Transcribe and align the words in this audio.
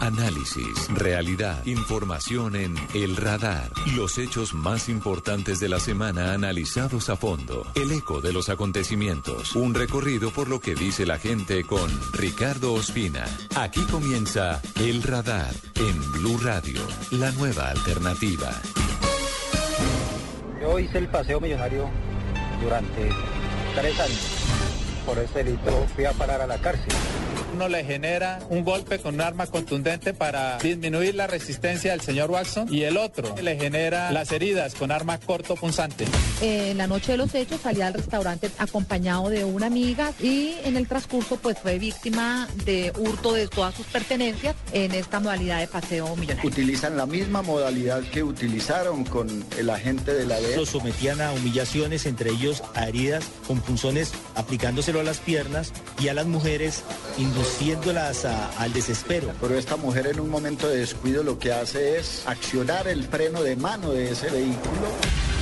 Análisis, 0.00 0.88
realidad, 0.94 1.64
información 1.66 2.56
en 2.56 2.74
El 2.94 3.16
Radar. 3.16 3.70
Los 3.94 4.18
hechos 4.18 4.54
más 4.54 4.88
importantes 4.88 5.60
de 5.60 5.68
la 5.68 5.80
semana 5.80 6.32
analizados 6.32 7.10
a 7.10 7.16
fondo. 7.16 7.66
El 7.74 7.92
eco 7.92 8.20
de 8.20 8.32
los 8.32 8.48
acontecimientos. 8.48 9.54
Un 9.56 9.74
recorrido 9.74 10.30
por 10.30 10.48
lo 10.48 10.60
que 10.60 10.74
dice 10.74 11.04
la 11.04 11.18
gente 11.18 11.64
con 11.64 11.90
Ricardo 12.12 12.72
Ospina. 12.72 13.24
Aquí 13.56 13.82
comienza 13.82 14.62
El 14.80 15.02
Radar 15.02 15.52
en 15.74 16.12
Blue 16.12 16.38
Radio, 16.38 16.80
la 17.10 17.30
nueva 17.32 17.70
alternativa. 17.70 18.50
Yo 20.60 20.78
hice 20.78 20.98
el 20.98 21.08
paseo 21.08 21.40
millonario 21.40 21.88
durante 22.62 23.10
tres 23.74 24.00
años. 24.00 24.26
Por 25.06 25.18
ese 25.18 25.44
delito 25.44 25.86
fui 25.94 26.04
a 26.04 26.12
parar 26.12 26.40
a 26.40 26.46
la 26.46 26.58
cárcel 26.58 26.92
uno 27.52 27.68
le 27.68 27.84
genera 27.84 28.40
un 28.50 28.64
golpe 28.64 28.98
con 28.98 29.14
un 29.14 29.20
arma 29.20 29.46
contundente 29.46 30.14
para 30.14 30.58
disminuir 30.58 31.14
la 31.14 31.26
resistencia 31.26 31.92
del 31.92 32.00
señor 32.00 32.30
Watson 32.30 32.72
y 32.72 32.82
el 32.82 32.96
otro 32.96 33.34
le 33.42 33.56
genera 33.56 34.12
las 34.12 34.32
heridas 34.32 34.74
con 34.74 34.90
arma 34.90 35.18
corto 35.18 35.56
punzante. 35.56 36.06
En 36.40 36.78
la 36.78 36.86
noche 36.86 37.12
de 37.12 37.18
los 37.18 37.34
hechos 37.34 37.60
salía 37.60 37.88
al 37.88 37.94
restaurante 37.94 38.50
acompañado 38.58 39.28
de 39.28 39.44
una 39.44 39.66
amiga 39.66 40.12
y 40.20 40.54
en 40.64 40.76
el 40.76 40.86
transcurso 40.86 41.36
pues 41.36 41.58
fue 41.58 41.78
víctima 41.78 42.48
de 42.64 42.92
hurto 42.96 43.32
de 43.32 43.48
todas 43.48 43.74
sus 43.74 43.86
pertenencias 43.86 44.54
en 44.72 44.92
esta 44.92 45.20
modalidad 45.20 45.60
de 45.60 45.68
paseo 45.68 46.14
millonario. 46.16 46.48
Utilizan 46.48 46.96
la 46.96 47.06
misma 47.06 47.42
modalidad 47.42 48.02
que 48.02 48.22
utilizaron 48.22 49.04
con 49.04 49.44
el 49.58 49.70
agente 49.70 50.14
de 50.14 50.26
la 50.26 50.40
DEA. 50.40 50.56
Los 50.56 50.70
sometían 50.70 51.20
a 51.20 51.32
humillaciones, 51.32 52.06
entre 52.06 52.30
ellos 52.30 52.62
a 52.74 52.88
heridas 52.88 53.24
con 53.46 53.60
punzones 53.60 54.12
aplicándoselo 54.34 55.00
a 55.00 55.04
las 55.04 55.18
piernas 55.18 55.72
y 56.00 56.08
a 56.08 56.14
las 56.14 56.26
mujeres 56.26 56.84
induciéndolas 57.48 58.24
al 58.24 58.72
desespero. 58.72 59.32
Pero 59.40 59.56
esta 59.56 59.76
mujer 59.76 60.06
en 60.06 60.20
un 60.20 60.28
momento 60.28 60.68
de 60.68 60.78
descuido 60.78 61.22
lo 61.22 61.38
que 61.38 61.52
hace 61.52 61.98
es 61.98 62.22
accionar 62.26 62.86
el 62.88 63.04
freno 63.04 63.42
de 63.42 63.56
mano 63.56 63.90
de 63.92 64.10
ese 64.10 64.28
vehículo. 64.30 64.88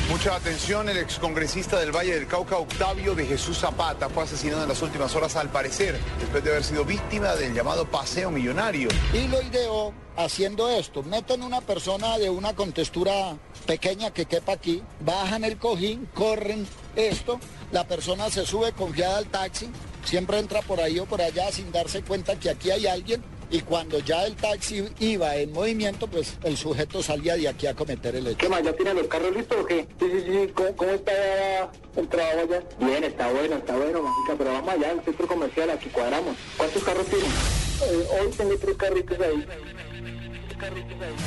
Mucha 0.08 0.36
atención, 0.36 0.88
el 0.88 0.98
excongresista 0.98 1.80
del 1.80 1.90
Valle 1.90 2.14
del 2.14 2.28
Cauca, 2.28 2.58
Octavio 2.58 3.16
de 3.16 3.26
Jesús 3.26 3.58
Zapata, 3.58 4.08
fue 4.08 4.22
asesinado 4.22 4.62
en 4.62 4.68
las 4.68 4.80
últimas 4.80 5.16
horas 5.16 5.34
al 5.34 5.50
parecer, 5.50 5.98
después 6.20 6.44
de 6.44 6.50
haber 6.50 6.62
sido 6.62 6.84
víctima 6.84 7.34
del 7.34 7.52
llamado 7.52 7.90
paseo 7.90 8.30
millonario. 8.30 8.88
Y 9.12 9.26
lo 9.26 9.42
ideó 9.42 9.92
haciendo 10.16 10.68
esto, 10.68 11.02
meten 11.02 11.42
una 11.42 11.60
persona 11.60 12.18
de 12.18 12.30
una 12.30 12.54
contextura 12.54 13.36
pequeña 13.66 14.12
que 14.12 14.26
quepa 14.26 14.52
aquí, 14.52 14.80
bajan 15.00 15.42
el 15.42 15.58
cojín, 15.58 16.08
corren 16.14 16.68
esto, 16.94 17.40
la 17.72 17.84
persona 17.84 18.30
se 18.30 18.46
sube 18.46 18.72
confiada 18.72 19.18
al 19.18 19.26
taxi, 19.26 19.68
siempre 20.06 20.38
entra 20.38 20.62
por 20.62 20.80
ahí 20.80 20.98
o 20.98 21.04
por 21.04 21.20
allá 21.20 21.52
sin 21.52 21.70
darse 21.70 22.02
cuenta 22.02 22.38
que 22.38 22.48
aquí 22.48 22.70
hay 22.70 22.86
alguien 22.86 23.22
y 23.50 23.60
cuando 23.60 23.98
ya 24.00 24.24
el 24.24 24.34
taxi 24.34 24.84
iba 24.98 25.36
en 25.36 25.52
movimiento, 25.52 26.08
pues 26.08 26.36
el 26.42 26.56
sujeto 26.56 27.02
salía 27.02 27.36
de 27.36 27.48
aquí 27.48 27.66
a 27.66 27.74
cometer 27.74 28.16
el 28.16 28.26
hecho. 28.26 28.38
¿Qué 28.38 28.48
más? 28.48 28.62
¿Ya 28.62 28.72
tienen 28.72 28.96
los 28.96 29.06
carros 29.06 29.36
listos 29.36 29.58
o 29.60 29.66
qué? 29.66 29.86
Sí, 30.00 30.06
sí, 30.10 30.24
sí. 30.26 30.52
¿Cómo, 30.52 30.90
está 30.90 31.70
el 31.96 32.08
trabajo 32.08 32.40
allá? 32.40 32.62
Bien, 32.80 33.04
está 33.04 33.30
bueno, 33.30 33.56
está 33.56 33.76
bueno, 33.76 34.02
mágica, 34.02 34.34
pero 34.36 34.52
vamos 34.52 34.70
allá 34.70 34.90
al 34.90 35.04
centro 35.04 35.26
comercial, 35.28 35.70
aquí 35.70 35.88
cuadramos. 35.90 36.36
¿Cuántos 36.56 36.82
carros 36.82 37.06
tienen? 37.06 37.30
Eh, 37.30 38.06
hoy 38.20 38.30
tengo 38.36 38.56
tres 38.58 38.76
carritos 38.76 39.20
ahí. 39.20 39.46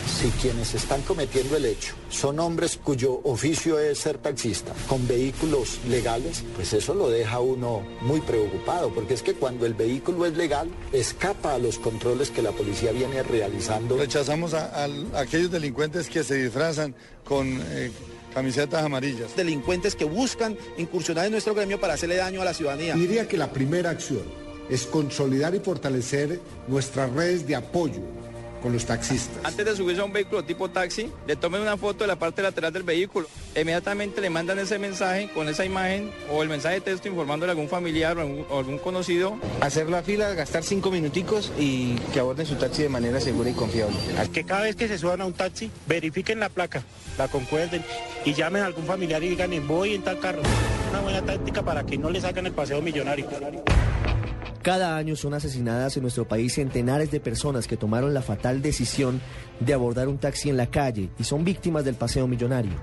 Si 0.07 0.29
quienes 0.41 0.73
están 0.73 1.01
cometiendo 1.03 1.55
el 1.55 1.65
hecho 1.65 1.93
son 2.09 2.39
hombres 2.39 2.79
cuyo 2.83 3.21
oficio 3.23 3.79
es 3.79 3.99
ser 3.99 4.17
taxista, 4.17 4.73
con 4.87 5.07
vehículos 5.07 5.79
legales, 5.87 6.43
pues 6.55 6.73
eso 6.73 6.93
lo 6.93 7.09
deja 7.09 7.39
uno 7.39 7.83
muy 8.01 8.21
preocupado, 8.21 8.93
porque 8.93 9.13
es 9.13 9.23
que 9.23 9.33
cuando 9.33 9.65
el 9.65 9.75
vehículo 9.75 10.25
es 10.25 10.35
legal, 10.35 10.69
escapa 10.91 11.53
a 11.53 11.59
los 11.59 11.77
controles 11.77 12.31
que 12.31 12.41
la 12.41 12.51
policía 12.51 12.91
viene 12.91 13.21
realizando. 13.23 13.97
Rechazamos 13.97 14.53
a, 14.53 14.87
aquellos 15.15 15.51
delincuentes 15.51 16.09
que 16.09 16.23
se 16.23 16.35
disfrazan 16.35 16.95
con... 17.23 17.61
Eh, 17.71 17.91
camisetas 18.33 18.83
amarillas. 18.83 19.35
Delincuentes 19.35 19.95
que 19.95 20.05
buscan 20.05 20.55
incursionar 20.77 21.25
en 21.25 21.31
nuestro 21.31 21.55
gremio 21.55 21.79
para 21.79 21.95
hacerle 21.95 22.15
daño 22.15 22.43
a 22.43 22.45
la 22.45 22.53
ciudadanía. 22.53 22.93
Diría 22.93 23.27
que 23.27 23.37
la 23.37 23.51
primera 23.51 23.89
acción 23.89 24.21
es 24.69 24.85
consolidar 24.85 25.55
y 25.55 25.59
fortalecer 25.59 26.39
nuestras 26.67 27.11
redes 27.11 27.47
de 27.47 27.55
apoyo 27.55 28.03
con 28.61 28.73
los 28.73 28.85
taxistas. 28.85 29.43
Antes 29.43 29.65
de 29.65 29.75
subirse 29.75 30.01
a 30.01 30.05
un 30.05 30.13
vehículo 30.13 30.43
tipo 30.43 30.69
taxi, 30.69 31.11
le 31.27 31.35
tomen 31.35 31.61
una 31.61 31.77
foto 31.77 32.03
de 32.03 32.07
la 32.07 32.17
parte 32.17 32.41
lateral 32.41 32.73
del 32.73 32.83
vehículo. 32.83 33.27
Inmediatamente 33.55 34.21
le 34.21 34.29
mandan 34.29 34.59
ese 34.59 34.79
mensaje 34.79 35.29
con 35.33 35.47
esa 35.47 35.65
imagen 35.65 36.11
o 36.31 36.43
el 36.43 36.49
mensaje 36.49 36.75
de 36.75 36.81
texto 36.81 37.07
informándole 37.07 37.51
a 37.51 37.53
algún 37.53 37.69
familiar 37.69 38.17
o, 38.17 38.21
algún, 38.57 38.77
conocido. 38.79 39.37
Hacer 39.61 39.89
la 39.89 40.03
fila, 40.03 40.33
gastar 40.33 40.63
cinco 40.63 40.91
minuticos 40.91 41.51
y 41.57 41.95
que 42.13 42.19
aborden 42.19 42.45
su 42.45 42.55
taxi 42.55 42.83
de 42.83 42.89
manera 42.89 43.19
segura 43.19 43.49
y 43.49 43.53
confiable. 43.53 43.95
Que 44.33 44.43
cada 44.43 44.61
vez 44.61 44.75
que 44.75 44.87
se 44.87 44.97
suban 44.97 45.21
a 45.21 45.25
un 45.25 45.33
taxi, 45.33 45.71
verifiquen 45.87 46.39
la 46.39 46.49
placa, 46.49 46.83
la 47.17 47.27
concuerden 47.27 47.83
y 48.25 48.33
llamen 48.33 48.63
a 48.63 48.67
algún 48.67 48.85
familiar 48.85 49.23
y 49.23 49.29
digan, 49.29 49.51
voy 49.67 49.95
en 49.95 50.03
tal 50.03 50.19
carro. 50.19 50.41
Una 50.89 51.01
buena 51.01 51.21
táctica 51.21 51.63
para 51.63 51.85
que 51.85 51.97
no 51.97 52.09
le 52.09 52.21
saquen 52.21 52.45
el 52.45 52.53
paseo 52.53 52.81
millonario. 52.81 53.27
Cada 54.61 54.97
año 54.97 55.15
son 55.15 55.33
asesinadas 55.33 55.95
en 55.95 56.03
nuestro 56.03 56.27
país 56.27 56.55
centenares 56.55 57.11
de 57.11 57.21
personas 57.21 57.65
que 57.65 57.77
tomaron 57.77 58.13
la 58.13 58.21
fatal 58.21 58.61
decisión 58.61 59.21
de 59.61 59.73
abordar 59.73 60.09
un 60.09 60.17
taxi 60.17 60.49
en 60.49 60.57
la 60.57 60.67
calle 60.67 61.09
y 61.17 61.23
son 61.23 61.45
víctimas 61.45 61.85
del 61.85 61.95
paseo 61.95 62.27
millonario. 62.27 62.73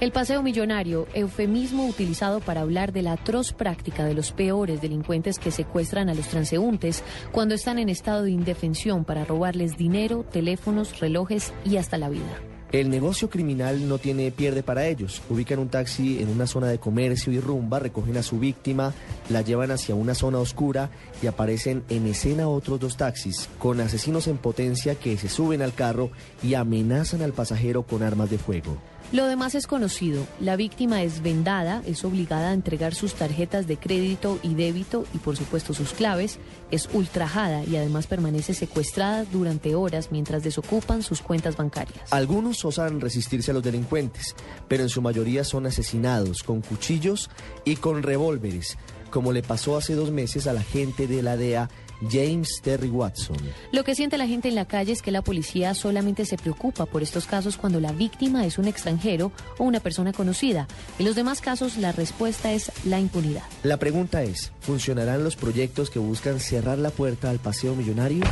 El 0.00 0.10
paseo 0.10 0.42
millonario, 0.42 1.06
eufemismo 1.14 1.86
utilizado 1.86 2.40
para 2.40 2.62
hablar 2.62 2.92
de 2.92 3.02
la 3.02 3.12
atroz 3.12 3.52
práctica 3.52 4.04
de 4.04 4.14
los 4.14 4.32
peores 4.32 4.80
delincuentes 4.80 5.38
que 5.38 5.52
secuestran 5.52 6.08
a 6.08 6.14
los 6.14 6.26
transeúntes 6.26 7.04
cuando 7.30 7.54
están 7.54 7.78
en 7.78 7.88
estado 7.88 8.24
de 8.24 8.32
indefensión 8.32 9.04
para 9.04 9.24
robarles 9.24 9.76
dinero, 9.76 10.24
teléfonos, 10.24 10.98
relojes 10.98 11.52
y 11.64 11.76
hasta 11.76 11.96
la 11.96 12.08
vida. 12.08 12.40
El 12.72 12.88
negocio 12.88 13.28
criminal 13.28 13.88
no 13.88 13.98
tiene 13.98 14.30
pierde 14.30 14.62
para 14.62 14.86
ellos. 14.86 15.22
Ubican 15.28 15.58
un 15.58 15.70
taxi 15.70 16.22
en 16.22 16.28
una 16.28 16.46
zona 16.46 16.68
de 16.68 16.78
comercio 16.78 17.32
y 17.32 17.40
rumba, 17.40 17.80
recogen 17.80 18.16
a 18.16 18.22
su 18.22 18.38
víctima, 18.38 18.94
la 19.28 19.42
llevan 19.42 19.72
hacia 19.72 19.96
una 19.96 20.14
zona 20.14 20.38
oscura 20.38 20.90
y 21.20 21.26
aparecen 21.26 21.82
en 21.88 22.06
escena 22.06 22.48
otros 22.48 22.78
dos 22.78 22.96
taxis 22.96 23.48
con 23.58 23.80
asesinos 23.80 24.28
en 24.28 24.38
potencia 24.38 24.94
que 24.94 25.18
se 25.18 25.28
suben 25.28 25.62
al 25.62 25.74
carro 25.74 26.10
y 26.44 26.54
amenazan 26.54 27.22
al 27.22 27.32
pasajero 27.32 27.82
con 27.82 28.04
armas 28.04 28.30
de 28.30 28.38
fuego. 28.38 28.76
Lo 29.12 29.26
demás 29.26 29.56
es 29.56 29.66
conocido. 29.66 30.24
La 30.38 30.54
víctima 30.54 31.02
es 31.02 31.20
vendada, 31.20 31.82
es 31.84 32.04
obligada 32.04 32.50
a 32.50 32.52
entregar 32.52 32.94
sus 32.94 33.14
tarjetas 33.14 33.66
de 33.66 33.76
crédito 33.76 34.38
y 34.44 34.54
débito 34.54 35.04
y 35.12 35.18
por 35.18 35.36
supuesto 35.36 35.74
sus 35.74 35.92
claves, 35.94 36.38
es 36.70 36.88
ultrajada 36.92 37.64
y 37.64 37.74
además 37.74 38.06
permanece 38.06 38.54
secuestrada 38.54 39.24
durante 39.24 39.74
horas 39.74 40.12
mientras 40.12 40.44
desocupan 40.44 41.02
sus 41.02 41.22
cuentas 41.22 41.56
bancarias. 41.56 42.12
Algunos 42.12 42.64
osan 42.64 43.00
resistirse 43.00 43.50
a 43.50 43.54
los 43.54 43.64
delincuentes, 43.64 44.36
pero 44.68 44.84
en 44.84 44.88
su 44.88 45.02
mayoría 45.02 45.42
son 45.42 45.66
asesinados 45.66 46.44
con 46.44 46.60
cuchillos 46.60 47.30
y 47.64 47.76
con 47.76 48.04
revólveres, 48.04 48.78
como 49.10 49.32
le 49.32 49.42
pasó 49.42 49.76
hace 49.76 49.94
dos 49.94 50.12
meses 50.12 50.46
a 50.46 50.52
la 50.52 50.62
gente 50.62 51.08
de 51.08 51.22
la 51.24 51.36
DEA 51.36 51.68
James 52.08 52.60
Terry 52.62 52.88
Watson. 52.88 53.36
Lo 53.72 53.84
que 53.84 53.94
siente 53.94 54.18
la 54.18 54.26
gente 54.26 54.48
en 54.48 54.54
la 54.54 54.64
calle 54.64 54.92
es 54.92 55.02
que 55.02 55.10
la 55.10 55.22
policía 55.22 55.74
solamente 55.74 56.24
se 56.24 56.36
preocupa 56.36 56.86
por 56.86 57.02
estos 57.02 57.26
casos 57.26 57.56
cuando 57.56 57.80
la 57.80 57.92
víctima 57.92 58.46
es 58.46 58.58
un 58.58 58.66
extranjero 58.66 59.32
o 59.58 59.64
una 59.64 59.80
persona 59.80 60.12
conocida. 60.12 60.66
En 60.98 61.06
los 61.06 61.14
demás 61.14 61.40
casos 61.40 61.76
la 61.76 61.92
respuesta 61.92 62.52
es 62.52 62.72
la 62.84 63.00
impunidad. 63.00 63.42
La 63.62 63.78
pregunta 63.78 64.22
es, 64.22 64.52
¿funcionarán 64.60 65.24
los 65.24 65.36
proyectos 65.36 65.90
que 65.90 65.98
buscan 65.98 66.40
cerrar 66.40 66.78
la 66.78 66.90
puerta 66.90 67.30
al 67.30 67.38
paseo 67.38 67.74
millonario? 67.74 68.24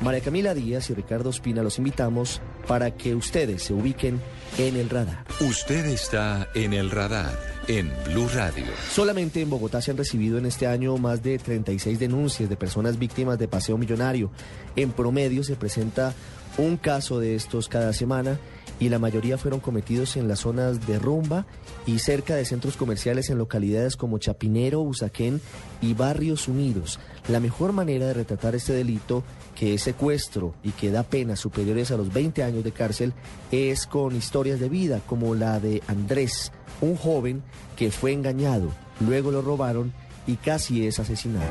María 0.00 0.20
Camila 0.20 0.54
Díaz 0.54 0.90
y 0.90 0.94
Ricardo 0.94 1.30
Espina 1.30 1.62
los 1.62 1.78
invitamos 1.78 2.42
para 2.66 2.90
que 2.90 3.14
ustedes 3.14 3.62
se 3.62 3.72
ubiquen 3.72 4.20
en 4.58 4.76
el 4.76 4.88
radar. 4.90 5.24
Usted 5.40 5.86
está 5.86 6.48
en 6.54 6.72
el 6.72 6.90
radar 6.90 7.38
en 7.66 7.90
Blue 8.06 8.28
Radio. 8.34 8.64
Solamente 8.90 9.40
en 9.40 9.50
Bogotá 9.50 9.80
se 9.80 9.90
han 9.90 9.96
recibido 9.96 10.38
en 10.38 10.46
este 10.46 10.66
año 10.66 10.96
más 10.98 11.22
de 11.22 11.38
36 11.38 11.98
denuncias 11.98 12.48
de 12.48 12.56
personas 12.56 12.98
víctimas 12.98 13.38
de 13.38 13.48
paseo 13.48 13.78
millonario. 13.78 14.30
En 14.76 14.92
promedio 14.92 15.42
se 15.42 15.56
presenta 15.56 16.14
un 16.58 16.76
caso 16.76 17.18
de 17.18 17.34
estos 17.34 17.68
cada 17.68 17.92
semana 17.92 18.38
y 18.80 18.88
la 18.88 18.98
mayoría 18.98 19.38
fueron 19.38 19.60
cometidos 19.60 20.16
en 20.16 20.28
las 20.28 20.40
zonas 20.40 20.86
de 20.86 20.98
rumba 20.98 21.46
y 21.86 21.98
cerca 21.98 22.34
de 22.34 22.44
centros 22.44 22.76
comerciales 22.76 23.30
en 23.30 23.38
localidades 23.38 23.96
como 23.96 24.18
Chapinero, 24.18 24.80
Usaquén 24.80 25.40
y 25.80 25.94
Barrios 25.94 26.48
Unidos. 26.48 26.98
La 27.28 27.40
mejor 27.40 27.72
manera 27.72 28.06
de 28.06 28.14
retratar 28.14 28.54
este 28.54 28.72
delito, 28.72 29.22
que 29.54 29.74
es 29.74 29.82
secuestro 29.82 30.54
y 30.62 30.70
que 30.70 30.90
da 30.90 31.02
penas 31.02 31.40
superiores 31.40 31.90
a 31.90 31.96
los 31.96 32.12
20 32.12 32.42
años 32.42 32.64
de 32.64 32.72
cárcel, 32.72 33.12
es 33.50 33.86
con 33.86 34.16
historias 34.16 34.60
de 34.60 34.68
vida 34.68 35.00
como 35.06 35.34
la 35.34 35.60
de 35.60 35.82
Andrés, 35.86 36.52
un 36.80 36.96
joven 36.96 37.42
que 37.76 37.90
fue 37.90 38.12
engañado, 38.12 38.70
luego 39.00 39.30
lo 39.30 39.42
robaron 39.42 39.92
y 40.26 40.36
casi 40.36 40.86
es 40.86 40.98
asesinado. 40.98 41.44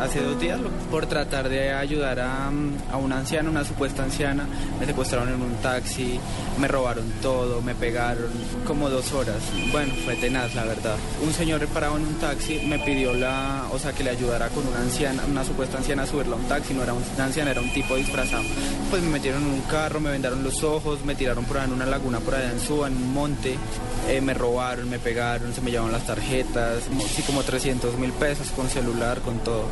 Hace 0.00 0.22
dos 0.22 0.40
días 0.40 0.58
por 0.90 1.06
tratar 1.06 1.48
de 1.48 1.72
ayudar 1.72 2.20
a, 2.20 2.48
a, 2.92 2.96
una 2.96 3.18
anciana, 3.18 3.50
una 3.50 3.64
supuesta 3.64 4.04
anciana, 4.04 4.46
me 4.78 4.86
secuestraron 4.86 5.28
en 5.28 5.42
un 5.42 5.54
taxi, 5.56 6.18
me 6.58 6.68
robaron 6.68 7.04
todo, 7.20 7.60
me 7.60 7.74
pegaron 7.74 8.30
como 8.66 8.88
dos 8.88 9.12
horas. 9.12 9.42
Bueno, 9.72 9.92
fue 10.04 10.14
tenaz 10.16 10.54
la 10.54 10.64
verdad. 10.64 10.96
Un 11.24 11.32
señor 11.32 11.66
parado 11.68 11.96
en 11.96 12.06
un 12.06 12.14
taxi 12.14 12.60
me 12.66 12.78
pidió 12.78 13.12
la, 13.14 13.66
o 13.72 13.78
sea, 13.78 13.92
que 13.92 14.04
le 14.04 14.10
ayudara 14.10 14.48
con 14.48 14.66
una 14.66 14.80
anciana, 14.80 15.24
una 15.28 15.44
supuesta 15.44 15.78
anciana 15.78 16.02
a 16.04 16.06
subirla 16.06 16.36
a 16.36 16.38
un 16.38 16.46
taxi, 16.46 16.72
no 16.72 16.82
era 16.82 16.94
una 16.94 17.24
anciana, 17.24 17.50
era 17.50 17.60
un 17.60 17.72
tipo 17.72 17.96
disfrazado. 17.96 18.44
Pues 18.90 19.02
me 19.02 19.10
metieron 19.10 19.42
en 19.42 19.50
un 19.50 19.62
carro, 19.62 20.00
me 20.00 20.10
vendaron 20.10 20.42
los 20.44 20.62
ojos, 20.62 21.04
me 21.04 21.14
tiraron 21.14 21.44
por 21.44 21.58
ahí 21.58 21.64
en 21.66 21.72
una 21.72 21.86
laguna 21.86 22.20
por 22.20 22.34
allá 22.34 22.52
en 22.52 22.60
Suba, 22.60 22.86
en 22.86 22.96
un 22.96 23.12
monte, 23.12 23.56
eh, 24.08 24.20
me 24.20 24.34
robaron, 24.34 24.88
me 24.88 24.98
pegaron, 24.98 25.52
se 25.52 25.60
me 25.60 25.70
llevaron 25.70 25.92
las 25.92 26.06
tarjetas, 26.06 26.84
sí 27.14 27.22
como 27.22 27.42
300 27.42 27.98
mil 27.98 28.12
pesos 28.20 28.50
con 28.50 28.68
celular, 28.68 29.20
con 29.22 29.38
todo. 29.38 29.64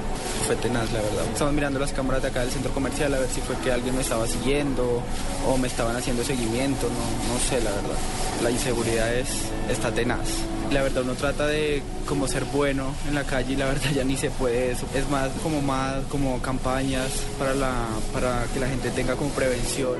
Fue 0.47 0.57
tenaz, 0.57 0.91
la 0.93 1.01
verdad. 1.01 1.25
Estamos 1.33 1.53
mirando 1.53 1.79
las 1.79 1.93
cámaras 1.93 2.23
de 2.23 2.29
acá 2.29 2.41
del 2.41 2.51
centro 2.51 2.73
comercial 2.73 3.15
a 3.15 3.19
ver 3.19 3.29
si 3.29 3.43
fue 3.43 3.55
que 3.59 3.71
alguien 3.71 3.95
me 3.95 4.01
estaba 4.01 4.27
siguiendo 4.27 5.03
o 5.47 5.59
me 5.59 5.69
estaban 5.69 5.95
haciendo 5.95 6.25
seguimiento, 6.25 6.89
no, 6.89 7.35
no 7.35 7.39
sé, 7.39 7.61
la 7.61 7.71
verdad. 7.71 7.99
La 8.43 8.51
inseguridad 8.51 9.15
es, 9.15 9.29
está 9.71 9.93
tenaz. 9.93 10.27
La 10.73 10.83
verdad 10.83 11.03
uno 11.03 11.15
trata 11.15 11.47
de 11.47 11.83
como 12.07 12.27
ser 12.27 12.45
bueno 12.45 12.95
en 13.07 13.15
la 13.15 13.25
calle 13.25 13.53
y 13.53 13.57
la 13.57 13.67
verdad 13.67 13.91
ya 13.95 14.05
ni 14.05 14.17
se 14.17 14.31
puede 14.31 14.73
eso. 14.73 14.87
Es 14.95 15.09
más 15.11 15.31
como 15.43 15.61
más 15.61 16.03
como 16.09 16.41
campañas 16.41 17.11
para 17.39 17.55
la 17.55 17.87
para 18.13 18.45
que 18.53 18.61
la 18.61 18.69
gente 18.69 18.91
tenga 18.91 19.15
como 19.15 19.31
prevención. 19.31 19.97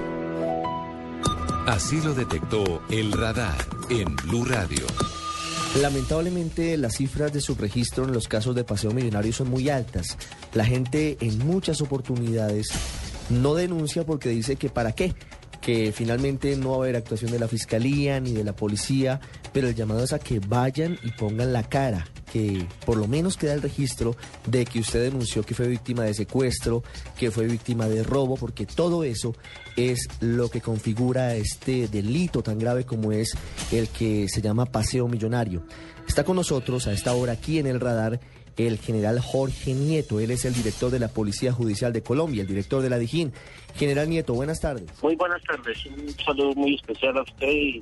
Así 1.67 2.01
lo 2.01 2.15
detectó 2.15 2.83
el 2.89 3.13
radar 3.13 3.59
en 3.91 4.17
Blue 4.17 4.45
Radio. 4.47 4.87
Lamentablemente 5.81 6.77
las 6.77 6.97
cifras 6.97 7.33
de 7.33 7.41
subregistro 7.41 8.05
en 8.05 8.13
los 8.13 8.27
casos 8.27 8.57
de 8.57 8.65
paseo 8.65 8.91
millonario 8.91 9.33
son 9.33 9.49
muy 9.49 9.69
altas. 9.69 10.19
La 10.53 10.65
gente 10.65 11.17
en 11.21 11.39
muchas 11.39 11.81
oportunidades 11.81 12.67
no 13.31 13.55
denuncia 13.55 14.05
porque 14.05 14.29
dice 14.29 14.57
que 14.57 14.71
para 14.71 14.91
qué, 14.91 15.15
que 15.61 15.93
finalmente 15.93 16.57
no 16.57 16.71
va 16.71 16.77
a 16.77 16.79
haber 16.81 16.97
actuación 16.97 17.31
de 17.31 17.39
la 17.39 17.47
fiscalía 17.47 18.19
ni 18.19 18.33
de 18.33 18.43
la 18.43 18.57
policía, 18.57 19.21
pero 19.53 19.69
el 19.69 19.77
llamado 19.77 20.03
es 20.03 20.13
a 20.13 20.19
que 20.19 20.41
vayan 20.41 20.99
y 21.05 21.13
pongan 21.13 21.53
la 21.53 21.63
cara, 21.63 22.09
que 22.33 22.67
por 22.85 22.97
lo 22.97 23.07
menos 23.07 23.37
queda 23.37 23.55
el 23.55 23.63
registro 23.63 24.17
de 24.47 24.65
que 24.65 24.81
usted 24.81 25.03
denunció 25.03 25.43
que 25.43 25.55
fue 25.55 25.69
víctima 25.69 26.05
de 26.05 26.15
secuestro, 26.15 26.83
que 27.19 27.31
fue 27.31 27.47
víctima 27.47 27.89
de 27.89 28.03
robo, 28.03 28.37
porque 28.37 28.67
todo 28.67 29.05
eso 29.05 29.35
es 29.77 30.09
lo 30.21 30.51
que 30.51 30.61
configura 30.61 31.35
este 31.35 31.89
delito 31.89 32.43
tan 32.43 32.59
grave 32.59 32.85
como 32.85 33.13
es 33.13 33.37
el 33.73 33.89
que 33.89 34.29
se 34.29 34.43
llama 34.43 34.67
paseo 34.67 35.09
millonario. 35.09 35.63
Está 36.07 36.25
con 36.25 36.37
nosotros 36.37 36.87
a 36.87 36.93
esta 36.93 37.13
hora 37.13 37.33
aquí 37.33 37.59
en 37.59 37.67
el 37.67 37.81
radar 37.81 38.21
el 38.59 38.79
general 38.79 39.21
Jorge 39.21 39.73
Nieto. 39.73 40.21
Él 40.21 40.31
es 40.31 40.45
el 40.45 40.55
director 40.55 40.91
de 40.91 40.99
la 40.99 41.09
Policía 41.09 41.53
Judicial 41.53 41.93
de 41.93 42.03
Colombia, 42.03 42.43
el 42.43 42.49
director 42.49 42.83
de 42.83 42.91
la 42.91 42.99
DIJÍN. 42.99 43.33
General 43.77 44.09
Nieto, 44.09 44.35
buenas 44.35 44.61
tardes. 44.61 44.87
Muy 45.03 45.15
buenas 45.15 45.43
tardes. 45.45 45.79
Un 45.87 46.11
saludo 46.25 46.55
muy 46.55 46.75
especial 46.75 47.17
a 47.19 47.23
usted 47.23 47.49
y 47.49 47.81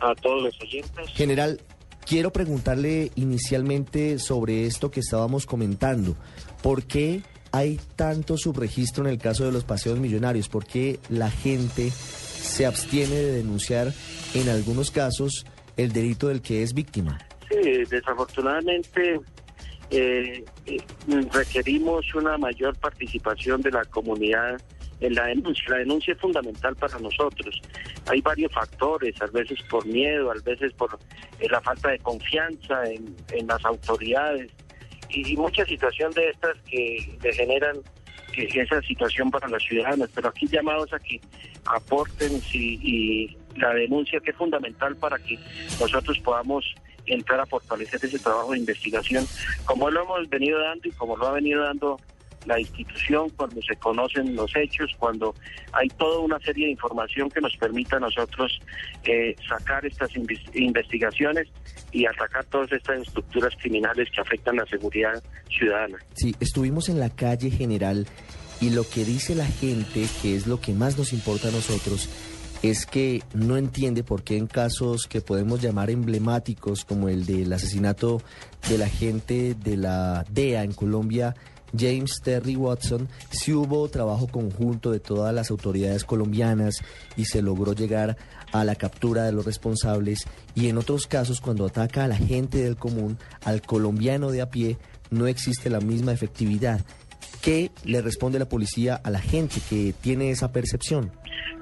a 0.00 0.14
todos 0.16 0.42
los 0.42 0.60
oyentes. 0.60 1.08
General, 1.14 1.60
quiero 2.08 2.32
preguntarle 2.32 3.12
inicialmente 3.16 4.18
sobre 4.18 4.64
esto 4.64 4.90
que 4.90 5.00
estábamos 5.00 5.44
comentando. 5.44 6.16
¿Por 6.62 6.84
qué 6.84 7.22
hay 7.52 7.78
tanto 7.96 8.38
subregistro 8.38 9.04
en 9.04 9.10
el 9.10 9.18
caso 9.18 9.44
de 9.44 9.52
los 9.52 9.64
paseos 9.64 9.98
millonarios? 9.98 10.48
¿Por 10.48 10.64
qué 10.64 10.98
la 11.10 11.30
gente 11.30 11.90
se 11.90 12.64
abstiene 12.64 13.14
de 13.14 13.32
denunciar 13.32 13.92
en 14.34 14.48
algunos 14.48 14.90
casos 14.90 15.44
el 15.76 15.92
delito 15.92 16.28
del 16.28 16.40
que 16.40 16.62
es 16.62 16.72
víctima? 16.72 17.18
Sí, 17.50 17.84
desafortunadamente 17.90 19.20
eh, 19.90 20.44
eh, 20.66 20.78
requerimos 21.32 22.14
una 22.14 22.38
mayor 22.38 22.76
participación 22.78 23.60
de 23.60 23.70
la 23.70 23.84
comunidad 23.84 24.58
en 25.00 25.14
la 25.14 25.26
denuncia. 25.26 25.64
La 25.68 25.78
denuncia 25.78 26.14
es 26.14 26.20
fundamental 26.20 26.74
para 26.76 26.98
nosotros. 26.98 27.60
Hay 28.06 28.20
varios 28.20 28.52
factores, 28.52 29.20
a 29.20 29.26
veces 29.26 29.60
por 29.70 29.86
miedo, 29.86 30.30
a 30.30 30.34
veces 30.44 30.72
por 30.74 30.98
eh, 31.40 31.48
la 31.50 31.60
falta 31.60 31.90
de 31.90 31.98
confianza 31.98 32.84
en, 32.84 33.46
las 33.46 33.64
autoridades 33.64 34.50
y, 35.08 35.36
muchas 35.36 35.68
situaciones 35.68 36.14
de 36.14 36.30
estas 36.30 36.56
que 36.70 37.18
generan 37.32 37.76
esa 38.36 38.80
situación 38.82 39.30
para 39.30 39.48
los 39.48 39.62
ciudadanos. 39.64 40.10
Pero 40.14 40.28
aquí 40.28 40.46
llamados 40.46 40.92
a 40.92 40.98
que 40.98 41.20
aporten 41.64 42.40
y 42.52 43.36
la 43.56 43.74
denuncia 43.74 44.20
que 44.20 44.30
es 44.30 44.36
fundamental 44.36 44.96
para 44.96 45.18
que 45.18 45.38
nosotros 45.80 46.18
podamos 46.20 46.64
entrar 47.06 47.40
a 47.40 47.46
fortalecer 47.46 48.04
ese 48.04 48.18
trabajo 48.18 48.52
de 48.52 48.58
investigación, 48.58 49.26
como 49.64 49.90
lo 49.90 50.02
hemos 50.02 50.28
venido 50.28 50.60
dando 50.60 50.88
y 50.88 50.92
como 50.92 51.16
lo 51.16 51.26
ha 51.26 51.32
venido 51.32 51.62
dando 51.62 51.98
la 52.48 52.58
institución 52.58 53.28
cuando 53.36 53.60
se 53.62 53.76
conocen 53.76 54.34
los 54.34 54.50
hechos, 54.56 54.90
cuando 54.98 55.34
hay 55.72 55.88
toda 55.88 56.20
una 56.20 56.38
serie 56.40 56.66
de 56.66 56.72
información 56.72 57.30
que 57.30 57.40
nos 57.40 57.54
permita 57.56 57.96
a 57.96 58.00
nosotros 58.00 58.58
eh, 59.04 59.36
sacar 59.46 59.84
estas 59.84 60.10
investigaciones 60.54 61.46
y 61.92 62.06
atacar 62.06 62.44
todas 62.46 62.72
estas 62.72 63.00
estructuras 63.00 63.54
criminales 63.60 64.08
que 64.12 64.20
afectan 64.20 64.56
la 64.56 64.66
seguridad 64.66 65.22
ciudadana. 65.50 65.98
Sí, 66.14 66.34
estuvimos 66.40 66.88
en 66.88 66.98
la 66.98 67.10
calle 67.10 67.50
general 67.50 68.06
y 68.60 68.70
lo 68.70 68.88
que 68.88 69.04
dice 69.04 69.34
la 69.34 69.46
gente, 69.46 70.06
que 70.22 70.34
es 70.34 70.46
lo 70.46 70.60
que 70.60 70.72
más 70.72 70.98
nos 70.98 71.12
importa 71.12 71.48
a 71.48 71.52
nosotros, 71.52 72.08
es 72.62 72.86
que 72.86 73.22
no 73.34 73.56
entiende 73.56 74.02
por 74.02 74.22
qué 74.22 74.36
en 74.36 74.46
casos 74.46 75.06
que 75.06 75.20
podemos 75.20 75.62
llamar 75.62 75.90
emblemáticos 75.90 76.84
como 76.84 77.08
el 77.08 77.24
del 77.24 77.52
asesinato 77.52 78.20
del 78.68 78.82
agente 78.82 79.54
de 79.54 79.76
la 79.76 80.24
DEA 80.30 80.64
en 80.64 80.72
Colombia, 80.72 81.36
James 81.76 82.20
Terry 82.22 82.56
Watson, 82.56 83.08
si 83.30 83.52
hubo 83.52 83.88
trabajo 83.88 84.28
conjunto 84.28 84.90
de 84.90 85.00
todas 85.00 85.34
las 85.34 85.50
autoridades 85.50 86.04
colombianas 86.04 86.82
y 87.16 87.24
se 87.24 87.42
logró 87.42 87.72
llegar 87.72 88.16
a 88.52 88.64
la 88.64 88.74
captura 88.74 89.24
de 89.24 89.32
los 89.32 89.44
responsables 89.44 90.26
y 90.54 90.68
en 90.68 90.78
otros 90.78 91.06
casos 91.06 91.40
cuando 91.40 91.66
ataca 91.66 92.04
a 92.04 92.08
la 92.08 92.16
gente 92.16 92.58
del 92.58 92.76
común, 92.76 93.18
al 93.44 93.62
colombiano 93.62 94.30
de 94.30 94.40
a 94.40 94.50
pie, 94.50 94.78
no 95.10 95.26
existe 95.26 95.70
la 95.70 95.80
misma 95.80 96.12
efectividad. 96.12 96.84
¿Qué 97.42 97.70
le 97.84 98.02
responde 98.02 98.38
la 98.38 98.48
policía 98.48 98.96
a 98.96 99.10
la 99.10 99.20
gente 99.20 99.56
que 99.68 99.94
tiene 100.00 100.30
esa 100.30 100.52
percepción? 100.52 101.12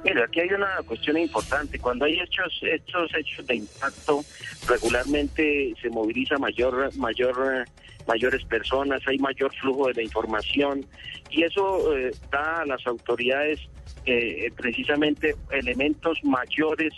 Mira, 0.05 0.25
aquí 0.25 0.41
hay 0.41 0.49
una 0.49 0.83
cuestión 0.87 1.19
importante. 1.19 1.79
Cuando 1.79 2.05
hay 2.05 2.21
hechos, 2.21 2.61
estos 2.63 3.11
hechos 3.15 3.47
de 3.47 3.57
impacto, 3.57 4.25
regularmente 4.69 5.75
se 5.81 5.91
moviliza 5.91 6.39
mayor, 6.39 6.97
mayor, 6.97 7.65
mayores 8.07 8.45
personas, 8.45 9.03
hay 9.07 9.19
mayor 9.19 9.55
flujo 9.57 9.89
de 9.89 9.95
la 9.95 10.03
información 10.03 10.85
y 11.31 11.43
eso 11.43 11.97
eh, 11.97 12.13
da 12.31 12.63
a 12.63 12.67
las 12.67 12.87
autoridades 12.87 13.61
eh, 14.05 14.51
precisamente 14.57 15.37
elementos 15.51 16.19
mayores 16.23 16.93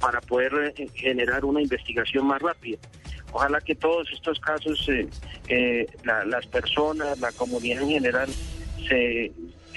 para 0.00 0.20
poder 0.20 0.74
eh, 0.76 0.88
generar 0.94 1.44
una 1.44 1.62
investigación 1.62 2.26
más 2.26 2.40
rápida. 2.40 2.78
Ojalá 3.32 3.60
que 3.60 3.74
todos 3.74 4.10
estos 4.12 4.38
casos, 4.40 4.86
las 6.04 6.46
personas, 6.48 7.18
la 7.18 7.32
comunidad 7.32 7.82
en 7.82 7.88
general, 7.88 8.28
se, 8.86 9.32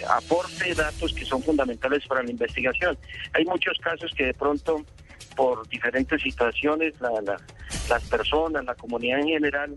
aporte 0.09 0.73
datos 0.73 1.13
que 1.13 1.25
son 1.25 1.41
fundamentales 1.41 2.05
para 2.07 2.23
la 2.23 2.31
investigación. 2.31 2.97
Hay 3.33 3.45
muchos 3.45 3.77
casos 3.79 4.11
que 4.15 4.25
de 4.25 4.33
pronto, 4.33 4.83
por 5.35 5.67
diferentes 5.69 6.21
situaciones, 6.21 6.93
las 7.89 8.03
personas, 8.09 8.65
la 8.65 8.75
comunidad 8.75 9.19
en 9.19 9.27
general, 9.27 9.75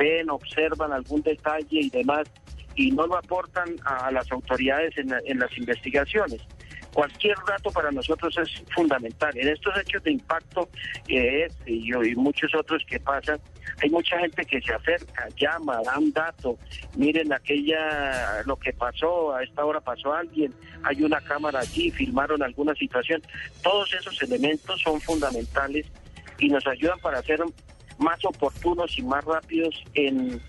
ven, 0.00 0.30
observan 0.30 0.92
algún 0.92 1.20
detalle 1.22 1.80
y 1.80 1.90
demás, 1.90 2.26
y 2.74 2.90
no 2.90 3.06
lo 3.06 3.16
aportan 3.16 3.76
a 3.84 4.10
las 4.10 4.30
autoridades 4.32 4.96
en, 4.96 5.12
en 5.26 5.38
las 5.38 5.56
investigaciones. 5.58 6.40
Cualquier 6.92 7.36
dato 7.46 7.70
para 7.70 7.92
nosotros 7.92 8.36
es 8.38 8.64
fundamental. 8.74 9.30
En 9.36 9.48
estos 9.48 9.78
hechos 9.78 10.02
de 10.02 10.12
impacto 10.12 10.68
eh, 11.06 11.46
y, 11.66 11.94
y, 11.94 12.16
muchos 12.16 12.52
otros 12.54 12.82
que 12.88 12.98
pasan, 12.98 13.38
hay 13.80 13.90
mucha 13.90 14.18
gente 14.18 14.44
que 14.44 14.60
se 14.60 14.72
acerca, 14.74 15.28
llama, 15.36 15.80
da 15.84 15.98
un 15.98 16.12
dato, 16.12 16.58
miren 16.96 17.32
aquella, 17.32 18.42
lo 18.44 18.56
que 18.56 18.72
pasó, 18.72 19.34
a 19.34 19.44
esta 19.44 19.64
hora 19.64 19.80
pasó 19.80 20.12
alguien, 20.12 20.52
hay 20.82 21.02
una 21.02 21.20
cámara 21.20 21.60
allí, 21.60 21.92
filmaron 21.92 22.42
alguna 22.42 22.74
situación. 22.74 23.22
Todos 23.62 23.94
esos 23.94 24.20
elementos 24.22 24.80
son 24.80 25.00
fundamentales 25.00 25.86
y 26.38 26.48
nos 26.48 26.66
ayudan 26.66 26.98
para 26.98 27.22
ser 27.22 27.40
más 28.00 28.24
oportunos 28.24 28.98
y 28.98 29.02
más 29.02 29.24
rápidos 29.24 29.74
en, 29.94 30.40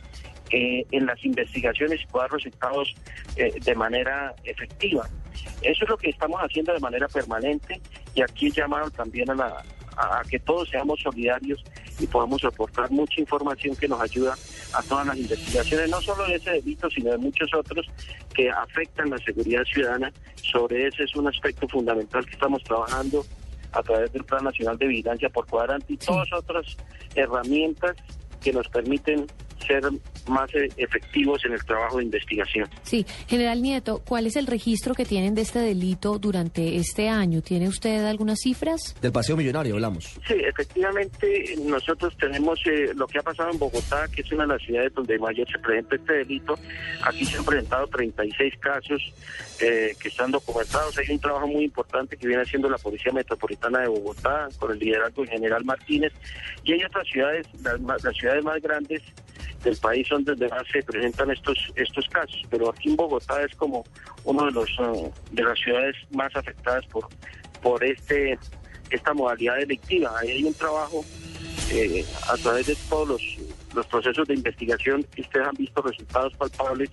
eh, 0.50 0.86
en 0.92 1.06
las 1.06 1.24
investigaciones 1.24 2.02
y 2.02 2.06
poder 2.08 2.30
dar 2.30 2.40
resultados 2.40 2.96
eh, 3.36 3.54
de 3.64 3.76
manera 3.76 4.34
efectiva. 4.44 5.08
Eso 5.62 5.84
es 5.84 5.90
lo 5.90 5.98
que 5.98 6.10
estamos 6.10 6.40
haciendo 6.42 6.74
de 6.74 6.80
manera 6.80 7.08
permanente 7.08 7.80
y 8.16 8.22
aquí 8.22 8.52
llamado 8.52 8.90
también 8.92 9.30
a, 9.30 9.36
la, 9.36 9.64
a 9.98 10.24
que 10.30 10.40
todos 10.40 10.70
seamos 10.70 11.00
solidarios 11.02 11.64
y 12.00 12.08
podamos 12.08 12.44
aportar 12.44 12.90
mucha 12.90 13.20
información 13.22 13.76
que 13.76 13.88
nos 13.88 14.02
ayuda 14.02 14.36
a 14.74 14.82
todas 14.84 15.08
las 15.08 15.18
investigaciones, 15.18 15.90
no 15.90 16.02
solo 16.02 16.26
de 16.26 16.36
ese 16.36 16.52
delito, 16.52 16.90
sino 16.90 17.12
de 17.12 17.18
muchos 17.18 17.54
otros 17.54 17.86
que 18.34 18.50
afectan 18.50 19.10
la 19.10 19.18
seguridad 19.20 19.64
ciudadana. 19.66 20.12
Sobre 20.36 20.88
ese 20.88 21.04
es 21.04 21.16
un 21.16 21.28
aspecto 21.28 21.68
fundamental 21.68 22.26
que 22.26 22.32
estamos 22.32 22.64
trabajando 22.64 23.26
a 23.74 23.84
través 23.84 24.12
del 24.12 24.24
Plan 24.24 24.44
Nacional 24.44 24.78
de 24.78 24.88
Vigilancia 24.88 25.30
por 25.30 25.46
Cuadrante 25.48 25.94
y 25.94 25.98
todas 25.98 26.32
otras 26.34 26.78
herramientas 27.16 27.96
que 28.42 28.54
nos 28.54 28.68
permiten 28.70 29.28
ser 29.66 29.84
más 30.28 30.54
eh, 30.56 30.70
efectivos 30.78 31.44
en 31.46 31.54
el 31.54 31.64
trabajo 31.64 31.98
de 31.98 32.04
investigación. 32.06 32.70
Sí, 32.84 33.06
General 33.28 33.62
Nieto, 33.62 34.02
¿cuál 34.06 34.28
es 34.28 34.36
el 34.36 34.48
registro 34.48 34.94
que 34.94 35.06
tienen 35.06 35.36
de 35.36 35.42
este 35.42 35.60
delito 35.60 36.20
durante 36.20 36.76
este 36.76 37.10
año? 37.10 37.42
¿Tiene 37.42 37.68
usted 37.68 38.06
algunas 38.06 38.40
cifras? 38.40 38.96
Del 39.02 39.12
paseo 39.12 39.38
millonario 39.38 39.76
hablamos. 39.76 40.20
Sí, 40.28 40.36
efectivamente 40.38 41.56
nosotros 41.66 42.16
tenemos 42.18 42.60
eh, 42.66 42.92
lo 42.96 43.08
que 43.08 43.20
ha 43.20 43.24
pasado 43.24 43.52
en 43.52 43.60
Bogotá, 43.60 44.08
que 44.14 44.22
es 44.22 44.32
una 44.32 44.44
de 44.44 44.54
las 44.54 44.62
ciudades 44.62 44.94
donde 44.94 45.18
mayor 45.20 45.50
se 45.52 45.60
presenta 45.60 45.96
este 45.96 46.14
delito. 46.14 46.56
Aquí 47.04 47.26
se 47.26 47.38
han 47.38 47.46
presentado 47.46 47.88
36 47.88 48.54
casos 48.60 49.14
eh, 49.60 49.96
que 50.00 50.08
están 50.08 50.32
documentados. 50.32 50.98
Hay 50.98 51.10
un 51.10 51.20
trabajo 51.20 51.48
muy 51.48 51.66
importante 51.66 52.18
que 52.18 52.28
viene 52.28 52.44
haciendo 52.44 52.70
la 52.70 52.78
Policía 52.78 53.12
Metropolitana 53.12 53.80
de 53.80 53.88
Bogotá 53.88 54.48
con 54.58 54.72
el 54.72 54.80
liderazgo 54.80 55.22
del 55.22 55.32
general 55.32 55.66
Martínez. 55.66 56.14
Y 56.64 56.74
hay 56.74 56.84
otras 56.84 57.08
ciudades, 57.08 57.48
las 57.64 58.16
ciudades 58.16 58.44
más 58.44 58.62
grandes 58.62 59.02
del 59.64 59.78
país 59.78 60.08
donde 60.10 60.48
más 60.48 60.64
se 60.72 60.82
presentan 60.84 61.32
estos 61.32 61.58
estos 61.76 62.08
casos, 62.10 62.42
pero 62.50 62.70
aquí 62.70 62.90
en 62.90 62.96
Bogotá 62.96 63.44
es 63.44 63.56
como 63.56 63.84
uno 64.24 64.46
de 64.46 64.52
los 64.52 64.70
eh, 64.80 65.12
de 65.32 65.44
las 65.44 65.60
ciudades 65.60 65.96
más 66.12 66.36
afectadas 66.36 66.86
por 66.88 67.08
por 67.62 67.84
este 67.84 68.38
esta 68.90 69.14
modalidad 69.14 69.58
delictiva. 69.58 70.14
Ahí 70.20 70.32
hay 70.32 70.44
un 70.44 70.54
trabajo 70.54 71.04
eh, 71.72 72.06
a 72.30 72.38
través 72.38 72.68
de 72.68 72.76
todos 72.90 73.08
los, 73.08 73.22
los 73.74 73.88
procesos 73.88 74.28
de 74.28 74.34
investigación 74.34 75.04
que 75.16 75.22
ustedes 75.22 75.48
han 75.48 75.56
visto 75.56 75.82
resultados 75.82 76.34
palpables 76.36 76.90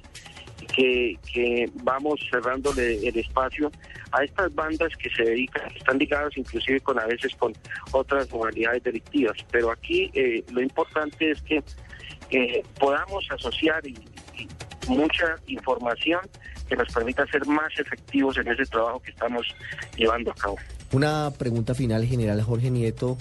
que, 0.75 1.19
que 1.33 1.71
vamos 1.83 2.21
cerrándole 2.31 3.09
el 3.09 3.17
espacio 3.19 3.71
a 4.13 4.25
estas 4.25 4.55
bandas 4.55 4.91
que 4.97 5.11
se 5.11 5.23
dedican, 5.23 5.71
están 5.77 5.99
ligadas 5.99 6.37
inclusive 6.37 6.81
con 6.81 6.99
a 6.99 7.07
veces 7.07 7.35
con 7.37 7.53
otras 7.93 8.31
modalidades 8.31 8.83
delictivas. 8.83 9.37
Pero 9.51 9.71
aquí 9.71 10.11
eh, 10.15 10.45
lo 10.51 10.63
importante 10.63 11.31
es 11.31 11.43
que 11.43 11.63
que 12.29 12.63
podamos 12.79 13.27
asociar 13.31 13.87
y, 13.87 13.95
mucha 14.89 15.37
información 15.49 16.21
que 16.67 16.75
nos 16.75 16.89
permita 16.95 17.27
ser 17.27 17.47
más 17.47 17.71
efectivos 17.79 18.39
en 18.39 18.49
ese 18.49 18.65
trabajo 18.65 19.01
que 19.01 19.11
estamos 19.11 19.47
llevando 19.99 20.31
a 20.31 20.35
cabo. 20.35 20.57
Una 20.93 21.31
pregunta 21.39 21.75
final, 21.75 22.07
general 22.07 22.41
Jorge 22.41 22.71
Nieto, 22.71 23.19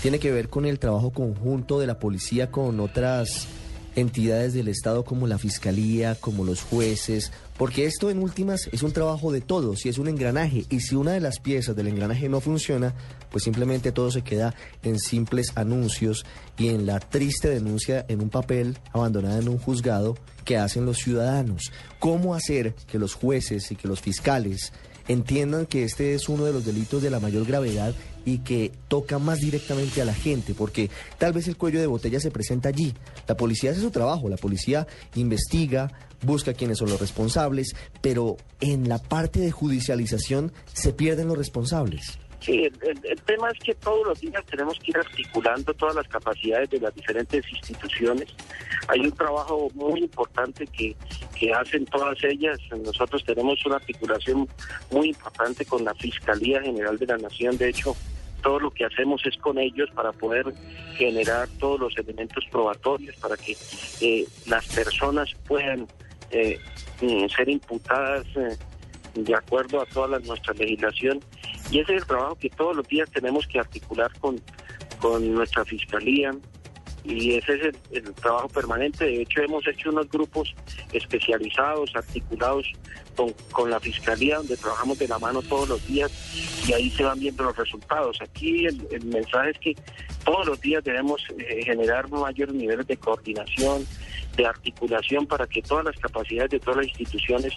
tiene 0.00 0.18
que 0.18 0.30
ver 0.32 0.48
con 0.48 0.64
el 0.64 0.78
trabajo 0.78 1.10
conjunto 1.10 1.78
de 1.78 1.86
la 1.86 1.98
policía 1.98 2.50
con 2.50 2.80
otras 2.80 3.48
entidades 3.96 4.54
del 4.54 4.68
Estado 4.68 5.04
como 5.04 5.26
la 5.26 5.38
Fiscalía, 5.38 6.14
como 6.14 6.44
los 6.44 6.62
jueces, 6.62 7.32
porque 7.56 7.84
esto 7.84 8.10
en 8.10 8.18
últimas 8.18 8.68
es 8.72 8.82
un 8.82 8.92
trabajo 8.92 9.32
de 9.32 9.40
todos 9.40 9.84
y 9.84 9.88
es 9.88 9.98
un 9.98 10.08
engranaje, 10.08 10.64
y 10.70 10.80
si 10.80 10.94
una 10.94 11.12
de 11.12 11.20
las 11.20 11.40
piezas 11.40 11.76
del 11.76 11.88
engranaje 11.88 12.28
no 12.28 12.40
funciona, 12.40 12.94
pues 13.30 13.44
simplemente 13.44 13.92
todo 13.92 14.10
se 14.10 14.22
queda 14.22 14.54
en 14.82 14.98
simples 14.98 15.52
anuncios 15.54 16.24
y 16.58 16.68
en 16.68 16.86
la 16.86 17.00
triste 17.00 17.48
denuncia 17.48 18.04
en 18.08 18.20
un 18.20 18.30
papel 18.30 18.78
abandonada 18.92 19.38
en 19.38 19.48
un 19.48 19.58
juzgado 19.58 20.16
que 20.44 20.56
hacen 20.56 20.86
los 20.86 20.98
ciudadanos. 20.98 21.72
¿Cómo 21.98 22.34
hacer 22.34 22.74
que 22.86 22.98
los 22.98 23.14
jueces 23.14 23.70
y 23.70 23.76
que 23.76 23.88
los 23.88 24.00
fiscales 24.00 24.72
entiendan 25.08 25.66
que 25.66 25.84
este 25.84 26.14
es 26.14 26.28
uno 26.28 26.44
de 26.44 26.52
los 26.52 26.64
delitos 26.64 27.02
de 27.02 27.10
la 27.10 27.20
mayor 27.20 27.44
gravedad 27.44 27.94
y 28.24 28.38
que 28.38 28.72
toca 28.88 29.18
más 29.18 29.38
directamente 29.38 30.02
a 30.02 30.04
la 30.04 30.14
gente, 30.14 30.54
porque 30.54 30.90
tal 31.18 31.32
vez 31.32 31.48
el 31.48 31.56
cuello 31.56 31.80
de 31.80 31.86
botella 31.86 32.20
se 32.20 32.30
presenta 32.30 32.68
allí. 32.68 32.94
La 33.26 33.36
policía 33.36 33.70
hace 33.70 33.80
su 33.80 33.90
trabajo, 33.90 34.28
la 34.28 34.36
policía 34.36 34.86
investiga, 35.14 35.90
busca 36.22 36.54
quiénes 36.54 36.78
son 36.78 36.90
los 36.90 37.00
responsables, 37.00 37.74
pero 38.00 38.36
en 38.60 38.88
la 38.88 38.98
parte 38.98 39.40
de 39.40 39.50
judicialización 39.50 40.52
se 40.72 40.92
pierden 40.92 41.28
los 41.28 41.38
responsables. 41.38 42.18
Sí, 42.40 42.64
el, 42.64 43.20
tema 43.22 43.50
es 43.50 43.58
que 43.58 43.74
todos 43.74 44.06
los 44.06 44.20
días 44.20 44.42
tenemos 44.46 44.78
que 44.78 44.92
ir 44.92 44.96
articulando 44.96 45.74
todas 45.74 45.94
las 45.94 46.08
capacidades 46.08 46.70
de 46.70 46.80
las 46.80 46.94
diferentes 46.94 47.44
instituciones. 47.52 48.28
Hay 48.88 49.00
un 49.00 49.12
trabajo 49.12 49.68
muy 49.74 50.00
importante 50.00 50.66
que, 50.66 50.96
que 51.38 51.52
hacen 51.52 51.84
todas 51.84 52.16
ellas. 52.24 52.58
Nosotros 52.82 53.22
tenemos 53.24 53.64
una 53.66 53.76
articulación 53.76 54.48
muy 54.90 55.08
importante 55.08 55.66
con 55.66 55.84
la 55.84 55.94
Fiscalía 55.94 56.62
General 56.62 56.96
de 56.96 57.06
la 57.06 57.18
Nación. 57.18 57.58
De 57.58 57.68
hecho, 57.68 57.94
todo 58.42 58.58
lo 58.58 58.70
que 58.70 58.86
hacemos 58.86 59.20
es 59.26 59.36
con 59.36 59.58
ellos 59.58 59.90
para 59.94 60.12
poder 60.12 60.46
generar 60.96 61.48
todos 61.58 61.78
los 61.78 61.98
elementos 61.98 62.44
probatorios 62.50 63.16
para 63.16 63.36
que 63.36 63.56
eh, 64.00 64.26
las 64.46 64.66
personas 64.66 65.28
puedan 65.46 65.86
eh, 66.30 66.58
mm, 67.02 67.26
ser 67.28 67.48
imputadas 67.48 68.26
eh, 68.36 68.56
de 69.14 69.34
acuerdo 69.34 69.80
a 69.80 69.86
toda 69.86 70.18
nuestra 70.20 70.54
legislación 70.54 71.20
y 71.70 71.80
ese 71.80 71.94
es 71.94 72.02
el 72.02 72.06
trabajo 72.06 72.36
que 72.36 72.50
todos 72.50 72.76
los 72.76 72.86
días 72.88 73.10
tenemos 73.10 73.46
que 73.46 73.60
articular 73.60 74.10
con, 74.18 74.40
con 75.00 75.34
nuestra 75.34 75.64
fiscalía 75.64 76.32
y 77.04 77.34
ese 77.34 77.54
es 77.54 77.74
el, 77.92 78.14
trabajo 78.14 78.48
permanente. 78.48 79.04
De 79.04 79.22
hecho, 79.22 79.42
hemos 79.42 79.66
hecho 79.66 79.90
unos 79.90 80.08
grupos 80.10 80.54
especializados, 80.92 81.94
articulados 81.94 82.66
con, 83.16 83.32
con, 83.52 83.70
la 83.70 83.80
fiscalía, 83.80 84.36
donde 84.36 84.56
trabajamos 84.56 84.98
de 84.98 85.08
la 85.08 85.18
mano 85.18 85.42
todos 85.42 85.68
los 85.68 85.86
días 85.86 86.10
y 86.66 86.72
ahí 86.72 86.90
se 86.90 87.04
van 87.04 87.18
viendo 87.18 87.44
los 87.44 87.56
resultados. 87.56 88.18
Aquí 88.20 88.66
el, 88.66 89.04
mensaje 89.06 89.50
es 89.50 89.58
que 89.58 89.74
todos 90.24 90.46
los 90.46 90.60
días 90.60 90.84
debemos 90.84 91.22
eh, 91.38 91.62
generar 91.64 92.08
mayores 92.10 92.54
niveles 92.54 92.86
de 92.86 92.96
coordinación, 92.96 93.86
de 94.36 94.46
articulación 94.46 95.26
para 95.26 95.46
que 95.46 95.62
todas 95.62 95.84
las 95.84 95.96
capacidades 95.96 96.50
de 96.50 96.60
todas 96.60 96.78
las 96.78 96.86
instituciones 96.86 97.54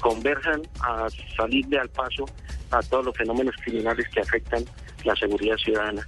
converjan 0.00 0.62
a 0.80 1.06
salirle 1.36 1.78
al 1.78 1.88
paso 1.90 2.24
a 2.70 2.80
todos 2.82 3.06
los 3.06 3.16
fenómenos 3.16 3.54
criminales 3.64 4.06
que 4.12 4.20
afectan 4.20 4.64
la 5.04 5.14
seguridad 5.16 5.56
ciudadana. 5.56 6.06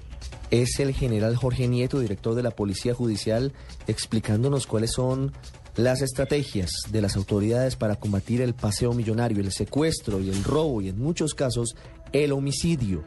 Es 0.51 0.81
el 0.81 0.95
general 0.95 1.37
Jorge 1.37 1.69
Nieto, 1.69 2.01
director 2.01 2.35
de 2.35 2.43
la 2.43 2.51
Policía 2.51 2.95
Judicial, 2.95 3.53
explicándonos 3.87 4.67
cuáles 4.67 4.93
son 4.93 5.33
las 5.77 6.03
estrategias 6.03 6.71
de 6.91 7.03
las 7.03 7.17
autoridades 7.17 7.77
para 7.77 7.97
combatir 7.97 8.41
el 8.41 8.55
paseo 8.55 8.93
millonario, 8.95 9.41
el 9.41 9.53
secuestro 9.53 10.21
y 10.21 10.29
el 10.29 10.43
robo 10.43 10.81
y 10.81 10.89
en 10.89 10.99
muchos 10.99 11.35
casos 11.35 11.77
el 12.13 12.33
homicidio 12.33 13.05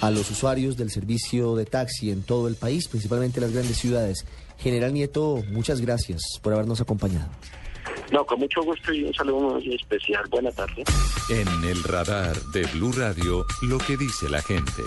a 0.00 0.10
los 0.10 0.30
usuarios 0.30 0.76
del 0.76 0.90
servicio 0.90 1.54
de 1.54 1.64
taxi 1.64 2.10
en 2.10 2.22
todo 2.22 2.48
el 2.48 2.56
país, 2.56 2.88
principalmente 2.88 3.38
en 3.38 3.44
las 3.44 3.52
grandes 3.52 3.78
ciudades. 3.78 4.26
General 4.58 4.92
Nieto, 4.92 5.42
muchas 5.50 5.80
gracias 5.80 6.20
por 6.42 6.52
habernos 6.52 6.80
acompañado. 6.80 7.30
No, 8.12 8.26
con 8.26 8.40
mucho 8.40 8.62
gusto 8.62 8.92
y 8.92 9.04
un 9.04 9.14
saludo 9.14 9.54
muy 9.54 9.74
especial. 9.74 10.24
Buenas 10.28 10.54
tardes. 10.54 10.86
En 11.30 11.48
el 11.64 11.82
radar 11.82 12.36
de 12.52 12.66
Blue 12.74 12.92
Radio, 12.92 13.46
lo 13.62 13.78
que 13.78 13.96
dice 13.96 14.28
la 14.28 14.42
gente. 14.42 14.82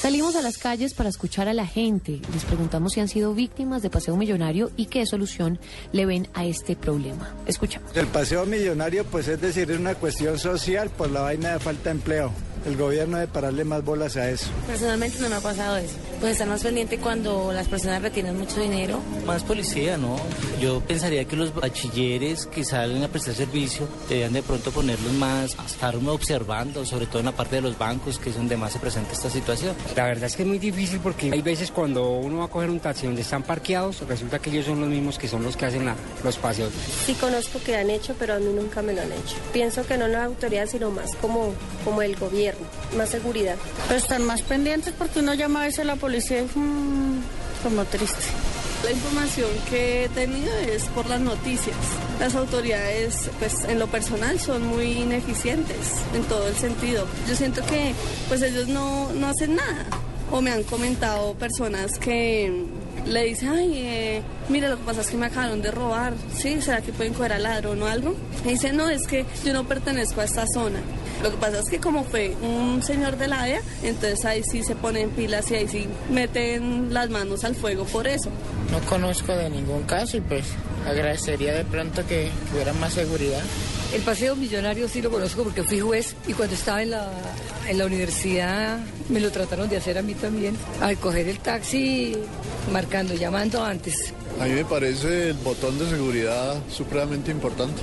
Salimos 0.00 0.36
a 0.36 0.42
las 0.42 0.58
calles 0.58 0.94
para 0.94 1.08
escuchar 1.08 1.48
a 1.48 1.54
la 1.54 1.66
gente. 1.66 2.20
Les 2.32 2.44
preguntamos 2.44 2.92
si 2.92 3.00
han 3.00 3.08
sido 3.08 3.34
víctimas 3.34 3.82
de 3.82 3.90
paseo 3.90 4.16
millonario 4.16 4.70
y 4.76 4.86
qué 4.86 5.04
solución 5.06 5.58
le 5.90 6.06
ven 6.06 6.28
a 6.34 6.44
este 6.44 6.76
problema. 6.76 7.34
Escuchamos. 7.46 7.96
El 7.96 8.06
paseo 8.06 8.46
millonario, 8.46 9.04
pues 9.04 9.26
es 9.26 9.40
decir, 9.40 9.68
es 9.72 9.76
una 9.76 9.96
cuestión 9.96 10.38
social 10.38 10.88
por 10.90 11.10
la 11.10 11.22
vaina 11.22 11.54
de 11.54 11.58
falta 11.58 11.90
de 11.90 11.96
empleo 11.96 12.32
el 12.66 12.76
gobierno 12.76 13.18
debe 13.18 13.32
pararle 13.32 13.64
más 13.64 13.84
bolas 13.84 14.16
a 14.16 14.30
eso. 14.30 14.46
Personalmente 14.66 15.18
no 15.20 15.28
me 15.28 15.36
ha 15.36 15.40
pasado 15.40 15.76
eso. 15.76 15.94
Pues 16.20 16.32
estar 16.32 16.48
más 16.48 16.62
pendiente 16.62 16.98
cuando 16.98 17.52
las 17.52 17.68
personas 17.68 18.02
retiran 18.02 18.36
mucho 18.36 18.60
dinero. 18.60 19.00
Más 19.26 19.44
policía, 19.44 19.96
¿no? 19.96 20.16
Yo 20.60 20.80
pensaría 20.80 21.24
que 21.24 21.36
los 21.36 21.54
bachilleres 21.54 22.46
que 22.46 22.64
salen 22.64 23.02
a 23.02 23.08
prestar 23.08 23.34
servicio 23.34 23.88
deberían 24.08 24.32
de 24.32 24.42
pronto 24.42 24.70
ponerlos 24.70 25.12
más, 25.12 25.56
estar 25.66 25.96
observando, 25.96 26.84
sobre 26.84 27.06
todo 27.06 27.20
en 27.20 27.26
la 27.26 27.32
parte 27.32 27.56
de 27.56 27.62
los 27.62 27.78
bancos, 27.78 28.18
que 28.18 28.30
es 28.30 28.36
donde 28.36 28.56
más 28.56 28.72
se 28.72 28.78
presenta 28.78 29.12
esta 29.12 29.30
situación. 29.30 29.74
La 29.96 30.04
verdad 30.04 30.24
es 30.24 30.36
que 30.36 30.42
es 30.42 30.48
muy 30.48 30.58
difícil 30.58 31.00
porque 31.00 31.30
hay 31.32 31.42
veces 31.42 31.70
cuando 31.70 32.10
uno 32.10 32.38
va 32.38 32.44
a 32.44 32.48
coger 32.48 32.70
un 32.70 32.80
taxi 32.80 33.06
donde 33.06 33.22
están 33.22 33.42
parqueados, 33.42 34.06
resulta 34.06 34.38
que 34.38 34.50
ellos 34.50 34.66
son 34.66 34.80
los 34.80 34.88
mismos 34.88 35.18
que 35.18 35.28
son 35.28 35.42
los 35.42 35.56
que 35.56 35.66
hacen 35.66 35.88
los 36.22 36.36
paseos. 36.36 36.72
Sí 37.06 37.14
conozco 37.14 37.60
que 37.64 37.76
han 37.76 37.90
hecho, 37.90 38.14
pero 38.18 38.34
a 38.34 38.38
mí 38.38 38.52
nunca 38.54 38.82
me 38.82 38.92
lo 38.92 39.02
han 39.02 39.12
hecho. 39.12 39.36
Pienso 39.52 39.86
que 39.86 39.96
no 39.96 40.06
las 40.08 40.24
autoridades, 40.24 40.70
sino 40.70 40.90
más 40.90 41.14
como, 41.16 41.52
como 41.84 42.02
el 42.02 42.16
gobierno 42.16 42.66
más 42.96 43.10
seguridad. 43.10 43.56
Pero 43.86 43.98
están 43.98 44.24
más 44.24 44.42
pendientes 44.42 44.94
porque 44.96 45.20
uno 45.20 45.34
llama 45.34 45.62
a 45.62 45.64
veces 45.64 45.80
a 45.80 45.84
la 45.84 45.96
policía 45.96 46.40
y 46.40 46.44
mm, 46.44 47.22
como 47.62 47.84
triste. 47.84 48.22
La 48.84 48.92
información 48.92 49.48
que 49.68 50.04
he 50.04 50.08
tenido 50.10 50.56
es 50.58 50.84
por 50.86 51.08
las 51.08 51.20
noticias. 51.20 51.76
Las 52.20 52.34
autoridades, 52.34 53.30
pues 53.38 53.64
en 53.64 53.78
lo 53.78 53.86
personal, 53.86 54.40
son 54.40 54.66
muy 54.66 54.92
ineficientes 54.92 55.92
en 56.14 56.22
todo 56.24 56.48
el 56.48 56.56
sentido. 56.56 57.06
Yo 57.28 57.36
siento 57.36 57.64
que 57.66 57.94
pues 58.28 58.42
ellos 58.42 58.66
no, 58.68 59.12
no 59.12 59.28
hacen 59.28 59.54
nada. 59.54 59.86
O 60.30 60.42
me 60.42 60.50
han 60.50 60.62
comentado 60.64 61.34
personas 61.34 61.98
que 61.98 62.66
le 63.06 63.24
dicen, 63.24 63.48
ay, 63.48 63.72
eh, 63.76 64.22
mira, 64.48 64.68
lo 64.68 64.76
que 64.76 64.84
pasa 64.84 65.00
es 65.00 65.08
que 65.08 65.16
me 65.16 65.26
acabaron 65.26 65.62
de 65.62 65.70
robar. 65.70 66.14
¿Sí? 66.36 66.60
¿Será 66.60 66.82
que 66.82 66.92
pueden 66.92 67.14
coger 67.14 67.32
al 67.32 67.44
ladrón 67.44 67.82
o 67.82 67.86
algo? 67.86 68.14
Y 68.44 68.48
dice, 68.50 68.72
no, 68.72 68.88
es 68.88 69.06
que 69.06 69.24
yo 69.44 69.52
no 69.52 69.66
pertenezco 69.66 70.20
a 70.20 70.24
esta 70.24 70.44
zona. 70.52 70.80
Lo 71.22 71.30
que 71.30 71.36
pasa 71.36 71.58
es 71.58 71.68
que 71.68 71.78
como 71.78 72.04
fue 72.04 72.36
un 72.42 72.82
señor 72.82 73.16
de 73.16 73.28
la 73.28 73.44
DEA, 73.44 73.60
entonces 73.82 74.24
ahí 74.24 74.42
sí 74.42 74.62
se 74.62 74.76
ponen 74.76 75.10
pilas 75.10 75.50
y 75.50 75.56
ahí 75.56 75.68
sí 75.68 75.88
meten 76.10 76.92
las 76.94 77.10
manos 77.10 77.44
al 77.44 77.54
fuego 77.54 77.84
por 77.84 78.06
eso. 78.06 78.30
No 78.70 78.80
conozco 78.80 79.34
de 79.34 79.50
ningún 79.50 79.82
caso 79.82 80.16
y 80.16 80.20
pues 80.20 80.44
agradecería 80.86 81.54
de 81.54 81.64
pronto 81.64 82.06
que 82.06 82.30
hubiera 82.52 82.72
más 82.74 82.94
seguridad. 82.94 83.42
El 83.92 84.02
paseo 84.02 84.36
millonario 84.36 84.86
sí 84.86 85.00
lo 85.00 85.10
conozco 85.10 85.44
porque 85.44 85.62
fui 85.62 85.80
juez 85.80 86.14
y 86.26 86.34
cuando 86.34 86.54
estaba 86.54 86.82
en 86.82 86.90
la, 86.90 87.10
en 87.66 87.78
la 87.78 87.86
universidad 87.86 88.78
me 89.08 89.18
lo 89.18 89.30
trataron 89.32 89.68
de 89.68 89.78
hacer 89.78 89.96
a 89.96 90.02
mí 90.02 90.14
también. 90.14 90.56
Al 90.80 90.98
coger 90.98 91.26
el 91.26 91.38
taxi, 91.38 92.16
marcando, 92.70 93.14
llamando 93.14 93.64
antes. 93.64 94.12
A 94.40 94.44
mí 94.44 94.52
me 94.52 94.64
parece 94.64 95.30
el 95.30 95.36
botón 95.38 95.78
de 95.78 95.88
seguridad 95.88 96.56
supremamente 96.70 97.30
importante, 97.30 97.80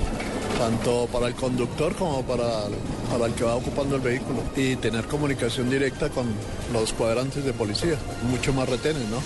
tanto 0.58 1.06
para 1.12 1.28
el 1.28 1.34
conductor 1.34 1.94
como 1.94 2.22
para, 2.22 2.64
para 3.10 3.26
el 3.26 3.34
que 3.34 3.44
va 3.44 3.56
ocupando 3.56 3.96
el 3.96 4.02
vehículo. 4.02 4.42
Y 4.56 4.76
tener 4.76 5.06
comunicación 5.06 5.70
directa 5.70 6.08
con 6.10 6.26
los 6.72 6.92
cuadrantes 6.92 7.44
de 7.44 7.52
policía, 7.52 7.96
mucho 8.30 8.52
más 8.52 8.68
retenes, 8.68 9.08
¿no? 9.08 9.20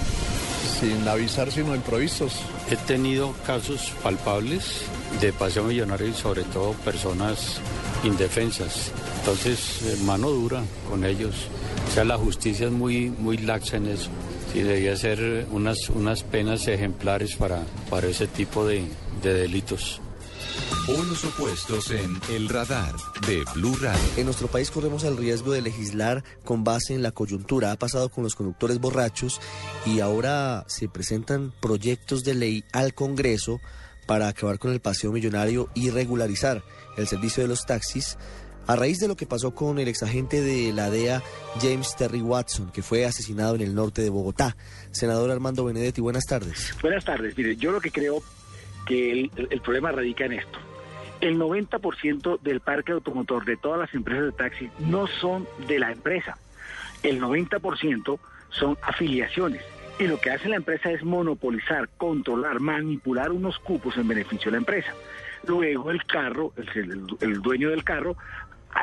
Sin 0.81 1.07
avisar, 1.07 1.51
sino 1.51 1.75
improvisos. 1.75 2.41
He 2.71 2.77
tenido 2.77 3.35
casos 3.47 3.93
palpables 4.03 4.83
de 5.21 5.33
paseo 5.33 5.65
millonario 5.65 6.09
y 6.09 6.15
sobre 6.15 6.43
todo 6.45 6.73
personas 6.73 7.61
indefensas. 8.05 8.91
Entonces, 9.21 9.83
eh, 9.83 9.97
mano 10.05 10.31
dura 10.31 10.63
con 10.89 11.05
ellos. 11.05 11.35
O 11.91 11.93
sea, 11.93 12.05
la 12.05 12.17
justicia 12.17 12.67
es 12.67 12.73
muy, 12.73 13.11
muy 13.11 13.37
laxa 13.37 13.77
en 13.77 13.87
eso. 13.89 14.09
Sí, 14.53 14.63
debía 14.63 14.97
ser 14.97 15.47
unas, 15.51 15.91
unas 15.91 16.23
penas 16.23 16.67
ejemplares 16.67 17.37
para, 17.37 17.63
para 17.89 18.09
ese 18.09 18.27
tipo 18.27 18.67
de, 18.67 18.85
de 19.23 19.35
delitos. 19.35 20.01
Polos 20.87 21.25
opuestos 21.25 21.91
en 21.91 22.19
El 22.31 22.49
Radar 22.49 22.95
de 23.27 23.45
Blue 23.55 23.77
Radio. 23.81 24.01
En 24.17 24.25
nuestro 24.25 24.49
país 24.49 24.71
corremos 24.71 25.05
el 25.05 25.17
riesgo 25.17 25.53
de 25.53 25.63
legislar 25.63 26.25
con 26.45 26.65
base 26.65 26.95
en 26.95 27.03
la 27.03 27.13
coyuntura. 27.13 27.73
Ha 27.73 27.77
pasado 27.77 28.09
con 28.09 28.25
los 28.25 28.35
conductores 28.35 28.81
borrachos 28.81 29.41
y 29.87 30.01
ahora 30.01 30.65
se 30.67 30.89
presentan 30.89 31.53
proyectos 31.61 32.25
de 32.25 32.35
ley 32.35 32.65
al 32.73 32.95
Congreso 32.95 33.61
para 34.07 34.29
acabar 34.29 34.59
con 34.59 34.73
el 34.73 34.81
paseo 34.81 35.13
millonario 35.13 35.69
y 35.75 35.91
regularizar 35.91 36.65
el 36.97 37.07
servicio 37.07 37.43
de 37.43 37.49
los 37.49 37.67
taxis 37.67 38.17
a 38.67 38.77
raíz 38.77 38.99
de 38.99 39.09
lo 39.09 39.17
que 39.17 39.27
pasó 39.27 39.55
con 39.55 39.79
el 39.79 39.89
exagente 39.89 40.41
de 40.41 40.73
la 40.73 40.91
DEA 40.91 41.23
James 41.61 41.97
Terry 41.97 42.21
Watson, 42.21 42.71
que 42.71 42.83
fue 42.83 43.05
asesinado 43.05 43.55
en 43.55 43.63
el 43.63 43.75
norte 43.75 44.03
de 44.03 44.11
Bogotá. 44.11 44.57
Senador 44.93 45.31
Armando 45.31 45.65
Benedetti, 45.65 46.01
buenas 46.01 46.25
tardes. 46.25 46.73
Buenas 46.81 47.05
tardes. 47.05 47.37
Mire, 47.37 47.57
yo 47.57 47.73
lo 47.73 47.81
que 47.81 47.91
creo 47.91 48.23
que 48.87 49.13
el, 49.13 49.31
el 49.51 49.61
problema 49.61 49.93
radica 49.93 50.25
en 50.25 50.33
esto. 50.33 50.59
El 51.21 51.39
90% 51.39 52.41
del 52.41 52.61
parque 52.61 52.93
automotor 52.93 53.45
de 53.45 53.57
todas 53.57 53.79
las 53.79 53.95
empresas 53.95 54.25
de 54.25 54.33
taxi 54.33 54.71
no 54.79 55.07
son 55.07 55.47
de 55.69 55.79
la 55.79 55.93
empresa. 55.93 56.39
El 57.03 57.21
90% 57.21 58.19
son 58.51 58.79
afiliaciones. 58.83 59.63
Y 59.99 60.07
lo 60.07 60.19
que 60.19 60.31
hace 60.31 60.49
la 60.49 60.57
empresa 60.57 60.91
es 60.91 61.05
monopolizar, 61.05 61.91
controlar, 61.99 62.61
manipular 62.61 63.33
unos 63.33 63.59
cupos 63.59 63.99
en 63.99 64.09
beneficio 64.09 64.47
de 64.47 64.53
la 64.53 64.59
empresa. 64.59 64.95
Luego 65.47 65.91
el 65.91 66.05
carro, 66.07 66.55
el, 66.75 67.43
dueño 67.43 67.69
del 67.69 67.85
carro, 67.85 68.17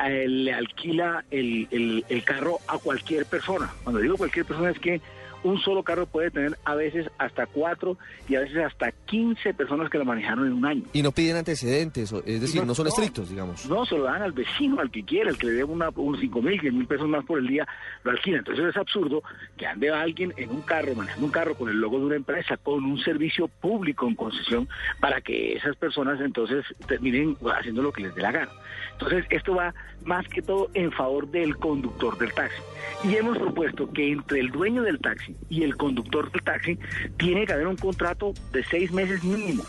le 0.06 0.52
alquila 0.52 1.24
el 1.30 2.22
carro 2.24 2.58
a 2.68 2.78
cualquier 2.78 3.26
persona. 3.26 3.68
Cuando 3.82 4.00
digo 4.00 4.16
cualquier 4.16 4.46
persona 4.46 4.70
es 4.70 4.78
que 4.78 5.00
un 5.44 5.58
solo 5.60 5.82
carro 5.82 6.06
puede 6.06 6.30
tener 6.30 6.56
a 6.64 6.74
veces 6.74 7.08
hasta 7.18 7.46
cuatro 7.46 7.96
y 8.28 8.34
a 8.36 8.40
veces 8.40 8.58
hasta 8.58 8.92
15 8.92 9.54
personas 9.54 9.90
que 9.90 9.98
lo 9.98 10.04
manejaron 10.04 10.46
en 10.46 10.52
un 10.52 10.66
año. 10.66 10.82
Y 10.92 11.02
no 11.02 11.12
piden 11.12 11.36
antecedentes, 11.36 12.12
es 12.12 12.40
decir, 12.40 12.60
No, 12.60 12.66
no 12.66 12.74
son 12.74 12.84
no. 12.84 12.88
estrictos, 12.90 13.30
digamos. 13.30 13.66
No, 13.66 13.84
se 13.86 13.96
lo 13.96 14.04
dan 14.04 14.22
al 14.22 14.32
vecino, 14.32 14.80
al 14.80 14.90
que 14.90 15.02
quiera, 15.04 15.30
el 15.30 15.38
que 15.38 15.46
le 15.46 15.52
dé 15.52 15.64
una, 15.64 15.90
unos 15.90 16.20
5 16.20 16.42
mil, 16.42 16.60
10 16.60 16.72
mil 16.74 16.86
pesos 16.86 17.08
más 17.08 17.24
por 17.24 17.38
el 17.38 17.46
día, 17.46 17.66
lo 18.04 18.10
alquila. 18.10 18.38
Entonces 18.38 18.66
es 18.66 18.76
absurdo 18.76 19.22
que 19.56 19.66
ande 19.66 19.90
alguien 19.90 20.32
en 20.36 20.50
un 20.50 20.62
carro, 20.62 20.94
manejando 20.94 21.26
un 21.26 21.32
carro 21.32 21.54
con 21.54 21.68
el 21.68 21.80
logo 21.80 21.98
de 21.98 22.06
una 22.06 22.16
empresa, 22.16 22.56
con 22.56 22.84
un 22.84 22.98
servicio 22.98 23.48
público 23.48 24.06
en 24.06 24.14
concesión, 24.14 24.68
para 25.00 25.20
que 25.20 25.54
esas 25.54 25.76
personas 25.76 26.20
entonces 26.20 26.64
terminen 26.86 27.36
haciendo 27.56 27.82
lo 27.82 27.92
que 27.92 28.02
les 28.02 28.14
dé 28.14 28.22
la 28.22 28.32
gana. 28.32 28.50
Entonces 28.92 29.24
esto 29.30 29.54
va 29.54 29.74
más 30.04 30.26
que 30.28 30.42
todo 30.42 30.70
en 30.74 30.90
favor 30.92 31.28
del 31.30 31.56
conductor 31.56 32.18
del 32.18 32.32
taxi. 32.32 32.60
Y 33.04 33.14
hemos 33.14 33.38
propuesto 33.38 33.90
que 33.92 34.10
entre 34.10 34.40
el 34.40 34.50
dueño 34.50 34.82
del 34.82 34.98
y 35.48 35.62
el 35.62 35.76
conductor 35.76 36.30
del 36.30 36.42
taxi 36.42 36.78
tiene 37.16 37.46
que 37.46 37.52
haber 37.52 37.66
un 37.66 37.76
contrato 37.76 38.34
de 38.52 38.64
seis 38.64 38.92
meses 38.92 39.22
mínimo 39.24 39.64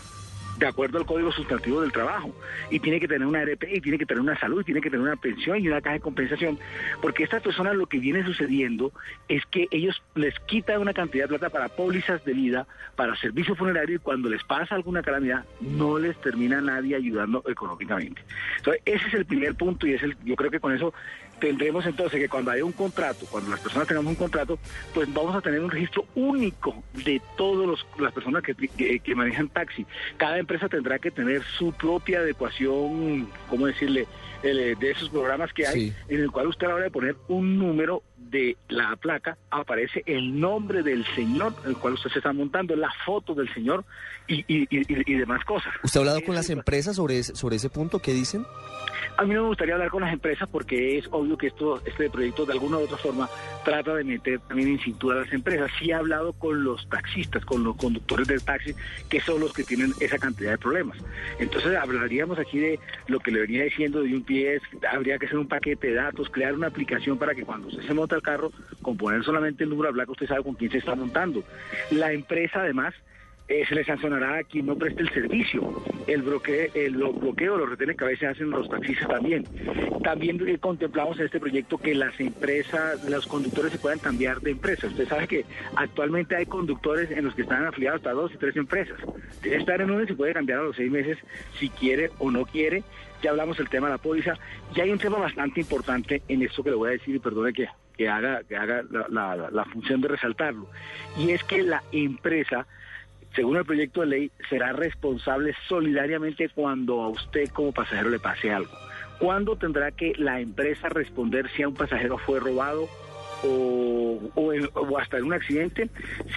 de 0.60 0.66
acuerdo 0.66 0.98
al 0.98 1.06
Código 1.06 1.32
Sustantivo 1.32 1.80
del 1.80 1.90
Trabajo. 1.90 2.32
Y 2.70 2.78
tiene 2.78 3.00
que 3.00 3.08
tener 3.08 3.26
una 3.26 3.40
ARP, 3.40 3.64
y 3.64 3.80
tiene 3.80 3.98
que 3.98 4.06
tener 4.06 4.20
una 4.20 4.38
salud, 4.38 4.62
tiene 4.62 4.80
que 4.80 4.90
tener 4.90 5.04
una 5.04 5.16
pensión 5.16 5.58
y 5.58 5.66
una 5.66 5.80
caja 5.80 5.94
de 5.94 6.00
compensación. 6.00 6.58
Porque 7.00 7.24
estas 7.24 7.42
personas 7.42 7.74
lo 7.74 7.86
que 7.86 7.98
viene 7.98 8.24
sucediendo 8.24 8.92
es 9.28 9.44
que 9.46 9.66
ellos 9.70 10.00
les 10.14 10.38
quitan 10.40 10.80
una 10.80 10.92
cantidad 10.92 11.24
de 11.24 11.28
plata 11.28 11.48
para 11.48 11.68
pólizas 11.70 12.22
de 12.24 12.34
vida, 12.34 12.66
para 12.94 13.16
servicio 13.16 13.56
funerario, 13.56 13.96
y 13.96 13.98
cuando 13.98 14.28
les 14.28 14.44
pasa 14.44 14.74
alguna 14.74 15.02
calamidad, 15.02 15.44
no 15.60 15.98
les 15.98 16.20
termina 16.20 16.60
nadie 16.60 16.94
ayudando 16.94 17.42
económicamente. 17.48 18.22
Entonces, 18.58 18.82
ese 18.84 19.08
es 19.08 19.14
el 19.14 19.24
primer 19.24 19.54
punto, 19.54 19.86
y 19.86 19.94
es 19.94 20.02
el, 20.02 20.14
yo 20.24 20.36
creo 20.36 20.50
que 20.50 20.60
con 20.60 20.74
eso 20.74 20.92
tendremos 21.40 21.84
entonces 21.86 22.20
que 22.20 22.28
cuando 22.28 22.50
haya 22.52 22.64
un 22.64 22.72
contrato, 22.72 23.26
cuando 23.30 23.50
las 23.50 23.60
personas 23.60 23.88
tengamos 23.88 24.10
un 24.10 24.16
contrato, 24.16 24.58
pues 24.94 25.12
vamos 25.12 25.34
a 25.34 25.40
tener 25.40 25.60
un 25.60 25.70
registro 25.70 26.04
único 26.14 26.82
de 27.04 27.20
todas 27.36 27.78
las 27.98 28.12
personas 28.12 28.42
que, 28.42 28.54
que- 28.54 29.00
que 29.00 29.14
manejan 29.14 29.48
taxi. 29.48 29.84
Cada 30.16 30.38
empresa 30.38 30.68
tendrá 30.68 30.98
que 30.98 31.10
tener 31.10 31.42
su 31.58 31.72
propia 31.72 32.20
adecuación, 32.20 33.28
¿cómo 33.48 33.66
decirle?, 33.66 34.06
el, 34.42 34.78
de 34.78 34.90
esos 34.90 35.10
programas 35.10 35.52
que 35.52 35.66
hay, 35.66 35.74
Sí. 35.90 35.92
en 36.08 36.20
el 36.20 36.30
cual 36.30 36.46
usted 36.46 36.64
a 36.66 36.70
la 36.70 36.74
hora 36.76 36.84
de 36.84 36.90
poner 36.90 37.14
un 37.28 37.58
número 37.58 38.02
de 38.16 38.56
la 38.68 38.96
placa, 38.96 39.36
aparece 39.50 40.02
el 40.06 40.40
nombre 40.40 40.82
del 40.82 41.04
señor, 41.14 41.52
el 41.66 41.76
cual 41.76 41.92
usted 41.94 42.08
se 42.10 42.20
está 42.20 42.32
montando, 42.32 42.74
la 42.74 42.90
foto 43.04 43.34
del 43.34 43.52
señor 43.52 43.84
y, 44.26 44.36
y- 44.48 44.66
y- 44.70 44.86
y 45.12 45.14
demás 45.18 45.44
cosas. 45.44 45.74
¿Usted 45.82 45.98
ha 45.98 46.02
hablado 46.02 46.22
con 46.24 46.34
las 46.34 46.48
empresas 46.48 46.96
sobre 46.96 47.18
ese, 47.18 47.36
sobre 47.36 47.56
ese 47.56 47.68
punto? 47.68 47.98
¿Qué 47.98 48.14
dicen? 48.14 48.46
A 49.20 49.24
mí 49.24 49.34
no 49.34 49.42
me 49.42 49.48
gustaría 49.48 49.74
hablar 49.74 49.90
con 49.90 50.00
las 50.00 50.14
empresas 50.14 50.48
porque 50.50 50.96
es 50.96 51.06
obvio 51.10 51.36
que 51.36 51.48
esto, 51.48 51.78
este 51.84 52.08
proyecto 52.08 52.46
de 52.46 52.54
alguna 52.54 52.78
u 52.78 52.84
otra 52.84 52.96
forma 52.96 53.28
trata 53.66 53.94
de 53.94 54.02
meter 54.02 54.40
también 54.48 54.70
en 54.70 54.78
cintura 54.78 55.18
a 55.18 55.24
las 55.24 55.32
empresas. 55.34 55.70
Sí 55.78 55.90
he 55.90 55.92
hablado 55.92 56.32
con 56.32 56.64
los 56.64 56.88
taxistas, 56.88 57.44
con 57.44 57.62
los 57.62 57.76
conductores 57.76 58.26
del 58.26 58.42
taxi, 58.42 58.74
que 59.10 59.20
son 59.20 59.40
los 59.40 59.52
que 59.52 59.62
tienen 59.62 59.92
esa 60.00 60.16
cantidad 60.16 60.52
de 60.52 60.56
problemas. 60.56 60.96
Entonces 61.38 61.76
hablaríamos 61.76 62.38
aquí 62.38 62.60
de 62.60 62.80
lo 63.08 63.20
que 63.20 63.30
le 63.30 63.42
venía 63.42 63.64
diciendo 63.64 64.00
de 64.00 64.14
un 64.14 64.22
pie, 64.22 64.58
habría 64.90 65.18
que 65.18 65.26
hacer 65.26 65.36
un 65.36 65.48
paquete 65.48 65.88
de 65.88 65.94
datos, 65.96 66.30
crear 66.30 66.54
una 66.54 66.68
aplicación 66.68 67.18
para 67.18 67.34
que 67.34 67.44
cuando 67.44 67.68
usted 67.68 67.82
se 67.82 67.92
monta 67.92 68.16
el 68.16 68.22
carro, 68.22 68.50
con 68.80 68.96
poner 68.96 69.22
solamente 69.22 69.64
el 69.64 69.68
número 69.68 69.88
de 69.88 69.96
placa, 69.96 70.12
usted 70.12 70.28
sabe 70.28 70.44
con 70.44 70.54
quién 70.54 70.70
se 70.70 70.78
está 70.78 70.94
montando. 70.94 71.44
La 71.90 72.10
empresa 72.14 72.60
además 72.62 72.94
eh, 73.50 73.64
se 73.68 73.74
le 73.74 73.84
sancionará 73.84 74.38
a 74.38 74.44
quien 74.44 74.66
no 74.66 74.76
preste 74.76 75.02
el 75.02 75.10
servicio. 75.10 75.82
El 76.06 76.22
bloqueo, 76.22 76.68
el 76.74 76.92
lo- 76.94 77.12
bloqueo, 77.12 77.56
los 77.58 77.68
retenes 77.68 77.96
que 77.96 78.04
a 78.04 78.06
veces 78.06 78.28
hacen 78.30 78.48
los 78.50 78.68
taxistas 78.68 79.08
también. 79.08 79.44
También 80.04 80.40
eh, 80.48 80.56
contemplamos 80.58 81.18
en 81.18 81.26
este 81.26 81.40
proyecto 81.40 81.76
que 81.76 81.94
las 81.94 82.18
empresas, 82.20 83.04
los 83.10 83.26
conductores 83.26 83.72
se 83.72 83.78
puedan 83.78 83.98
cambiar 83.98 84.40
de 84.40 84.52
empresa. 84.52 84.86
Usted 84.86 85.08
sabe 85.08 85.26
que 85.26 85.44
actualmente 85.76 86.36
hay 86.36 86.46
conductores 86.46 87.10
en 87.10 87.24
los 87.24 87.34
que 87.34 87.42
están 87.42 87.66
afiliados 87.66 87.98
hasta 87.98 88.12
dos 88.12 88.32
y 88.32 88.38
tres 88.38 88.56
empresas. 88.56 88.98
Debe 89.42 89.56
estar 89.56 89.80
en 89.80 89.90
una 89.90 90.06
se 90.06 90.14
puede 90.14 90.32
cambiar 90.32 90.60
a 90.60 90.62
los 90.62 90.76
seis 90.76 90.90
meses 90.90 91.18
si 91.58 91.68
quiere 91.70 92.10
o 92.18 92.30
no 92.30 92.44
quiere. 92.46 92.84
Ya 93.22 93.30
hablamos 93.30 93.58
del 93.58 93.68
tema 93.68 93.88
de 93.88 93.94
la 93.94 93.98
póliza. 93.98 94.34
Y 94.74 94.80
hay 94.80 94.90
un 94.92 94.98
tema 94.98 95.18
bastante 95.18 95.60
importante 95.60 96.22
en 96.28 96.42
esto 96.42 96.62
que 96.62 96.70
le 96.70 96.76
voy 96.76 96.88
a 96.88 96.92
decir 96.92 97.16
y 97.16 97.18
perdone 97.18 97.52
que, 97.52 97.66
que 97.96 98.08
haga, 98.08 98.42
que 98.44 98.56
haga 98.56 98.82
la 99.10 99.64
función 99.66 100.00
de 100.00 100.08
resaltarlo. 100.08 100.68
Y 101.18 101.30
es 101.32 101.42
que 101.44 101.62
la 101.62 101.82
empresa 101.92 102.66
según 103.34 103.56
el 103.56 103.64
proyecto 103.64 104.00
de 104.00 104.06
ley, 104.06 104.30
será 104.48 104.72
responsable 104.72 105.54
solidariamente 105.68 106.48
cuando 106.48 107.00
a 107.02 107.08
usted 107.08 107.48
como 107.50 107.72
pasajero 107.72 108.10
le 108.10 108.18
pase 108.18 108.50
algo. 108.50 108.72
¿Cuándo 109.18 109.56
tendrá 109.56 109.90
que 109.92 110.14
la 110.16 110.40
empresa 110.40 110.88
responder 110.88 111.48
si 111.54 111.62
a 111.62 111.68
un 111.68 111.74
pasajero 111.74 112.16
fue 112.18 112.40
robado 112.40 112.88
o, 113.42 114.18
o 114.34 114.98
hasta 114.98 115.18
en 115.18 115.24
un 115.24 115.32
accidente? 115.34 115.88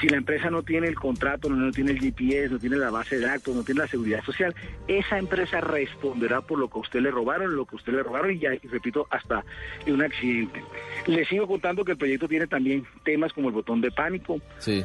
Si 0.02 0.08
la 0.10 0.18
empresa 0.18 0.50
no 0.50 0.64
tiene 0.64 0.88
el 0.88 0.96
contrato, 0.96 1.50
no, 1.50 1.56
no 1.56 1.72
tiene 1.72 1.92
el 1.92 2.00
GPS, 2.00 2.50
no 2.50 2.60
tiene 2.60 2.76
la 2.78 2.90
base 2.92 3.18
de 3.20 3.26
datos, 3.26 3.56
no 3.56 3.64
tiene 3.64 3.82
la 3.82 3.88
seguridad 3.88 4.24
social, 4.24 4.54
esa 4.88 5.18
empresa 5.18 5.62
responderá 5.62 6.42
por 6.42 6.60
lo 6.60 6.68
que 6.70 6.78
a 6.78 6.82
usted 6.82 7.00
le 7.02 7.12
robaron, 7.12 7.56
lo 7.56 7.66
que 7.66 7.76
a 7.76 7.78
usted 7.78 7.94
le 7.94 8.04
robaron 8.04 8.32
y 8.32 8.40
ya, 8.40 8.54
y 8.54 8.68
repito, 8.68 9.08
hasta 9.10 9.44
en 9.86 9.94
un 9.96 10.02
accidente. 10.04 10.62
Le 11.08 11.26
sigo 11.26 11.48
contando 11.48 11.84
que 11.86 11.94
el 11.94 11.98
proyecto 11.98 12.28
tiene 12.28 12.48
también 12.48 12.86
temas 13.04 13.32
como 13.34 13.48
el 13.48 13.54
botón 13.56 13.82
de 13.82 13.92
pánico, 13.92 14.40
Sí. 14.60 14.84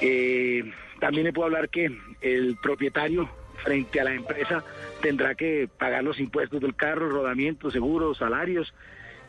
eh, 0.00 0.64
también 1.00 1.24
le 1.24 1.32
puedo 1.32 1.46
hablar 1.46 1.68
que 1.68 1.90
el 2.20 2.56
propietario 2.62 3.28
frente 3.62 4.00
a 4.00 4.04
la 4.04 4.14
empresa 4.14 4.64
tendrá 5.00 5.34
que 5.34 5.68
pagar 5.78 6.04
los 6.04 6.18
impuestos 6.20 6.60
del 6.60 6.74
carro, 6.74 7.08
rodamiento, 7.08 7.70
seguros, 7.70 8.18
salarios 8.18 8.74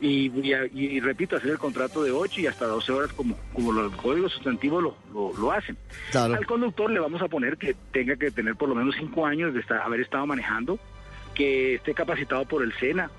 y, 0.02 0.30
y- 0.42 0.54
y 0.74 1.00
repito, 1.00 1.38
hacer 1.38 1.52
el 1.52 1.58
contrato 1.58 2.04
de 2.04 2.12
8 2.12 2.42
y 2.42 2.48
hasta 2.48 2.66
12 2.66 2.92
horas 2.92 3.14
como, 3.14 3.38
como 3.54 3.72
los 3.72 3.96
códigos 3.96 4.34
sustantivos 4.34 4.84
lo, 4.84 4.98
lo, 5.14 5.32
lo 5.38 5.52
hacen. 5.52 5.78
Claro. 6.12 6.34
Al 6.34 6.46
conductor 6.46 6.90
le 6.92 7.00
vamos 7.00 7.22
a 7.22 7.28
poner 7.30 7.58
que 7.58 7.76
tenga 7.92 8.16
que 8.18 8.30
tener 8.32 8.56
por 8.56 8.68
lo 8.68 8.76
menos 8.76 8.96
5 8.98 9.26
años 9.26 9.54
de 9.54 9.62
estar, 9.62 9.80
haber 9.82 10.02
estado 10.02 10.26
manejando, 10.28 10.80
que 11.34 11.76
esté 11.76 11.94
capacitado 11.94 12.46
por 12.46 12.62
el 12.64 12.74
SENA, 12.74 13.10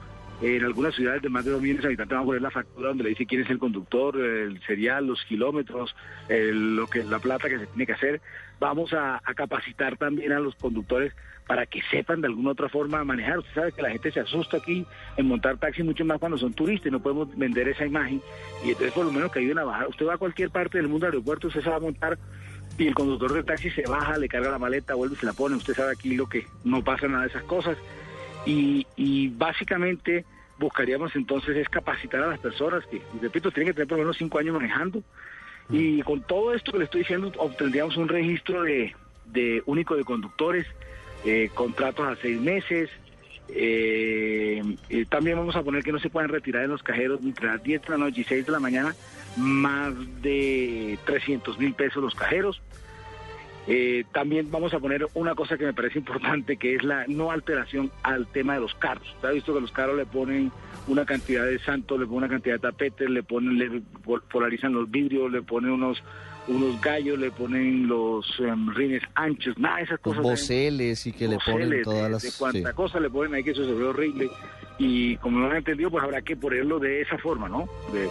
En 0.42 0.62
algunas 0.64 0.94
ciudades 0.94 1.22
de 1.22 1.30
más 1.30 1.46
de 1.46 1.50
2 1.52 1.62
millones 1.62 1.82
de 1.82 1.88
habitantes 1.88 2.14
van 2.14 2.22
a 2.22 2.26
poner 2.26 2.42
la 2.42 2.50
factura 2.50 2.88
donde 2.88 3.04
le 3.04 3.10
dice 3.10 3.24
quién 3.24 3.40
es 3.40 3.48
el 3.50 3.58
conductor, 3.58 4.16
el 4.20 4.60
serial, 4.66 5.06
los 5.06 5.24
kilómetros, 5.24 5.96
el- 6.28 6.76
lo 6.76 6.86
que 6.88 7.02
la 7.04 7.18
plata 7.20 7.48
que 7.48 7.58
se 7.58 7.66
tiene 7.68 7.86
que 7.86 7.92
hacer. 7.94 8.20
Vamos 8.60 8.92
a, 8.92 9.20
capacitar 9.34 9.96
también 9.96 10.32
a 10.32 10.40
los 10.40 10.54
conductores 10.56 11.14
para 11.46 11.64
que 11.64 11.80
sepan 11.90 12.20
de 12.20 12.26
alguna 12.26 12.50
otra 12.50 12.68
forma 12.68 13.02
manejar. 13.04 13.38
Usted 13.38 13.54
sabe 13.54 13.72
que 13.72 13.80
la 13.82 13.90
gente 13.90 14.10
se 14.12 14.20
asusta 14.20 14.58
aquí 14.58 14.84
en 15.16 15.26
montar 15.26 15.56
taxi 15.58 15.82
mucho 15.82 16.04
más 16.04 16.18
cuando 16.18 16.36
son 16.36 16.52
turistas 16.52 16.88
y 16.88 16.90
no 16.90 17.00
podemos 17.00 17.34
vender 17.36 17.68
esa 17.68 17.86
imagen. 17.86 18.20
Y 18.64 18.68
entonces 18.68 18.92
por 18.92 19.06
lo 19.06 19.12
menos 19.12 19.32
que 19.32 19.38
ayuden 19.38 19.58
a 19.60 19.64
bajar. 19.64 19.88
Usted 19.88 20.06
va 20.06 20.14
a 20.14 20.18
cualquier 20.18 20.50
parte 20.50 20.76
del 20.78 20.88
mundo 20.88 21.06
aeropuerto, 21.06 21.48
usted 21.48 21.62
se 21.62 21.70
va 21.70 21.76
a 21.76 21.80
montar 21.80 22.18
y 22.78 22.86
el 22.86 22.94
conductor 22.94 23.32
del 23.32 23.44
taxi 23.44 23.70
se 23.70 23.82
baja, 23.88 24.18
le 24.18 24.28
carga 24.28 24.50
la 24.50 24.58
maleta, 24.58 24.94
vuelve 24.94 25.14
y 25.14 25.18
se 25.18 25.26
la 25.26 25.32
pone. 25.32 25.56
Usted 25.56 25.74
sabe 25.74 25.92
aquí 25.92 26.14
lo 26.14 26.26
que 26.28 26.46
no 26.64 26.82
pasa 26.84 27.08
nada 27.08 27.22
de 27.22 27.28
esas 27.28 27.44
cosas. 27.44 27.78
Y, 28.46 28.86
y 28.96 29.28
básicamente 29.28 30.24
buscaríamos 30.58 31.14
entonces 31.16 31.56
es 31.56 31.68
capacitar 31.68 32.22
a 32.22 32.28
las 32.28 32.38
personas 32.38 32.84
que, 32.86 33.02
repito, 33.20 33.50
tienen 33.50 33.72
que 33.72 33.74
tener 33.74 33.88
por 33.88 33.98
lo 33.98 34.04
menos 34.04 34.16
cinco 34.16 34.38
años 34.38 34.54
manejando. 34.54 35.02
Y 35.68 36.00
con 36.02 36.22
todo 36.22 36.54
esto 36.54 36.72
que 36.72 36.78
le 36.78 36.84
estoy 36.84 37.00
diciendo, 37.00 37.32
obtendríamos 37.38 37.96
un 37.96 38.08
registro 38.08 38.62
de, 38.62 38.94
de 39.26 39.62
único 39.66 39.96
de 39.96 40.04
conductores, 40.04 40.64
eh, 41.24 41.50
contratos 41.52 42.06
a 42.06 42.16
seis 42.22 42.40
meses. 42.40 42.88
eh, 43.48 44.62
también 45.08 45.36
vamos 45.36 45.56
a 45.56 45.62
poner 45.62 45.82
que 45.82 45.92
no 45.92 45.98
se 45.98 46.08
puedan 46.10 46.30
retirar 46.30 46.64
en 46.64 46.70
los 46.70 46.82
cajeros 46.82 47.20
entre 47.22 47.46
las 47.46 47.62
10 47.62 47.82
de 47.82 47.88
la 47.90 47.96
noche 47.98 48.20
y 48.20 48.24
6 48.24 48.46
de 48.46 48.52
la 48.52 48.60
mañana 48.60 48.94
más 49.36 49.92
de 50.22 50.98
300 51.04 51.58
mil 51.58 51.74
pesos 51.74 52.02
los 52.02 52.14
cajeros. 52.14 52.62
Eh, 53.68 54.04
también 54.12 54.48
vamos 54.50 54.72
a 54.74 54.78
poner 54.78 55.06
una 55.14 55.34
cosa 55.34 55.56
que 55.58 55.64
me 55.64 55.72
parece 55.74 55.98
importante, 55.98 56.56
que 56.56 56.76
es 56.76 56.84
la 56.84 57.04
no 57.08 57.30
alteración 57.32 57.90
al 58.02 58.26
tema 58.28 58.54
de 58.54 58.60
los 58.60 58.74
carros. 58.74 59.08
Usted 59.14 59.28
ha 59.28 59.32
visto 59.32 59.52
que 59.54 59.60
los 59.60 59.72
carros 59.72 59.96
le 59.96 60.06
ponen 60.06 60.52
una 60.86 61.04
cantidad 61.04 61.44
de 61.44 61.58
santos, 61.58 61.98
le 61.98 62.06
ponen 62.06 62.18
una 62.18 62.28
cantidad 62.28 62.54
de 62.54 62.60
tapetes, 62.60 63.10
le 63.10 63.22
ponen, 63.24 63.58
le 63.58 63.82
pol- 64.04 64.22
polarizan 64.30 64.72
los 64.72 64.88
vidrios, 64.90 65.32
le 65.32 65.42
ponen 65.42 65.72
unos 65.72 66.02
unos 66.48 66.80
gallos, 66.80 67.18
le 67.18 67.32
ponen 67.32 67.88
los 67.88 68.24
em, 68.38 68.72
rines 68.72 69.02
anchos, 69.16 69.58
nada 69.58 69.78
de 69.78 69.82
esas 69.82 69.98
cosas. 69.98 70.22
boceles 70.22 71.04
y 71.08 71.12
que 71.12 71.26
le 71.26 71.38
ponen 71.44 71.82
todas 71.82 72.04
de- 72.04 72.10
las... 72.10 72.22
De 72.22 72.30
sí. 72.30 72.36
cuánta 72.38 72.72
cosa 72.72 73.00
le 73.00 73.10
ponen 73.10 73.34
ahí 73.34 73.42
que 73.42 73.50
eso 73.50 73.64
se 73.64 73.74
ve 73.74 73.82
horrible. 73.82 74.30
Y 74.78 75.16
como 75.16 75.40
no 75.40 75.46
lo 75.46 75.50
han 75.50 75.56
entendido, 75.56 75.90
pues 75.90 76.04
habrá 76.04 76.22
que 76.22 76.36
ponerlo 76.36 76.78
de 76.78 77.00
esa 77.00 77.18
forma, 77.18 77.48
¿no? 77.48 77.68
De- 77.92 78.08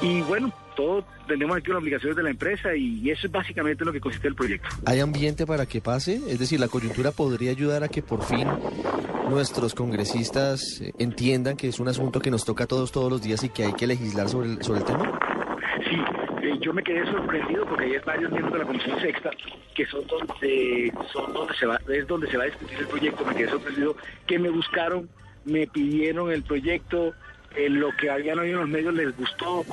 y 0.00 0.22
bueno, 0.22 0.50
todos 0.74 1.04
tenemos 1.26 1.56
aquí 1.56 1.70
unas 1.70 1.82
obligaciones 1.82 2.16
de 2.16 2.22
la 2.22 2.30
empresa 2.30 2.74
y 2.76 3.10
eso 3.10 3.26
es 3.26 3.32
básicamente 3.32 3.84
lo 3.84 3.92
que 3.92 4.00
consiste 4.00 4.28
el 4.28 4.34
proyecto. 4.34 4.68
¿Hay 4.86 5.00
ambiente 5.00 5.46
para 5.46 5.66
que 5.66 5.80
pase? 5.80 6.20
Es 6.28 6.38
decir, 6.38 6.60
la 6.60 6.68
coyuntura 6.68 7.12
podría 7.12 7.50
ayudar 7.50 7.84
a 7.84 7.88
que 7.88 8.02
por 8.02 8.22
fin 8.22 8.48
nuestros 9.28 9.74
congresistas 9.74 10.80
eh, 10.80 10.92
entiendan 10.98 11.56
que 11.56 11.68
es 11.68 11.80
un 11.80 11.88
asunto 11.88 12.20
que 12.20 12.30
nos 12.30 12.44
toca 12.44 12.64
a 12.64 12.66
todos 12.66 12.92
todos 12.92 13.10
los 13.10 13.22
días 13.22 13.42
y 13.44 13.48
que 13.48 13.64
hay 13.64 13.72
que 13.72 13.86
legislar 13.86 14.28
sobre 14.28 14.52
el, 14.52 14.62
sobre 14.62 14.80
el 14.80 14.84
tema. 14.84 15.18
Sí, 15.88 15.96
eh, 16.42 16.58
yo 16.60 16.72
me 16.72 16.82
quedé 16.82 17.04
sorprendido 17.06 17.66
porque 17.66 17.84
hay 17.84 17.98
varios 18.04 18.30
miembros 18.30 18.52
de 18.52 18.58
la 18.60 18.66
Comisión 18.66 19.00
Sexta 19.00 19.30
que 19.74 19.86
son 19.86 20.06
donde, 20.06 20.92
son 21.12 21.32
donde 21.32 21.54
se 21.54 21.66
va, 21.66 21.80
es 21.88 22.06
donde 22.06 22.30
se 22.30 22.36
va 22.36 22.44
a 22.44 22.46
discutir 22.46 22.78
el 22.78 22.86
proyecto. 22.86 23.24
Me 23.24 23.34
quedé 23.34 23.48
sorprendido 23.48 23.96
que 24.26 24.38
me 24.38 24.50
buscaron, 24.50 25.08
me 25.44 25.66
pidieron 25.66 26.30
el 26.30 26.42
proyecto, 26.42 27.12
eh, 27.56 27.68
lo 27.68 27.90
que 27.96 28.10
habían 28.10 28.38
oído 28.38 28.54
en 28.56 28.60
los 28.60 28.68
medios 28.68 28.94
les 28.94 29.16
gustó, 29.16 29.64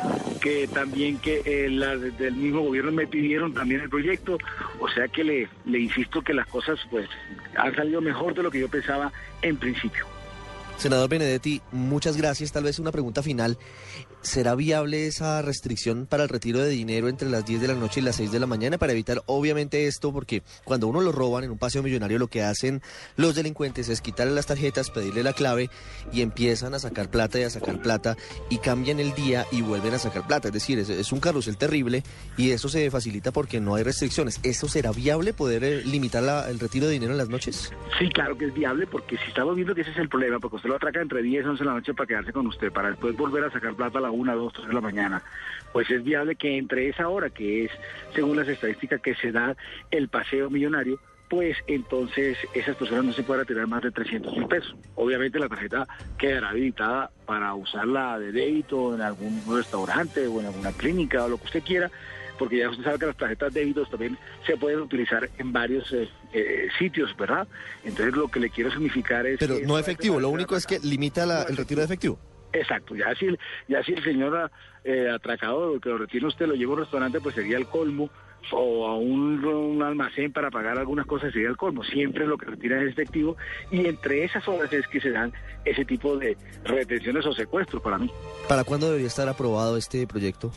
que 0.41 0.67
también 0.67 1.17
que 1.17 1.41
eh, 1.45 1.69
la 1.69 1.97
de- 1.97 2.11
del 2.11 2.35
mismo 2.35 2.61
gobierno 2.61 2.91
me 2.91 3.07
pidieron 3.07 3.53
también 3.53 3.81
el 3.81 3.89
proyecto. 3.89 4.37
O 4.79 4.87
sea 4.89 5.07
que 5.07 5.23
le, 5.23 5.49
le 5.65 5.79
insisto 5.79 6.21
que 6.21 6.33
las 6.33 6.47
cosas 6.47 6.79
pues 6.89 7.07
han 7.55 7.75
salido 7.75 8.01
mejor 8.01 8.33
de 8.33 8.43
lo 8.43 8.51
que 8.51 8.59
yo 8.59 8.69
pensaba 8.69 9.11
en 9.41 9.57
principio. 9.57 10.05
Senador 10.77 11.09
Benedetti, 11.09 11.61
muchas 11.71 12.17
gracias. 12.17 12.51
Tal 12.51 12.63
vez 12.63 12.79
una 12.79 12.91
pregunta 12.91 13.21
final. 13.21 13.57
¿Será 14.21 14.53
viable 14.53 15.07
esa 15.07 15.41
restricción 15.41 16.05
para 16.05 16.23
el 16.23 16.29
retiro 16.29 16.59
de 16.59 16.69
dinero 16.69 17.09
entre 17.09 17.27
las 17.27 17.43
10 17.43 17.59
de 17.59 17.67
la 17.67 17.73
noche 17.73 18.01
y 18.01 18.03
las 18.03 18.17
6 18.17 18.31
de 18.31 18.39
la 18.39 18.45
mañana 18.45 18.77
para 18.77 18.91
evitar 18.91 19.23
obviamente 19.25 19.87
esto? 19.87 20.13
Porque 20.13 20.43
cuando 20.63 20.87
uno 20.87 21.01
lo 21.01 21.11
roban 21.11 21.43
en 21.43 21.49
un 21.49 21.57
paseo 21.57 21.81
millonario 21.81 22.19
lo 22.19 22.27
que 22.27 22.43
hacen 22.43 22.83
los 23.17 23.33
delincuentes 23.33 23.89
es 23.89 23.99
quitarle 23.99 24.33
las 24.33 24.45
tarjetas, 24.45 24.91
pedirle 24.91 25.23
la 25.23 25.33
clave 25.33 25.71
y 26.13 26.21
empiezan 26.21 26.75
a 26.75 26.79
sacar 26.79 27.09
plata 27.09 27.39
y 27.39 27.43
a 27.43 27.49
sacar 27.49 27.81
plata 27.81 28.15
y 28.51 28.59
cambian 28.59 28.99
el 28.99 29.15
día 29.15 29.45
y 29.51 29.63
vuelven 29.63 29.95
a 29.95 29.99
sacar 29.99 30.27
plata. 30.27 30.49
Es 30.49 30.53
decir, 30.53 30.77
es, 30.77 31.11
un 31.11 31.19
carrusel 31.19 31.57
terrible 31.57 32.03
y 32.37 32.51
eso 32.51 32.69
se 32.69 32.91
facilita 32.91 33.31
porque 33.31 33.59
no 33.59 33.73
hay 33.73 33.83
restricciones. 33.83 34.39
¿Eso 34.43 34.67
será 34.67 34.91
viable 34.91 35.33
poder 35.33 35.63
eh, 35.63 35.83
limitar 35.83 36.23
el 36.47 36.59
retiro 36.59 36.85
de 36.85 36.93
dinero 36.93 37.13
en 37.13 37.17
las 37.17 37.29
noches? 37.29 37.73
Sí, 37.97 38.07
claro 38.09 38.37
que 38.37 38.45
es 38.45 38.53
viable, 38.53 38.85
porque 38.85 39.17
si 39.17 39.29
estamos 39.29 39.55
viendo 39.55 39.73
que 39.73 39.81
ese 39.81 39.91
es 39.91 39.97
el 39.97 40.09
problema, 40.09 40.39
porque 40.39 40.57
usted 40.57 40.69
lo 40.69 40.75
atraca 40.75 41.01
entre 41.01 41.23
10 41.23 41.43
y 41.43 41.47
11 41.47 41.63
de 41.63 41.65
la 41.65 41.73
noche 41.73 41.93
para 41.95 42.07
quedarse 42.07 42.31
con 42.31 42.45
usted, 42.45 42.71
para 42.71 42.89
después 42.89 43.17
volver 43.17 43.45
a 43.45 43.51
sacar 43.51 43.73
plata 43.73 43.97
a 43.97 44.01
la 44.01 44.10
1, 44.11 44.35
2, 44.35 44.53
3 44.53 44.67
de 44.67 44.73
la 44.73 44.81
mañana, 44.81 45.23
pues 45.73 45.89
es 45.89 46.03
viable 46.03 46.35
que 46.35 46.57
entre 46.57 46.89
esa 46.89 47.07
hora, 47.07 47.29
que 47.29 47.65
es, 47.65 47.71
según 48.13 48.37
las 48.37 48.47
estadísticas 48.47 49.01
que 49.01 49.15
se 49.15 49.31
da 49.31 49.55
el 49.89 50.09
paseo 50.09 50.49
millonario, 50.49 50.99
pues 51.29 51.55
entonces 51.67 52.37
esas 52.53 52.75
personas 52.75 53.05
no 53.05 53.13
se 53.13 53.23
pueden 53.23 53.45
retirar 53.47 53.65
más 53.65 53.81
de 53.81 53.91
300 53.91 54.35
mil 54.37 54.47
pesos. 54.47 54.75
Obviamente 54.95 55.39
la 55.39 55.47
tarjeta 55.47 55.87
quedará 56.17 56.49
habilitada 56.49 57.09
para 57.25 57.53
usarla 57.55 58.19
de 58.19 58.33
débito 58.33 58.93
en 58.93 59.01
algún 59.01 59.41
restaurante 59.49 60.27
o 60.27 60.41
en 60.41 60.47
alguna 60.47 60.73
clínica 60.73 61.23
o 61.23 61.29
lo 61.29 61.37
que 61.37 61.45
usted 61.45 61.63
quiera, 61.63 61.89
porque 62.37 62.57
ya 62.57 62.69
usted 62.69 62.83
sabe 62.83 62.99
que 62.99 63.05
las 63.05 63.15
tarjetas 63.15 63.53
débitos 63.53 63.89
también 63.89 64.17
se 64.45 64.57
pueden 64.57 64.81
utilizar 64.81 65.29
en 65.37 65.53
varios 65.53 65.89
eh, 65.93 66.09
eh, 66.33 66.67
sitios, 66.77 67.15
¿verdad? 67.15 67.47
Entonces 67.85 68.13
lo 68.13 68.27
que 68.27 68.41
le 68.41 68.49
quiero 68.49 68.69
significar 68.69 69.25
es... 69.25 69.39
Pero 69.39 69.55
que 69.57 69.65
no 69.65 69.79
efectivo, 69.79 70.19
lo 70.19 70.27
único 70.29 70.57
es 70.57 70.65
que 70.65 70.79
limita 70.79 71.25
la- 71.25 71.43
el 71.43 71.55
retiro 71.55 71.79
de 71.79 71.85
efectivo. 71.85 72.19
Exacto, 72.53 72.95
ya 72.95 73.13
si, 73.15 73.25
el- 73.27 73.39
ya 73.67 73.83
si 73.83 73.93
el 73.93 74.03
señor 74.03 74.51
eh, 74.83 75.09
atracador 75.13 75.79
que 75.79 75.89
lo 75.89 75.97
retiene 75.99 76.27
usted 76.27 76.47
lo 76.47 76.55
lleva 76.55 76.71
a 76.73 76.75
un 76.75 76.81
restaurante, 76.81 77.21
pues 77.21 77.35
sería 77.35 77.57
el 77.57 77.67
colmo, 77.67 78.09
o 78.51 78.87
a 78.87 78.95
un, 78.97 79.43
un 79.45 79.83
almacén 79.83 80.33
para 80.33 80.49
pagar 80.49 80.77
algunas 80.77 81.05
cosas 81.05 81.31
sería 81.31 81.47
el 81.49 81.57
colmo. 81.57 81.83
Siempre 81.83 82.25
lo 82.25 82.37
que 82.37 82.47
retira 82.47 82.81
es 82.81 82.89
efectivo 82.91 83.37
y 83.69 83.85
entre 83.85 84.23
esas 84.23 84.45
horas 84.47 84.73
es 84.73 84.87
que 84.87 84.99
se 84.99 85.11
dan 85.11 85.31
ese 85.63 85.85
tipo 85.85 86.17
de 86.17 86.35
retenciones 86.65 87.25
o 87.27 87.33
secuestros 87.33 87.81
para 87.83 87.99
mí. 87.99 88.11
¿Para 88.49 88.63
cuándo 88.63 88.87
debería 88.87 89.07
estar 89.07 89.29
aprobado 89.29 89.77
este 89.77 90.07
proyecto? 90.07 90.51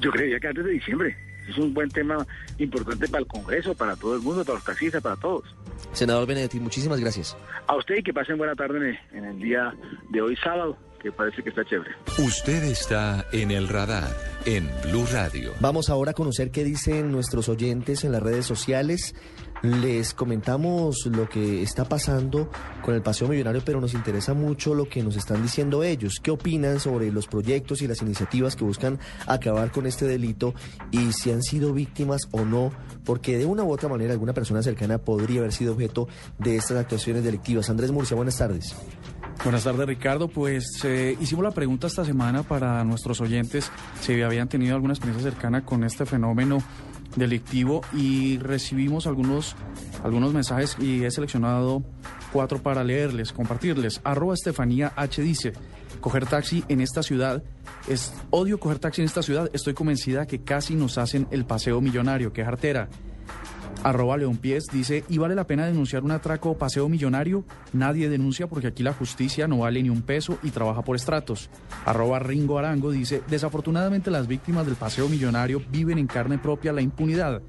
Yo 0.00 0.10
creería 0.10 0.38
que 0.38 0.48
antes 0.48 0.64
de 0.64 0.72
diciembre. 0.72 1.16
Es 1.48 1.56
un 1.58 1.72
buen 1.72 1.88
tema 1.88 2.26
importante 2.58 3.06
para 3.06 3.20
el 3.20 3.26
Congreso, 3.28 3.72
para 3.76 3.94
todo 3.94 4.16
el 4.16 4.20
mundo, 4.20 4.44
para 4.44 4.56
los 4.56 4.64
taxistas, 4.64 5.00
para 5.00 5.14
todos. 5.14 5.44
Senador 5.92 6.26
Benedetti, 6.26 6.58
muchísimas 6.58 6.98
gracias. 6.98 7.36
A 7.68 7.76
usted 7.76 7.98
y 7.98 8.02
que 8.02 8.12
pasen 8.12 8.36
buena 8.36 8.56
tarde 8.56 8.98
en 9.12 9.24
el 9.24 9.38
día 9.38 9.72
de 10.10 10.20
hoy 10.20 10.34
sábado, 10.36 10.76
que 10.98 11.12
parece 11.12 11.42
que 11.42 11.50
está 11.50 11.64
chévere. 11.64 11.90
Usted 12.18 12.64
está 12.64 13.26
en 13.32 13.50
el 13.50 13.68
radar 13.68 14.10
en 14.46 14.70
Blue 14.84 15.06
Radio. 15.12 15.52
Vamos 15.60 15.90
ahora 15.90 16.12
a 16.12 16.14
conocer 16.14 16.50
qué 16.50 16.64
dicen 16.64 17.10
nuestros 17.10 17.48
oyentes 17.48 18.04
en 18.04 18.12
las 18.12 18.22
redes 18.22 18.46
sociales. 18.46 19.14
Les 19.62 20.14
comentamos 20.14 21.06
lo 21.06 21.28
que 21.28 21.62
está 21.62 21.86
pasando 21.86 22.50
con 22.82 22.94
el 22.94 23.02
Paseo 23.02 23.26
Millonario, 23.26 23.62
pero 23.64 23.80
nos 23.80 23.94
interesa 23.94 24.34
mucho 24.34 24.74
lo 24.74 24.88
que 24.88 25.02
nos 25.02 25.16
están 25.16 25.42
diciendo 25.42 25.82
ellos. 25.82 26.20
¿Qué 26.22 26.30
opinan 26.30 26.78
sobre 26.78 27.10
los 27.10 27.26
proyectos 27.26 27.82
y 27.82 27.88
las 27.88 28.02
iniciativas 28.02 28.54
que 28.54 28.64
buscan 28.64 29.00
acabar 29.26 29.72
con 29.72 29.86
este 29.86 30.06
delito 30.06 30.54
y 30.92 31.12
si 31.12 31.32
han 31.32 31.42
sido 31.42 31.72
víctimas 31.72 32.22
o 32.30 32.44
no? 32.44 32.70
Porque 33.04 33.38
de 33.38 33.46
una 33.46 33.64
u 33.64 33.72
otra 33.72 33.88
manera 33.88 34.12
alguna 34.12 34.34
persona 34.34 34.62
cercana 34.62 34.98
podría 34.98 35.40
haber 35.40 35.52
sido 35.52 35.72
objeto 35.72 36.06
de 36.38 36.56
estas 36.56 36.76
actuaciones 36.76 37.24
delictivas. 37.24 37.70
Andrés 37.70 37.90
Murcia, 37.90 38.14
buenas 38.14 38.36
tardes. 38.36 38.76
Buenas 39.46 39.62
tardes, 39.62 39.86
Ricardo. 39.86 40.26
Pues 40.26 40.84
eh, 40.84 41.16
hicimos 41.20 41.44
la 41.44 41.52
pregunta 41.52 41.86
esta 41.86 42.04
semana 42.04 42.42
para 42.42 42.82
nuestros 42.82 43.20
oyentes 43.20 43.70
si 44.00 44.20
habían 44.20 44.48
tenido 44.48 44.74
alguna 44.74 44.92
experiencia 44.92 45.30
cercana 45.30 45.64
con 45.64 45.84
este 45.84 46.04
fenómeno 46.04 46.58
delictivo 47.14 47.82
y 47.92 48.38
recibimos 48.38 49.06
algunos, 49.06 49.54
algunos 50.02 50.34
mensajes 50.34 50.76
y 50.80 51.04
he 51.04 51.10
seleccionado 51.12 51.84
cuatro 52.32 52.60
para 52.60 52.82
leerles, 52.82 53.32
compartirles. 53.32 54.00
Arroba 54.02 54.34
Estefanía 54.34 54.92
H 54.96 55.22
dice, 55.22 55.52
coger 56.00 56.26
taxi 56.26 56.64
en 56.66 56.80
esta 56.80 57.04
ciudad 57.04 57.44
es 57.86 58.12
odio 58.30 58.58
coger 58.58 58.80
taxi 58.80 59.02
en 59.02 59.06
esta 59.06 59.22
ciudad. 59.22 59.48
Estoy 59.52 59.74
convencida 59.74 60.26
que 60.26 60.42
casi 60.42 60.74
nos 60.74 60.98
hacen 60.98 61.28
el 61.30 61.46
paseo 61.46 61.80
millonario. 61.80 62.32
Qué 62.32 62.44
jartera. 62.44 62.88
Arroba 63.86 64.16
León 64.16 64.36
Pies 64.36 64.66
dice, 64.72 65.04
¿y 65.08 65.18
vale 65.18 65.36
la 65.36 65.46
pena 65.46 65.64
denunciar 65.64 66.02
un 66.02 66.10
atraco 66.10 66.50
o 66.50 66.58
paseo 66.58 66.88
millonario? 66.88 67.44
Nadie 67.72 68.08
denuncia 68.08 68.48
porque 68.48 68.66
aquí 68.66 68.82
la 68.82 68.92
justicia 68.92 69.46
no 69.46 69.58
vale 69.58 69.80
ni 69.80 69.90
un 69.90 70.02
peso 70.02 70.40
y 70.42 70.50
trabaja 70.50 70.82
por 70.82 70.96
estratos. 70.96 71.50
Arroba 71.84 72.18
Ringo 72.18 72.58
Arango 72.58 72.90
dice, 72.90 73.22
desafortunadamente 73.28 74.10
las 74.10 74.26
víctimas 74.26 74.66
del 74.66 74.74
paseo 74.74 75.08
millonario 75.08 75.62
viven 75.70 75.98
en 75.98 76.08
carne 76.08 76.36
propia 76.36 76.72
la 76.72 76.82
impunidad. 76.82 77.42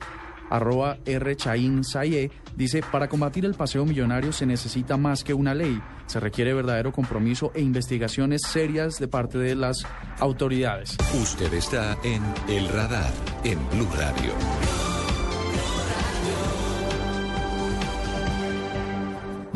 Arroba 0.52 1.00
R. 1.06 1.36
Chaín 1.36 1.84
Saye 1.84 2.30
dice, 2.56 2.84
para 2.92 3.10
combatir 3.10 3.44
el 3.44 3.56
paseo 3.56 3.84
millonario 3.84 4.32
se 4.32 4.46
necesita 4.46 4.96
más 4.96 5.24
que 5.24 5.34
una 5.34 5.56
ley. 5.56 5.82
Se 6.06 6.20
requiere 6.20 6.54
verdadero 6.54 6.92
compromiso 6.92 7.52
e 7.56 7.62
investigaciones 7.62 8.44
serias 8.44 9.00
de 9.00 9.08
parte 9.08 9.40
de 9.40 9.56
las 9.56 9.88
autoridades. 10.20 10.98
Usted 11.20 11.52
está 11.56 11.98
en 12.04 12.22
el 12.48 12.70
radar 12.70 13.12
en 13.44 13.58
Blue 13.72 13.90
Radio. 13.98 14.87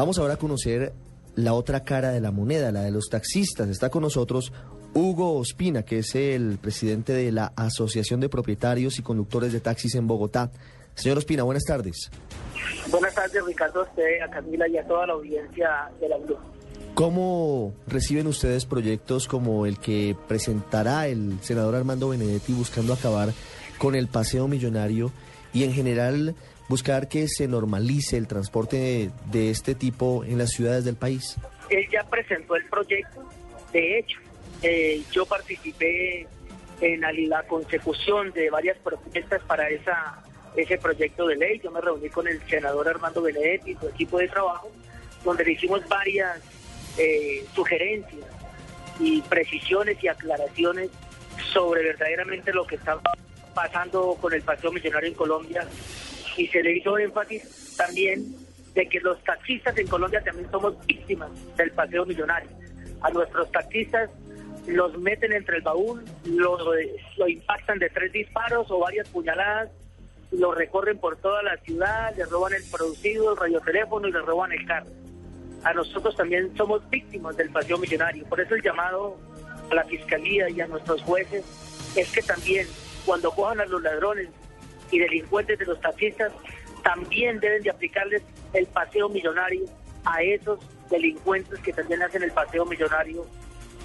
Vamos 0.02 0.18
ahora 0.18 0.34
a 0.34 0.38
conocer 0.38 0.94
la 1.36 1.54
otra 1.54 1.84
cara 1.84 2.10
de 2.10 2.20
la 2.20 2.32
moneda, 2.32 2.72
la 2.72 2.82
de 2.82 2.90
los 2.90 3.08
taxistas. 3.08 3.70
Está 3.70 3.92
con 3.92 4.02
nosotros 4.02 4.52
Hugo 4.96 5.38
Ospina, 5.38 5.84
que 5.84 6.00
es 6.00 6.16
el 6.16 6.58
presidente 6.58 7.14
de 7.14 7.32
la 7.32 7.54
Asociación 7.56 8.20
de 8.20 8.28
Propietarios 8.28 8.98
y 8.98 9.04
Conductores 9.04 9.54
de 9.54 9.60
Taxis 9.60 9.94
en 9.94 10.08
Bogotá. 10.08 10.50
Señor 10.96 11.20
Ospina, 11.20 11.44
buenas 11.44 11.66
tardes. 11.66 12.10
Buenas 12.90 13.14
tardes, 13.14 13.46
Ricardo, 13.46 13.82
a 13.82 13.84
usted, 13.84 14.22
a 14.28 14.32
Camila 14.32 14.68
y 14.68 14.80
a 14.80 14.88
toda 14.88 15.06
la 15.06 15.14
audiencia 15.14 15.92
de 16.00 16.10
la 16.10 16.18
Blue. 16.18 16.38
¿Cómo 16.96 17.76
reciben 17.86 18.26
ustedes 18.26 18.66
proyectos 18.66 19.28
como 19.28 19.68
el 19.68 19.78
que 19.78 20.16
presentará 20.28 21.10
el 21.10 21.38
senador 21.44 21.76
Armando 21.76 22.10
Benedetti 22.10 22.54
buscando 22.54 22.94
acabar 22.94 23.34
con 23.78 23.94
el 23.94 24.08
paseo 24.08 24.48
millonario 24.48 25.12
y 25.54 25.64
en 25.64 25.74
general 25.74 26.34
buscar 26.72 27.10
que 27.10 27.28
se 27.28 27.50
normalice 27.50 28.16
el 28.16 28.28
transporte 28.28 29.12
de, 29.26 29.52
este 29.52 29.76
tipo 29.76 30.24
en 30.24 30.38
las 30.38 30.52
ciudades 30.52 30.86
del 30.86 30.96
país? 30.96 31.36
Él 31.70 31.86
ya 31.92 32.04
presentó 32.10 32.56
el 32.56 32.66
proyecto, 32.66 33.28
de 33.74 34.00
hecho, 34.00 34.20
eh, 34.64 35.04
yo 35.12 35.26
participé 35.26 36.26
en 36.80 37.02
la, 37.30 37.44
consecución 37.44 38.32
de 38.32 38.50
varias 38.50 38.78
propuestas 38.78 39.42
para 39.44 39.70
esa 39.70 40.24
ese 40.56 40.78
proyecto 40.78 41.28
de 41.28 41.36
ley. 41.36 41.60
Yo 41.62 41.72
me 41.72 41.82
reuní 41.82 42.10
con 42.10 42.28
el 42.28 42.42
senador 42.48 42.88
Armando 42.88 43.22
Benedetti 43.22 43.72
y 43.72 43.76
su 43.76 43.88
equipo 43.90 44.18
de 44.18 44.28
trabajo, 44.30 44.72
donde 45.26 45.44
le 45.44 45.52
hicimos 45.52 45.86
varias 45.90 46.40
eh, 46.98 47.46
sugerencias 47.54 48.26
y 49.00 49.22
precisiones 49.24 50.02
y 50.04 50.08
aclaraciones 50.08 50.90
sobre 51.54 51.84
verdaderamente 51.84 52.54
lo 52.54 52.66
que 52.66 52.76
está 52.76 53.00
pasando 53.54 54.18
con 54.22 54.34
el 54.34 54.42
paseo 54.42 54.72
millonario 54.72 55.10
en 55.10 55.16
Colombia. 55.16 55.68
Y 56.38 56.48
se 56.48 56.64
le 56.64 56.78
hizo 56.78 56.98
énfasis 56.98 57.76
también 57.78 58.36
de 58.74 58.88
que 58.88 59.00
los 59.02 59.22
taxistas 59.24 59.78
en 59.78 59.88
Colombia 59.88 60.22
también 60.24 60.50
somos 60.50 60.74
víctimas 60.86 61.30
del 61.58 61.72
paseo 61.72 62.06
millonario. 62.06 62.50
A 63.02 63.10
nuestros 63.10 63.52
taxistas 63.52 64.10
los 64.68 64.98
meten 64.98 65.34
entre 65.34 65.58
el 65.58 65.64
baúl, 65.64 66.04
lo, 66.26 66.58
lo 67.18 67.28
impactan 67.28 67.80
de 67.80 67.90
tres 67.90 68.12
disparos 68.12 68.70
o 68.70 68.80
varias 68.80 69.08
puñaladas, 69.10 69.70
lo 70.32 70.54
recorren 70.54 70.98
por 70.98 71.18
toda 71.18 71.44
la 71.44 71.58
ciudad, 71.58 72.16
le 72.16 72.26
roban 72.26 72.54
el 72.54 72.64
producido, 72.72 73.34
el 73.34 73.38
radioteléfono 73.38 74.08
y 74.08 74.12
le 74.12 74.22
roban 74.22 74.52
el 74.52 74.66
carro. 74.66 74.90
A 75.64 75.74
nosotros 75.74 76.16
también 76.16 76.56
somos 76.56 76.88
víctimas 76.90 77.36
del 77.38 77.50
paseo 77.50 77.78
millonario. 77.78 78.26
Por 78.26 78.40
eso 78.40 78.56
el 78.56 78.62
llamado 78.62 79.18
a 79.70 79.76
la 79.76 79.84
fiscalía 79.84 80.50
y 80.50 80.62
a 80.62 80.68
nuestros 80.68 81.02
jueces 81.04 81.44
es 81.96 82.12
que 82.12 82.22
también 82.22 82.68
cuando 83.06 83.32
cojan 83.32 83.60
a 83.60 83.66
los 83.66 83.82
ladrones 83.82 84.30
y 84.92 85.00
delincuentes 85.00 85.58
de 85.58 85.66
los 85.66 85.80
taxistas, 85.82 86.32
también 86.84 87.40
deben 87.40 87.64
de 87.64 87.70
aplicarles 87.70 88.22
el 88.54 88.66
paseo 88.68 89.10
millonario 89.10 89.66
a 90.06 90.22
esos 90.22 90.60
delincuentes 90.90 91.60
que 91.60 91.74
también 91.74 92.02
hacen 92.04 92.24
el 92.24 92.32
paseo 92.32 92.66
millonario 92.66 93.26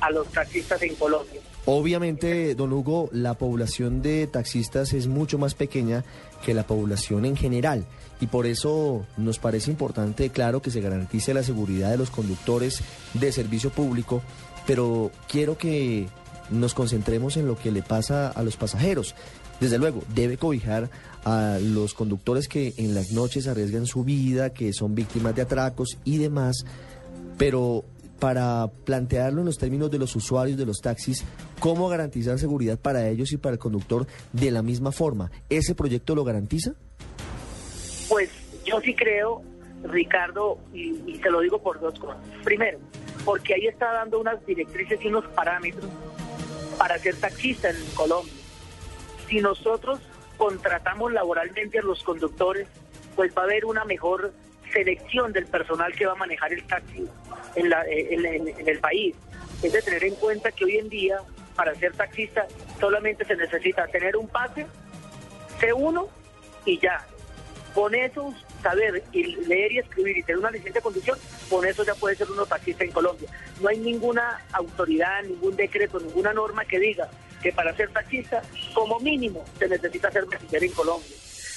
a 0.01 0.11
los 0.11 0.29
taxistas 0.29 0.83
en 0.83 0.95
Colombia. 0.97 1.40
Obviamente, 1.64 2.55
don 2.55 2.73
Hugo, 2.73 3.09
la 3.12 3.35
población 3.35 4.03
de 4.03 4.27
taxistas 4.27 4.92
es 4.92 5.07
mucho 5.07 5.38
más 5.38 5.55
pequeña 5.55 6.05
que 6.45 6.55
la 6.55 6.66
población 6.66 7.25
en 7.25 7.37
general 7.37 7.87
y 8.21 8.27
por 8.27 8.47
eso 8.47 9.05
nos 9.16 9.38
parece 9.38 9.71
importante, 9.71 10.31
claro, 10.31 10.62
que 10.62 10.71
se 10.71 10.81
garantice 10.81 11.35
la 11.35 11.42
seguridad 11.42 11.90
de 11.90 11.99
los 11.99 12.11
conductores 12.11 12.83
de 13.14 13.33
servicio 13.33 13.71
público, 13.71 14.23
pero 14.66 15.11
quiero 15.29 15.59
que 15.59 16.07
nos 16.51 16.75
concentremos 16.75 17.37
en 17.37 17.47
lo 17.47 17.57
que 17.57 17.73
le 17.73 17.83
pasa 17.83 18.29
a 18.29 18.42
los 18.42 18.57
pasajeros. 18.57 19.14
Desde 19.61 19.79
luego, 19.79 20.03
debe 20.14 20.37
cobijar 20.37 20.90
a 21.25 21.59
los 21.61 21.95
conductores 21.95 22.47
que 22.47 22.75
en 22.77 22.95
las 22.95 23.11
noches 23.12 23.49
arriesgan 23.49 23.87
su 23.87 24.05
vida, 24.05 24.51
que 24.51 24.73
son 24.73 24.95
víctimas 24.95 25.35
de 25.35 25.42
atracos 25.42 25.99
y 26.05 26.19
demás, 26.19 26.64
pero 27.38 27.85
para 28.19 28.69
plantearlo 28.85 29.40
en 29.40 29.47
los 29.47 29.59
términos 29.59 29.90
de 29.90 29.99
los 29.99 30.14
usuarios 30.16 30.57
de 30.57 30.66
los 30.66 30.81
taxis, 30.81 31.25
cómo 31.59 31.88
garantizar 31.88 32.38
seguridad 32.38 32.79
para 32.79 33.09
ellos 33.09 33.33
y 33.33 33.37
para 33.37 33.55
el 33.55 33.59
conductor 33.59 34.07
de 34.33 34.51
la 34.51 34.62
misma 34.62 34.92
forma. 34.92 35.31
¿Ese 35.49 35.75
proyecto 35.75 36.14
lo 36.14 36.25
garantiza? 36.25 36.73
Pues 38.09 38.31
yo 38.64 38.81
sí 38.81 38.95
creo, 38.95 39.42
Ricardo, 39.85 40.59
y, 40.73 41.19
se 41.23 41.31
lo 41.31 41.40
digo 41.40 41.61
por 41.61 41.81
dos 41.81 41.99
cosas. 41.99 42.19
Primero, 42.45 42.79
porque 43.25 43.55
ahí 43.55 43.66
está 43.66 43.92
dando 43.92 44.21
unas 44.21 44.45
directrices 44.47 44.99
y 45.03 45.09
unos 45.09 45.25
parámetros 45.29 45.90
para 46.79 46.99
ser 46.99 47.16
taxista 47.16 47.71
en 47.71 47.77
Colombia. 47.95 48.33
Si 49.29 49.41
nosotros 49.41 50.01
contratamos 50.37 51.12
laboralmente 51.12 51.79
a 51.79 51.83
los 51.83 52.03
conductores, 52.03 52.69
pues 53.15 53.33
va 53.37 53.43
a 53.43 53.45
haber 53.45 53.65
una 53.65 53.85
mejor 53.85 54.33
selección 54.73 55.33
del 55.33 55.47
personal 55.47 55.95
que 55.95 56.07
va 56.07 56.12
a 56.12 56.17
manejar 56.17 56.53
el 56.53 56.62
taxi 56.65 57.09
en, 57.55 57.71
la, 57.71 57.85
en, 57.87 58.69
el 58.69 58.79
país. 58.79 59.15
Es 59.62 59.73
de 59.73 59.83
tener 59.83 60.05
en 60.05 60.15
cuenta 60.17 60.53
que 60.53 60.65
hoy 60.65 60.77
en 60.77 60.89
día, 60.89 61.19
para 61.55 61.75
ser 61.75 61.93
taxista, 61.95 62.47
solamente 62.79 63.25
se 63.25 63.37
necesita 63.37 63.87
tener 63.89 64.17
un 64.17 64.29
pase, 64.29 64.67
C1 65.61 66.09
y 66.67 66.79
ya. 66.79 67.07
Con 67.75 67.95
eso, 67.95 68.35
saber 68.62 69.05
y 69.12 69.37
leer 69.47 69.73
y 69.73 69.79
escribir 69.79 70.19
y 70.19 70.23
tener 70.23 70.39
una 70.39 70.51
licencia 70.51 70.81
de 70.81 70.83
conducción, 70.83 71.19
con 71.51 71.65
eso 71.67 71.85
ya 71.85 71.95
puede 71.95 72.17
ser 72.17 72.31
uno 72.31 72.47
taxista 72.47 72.85
en 72.85 72.93
Colombia. 72.93 73.29
No 73.61 73.69
hay 73.69 73.79
ninguna 73.79 74.45
autoridad, 74.53 75.23
ningún 75.25 75.57
decreto, 75.57 76.01
ninguna 76.01 76.33
norma 76.33 76.65
que 76.65 76.79
diga 76.79 77.09
que 77.42 77.53
para 77.53 77.75
ser 77.75 77.90
taxista, 77.90 78.42
como 78.75 78.99
mínimo, 79.01 79.44
se 79.59 79.68
necesita 79.68 80.11
ser 80.11 80.27
mexicano 80.27 80.64
en 80.64 80.72
Colombia. 80.72 81.16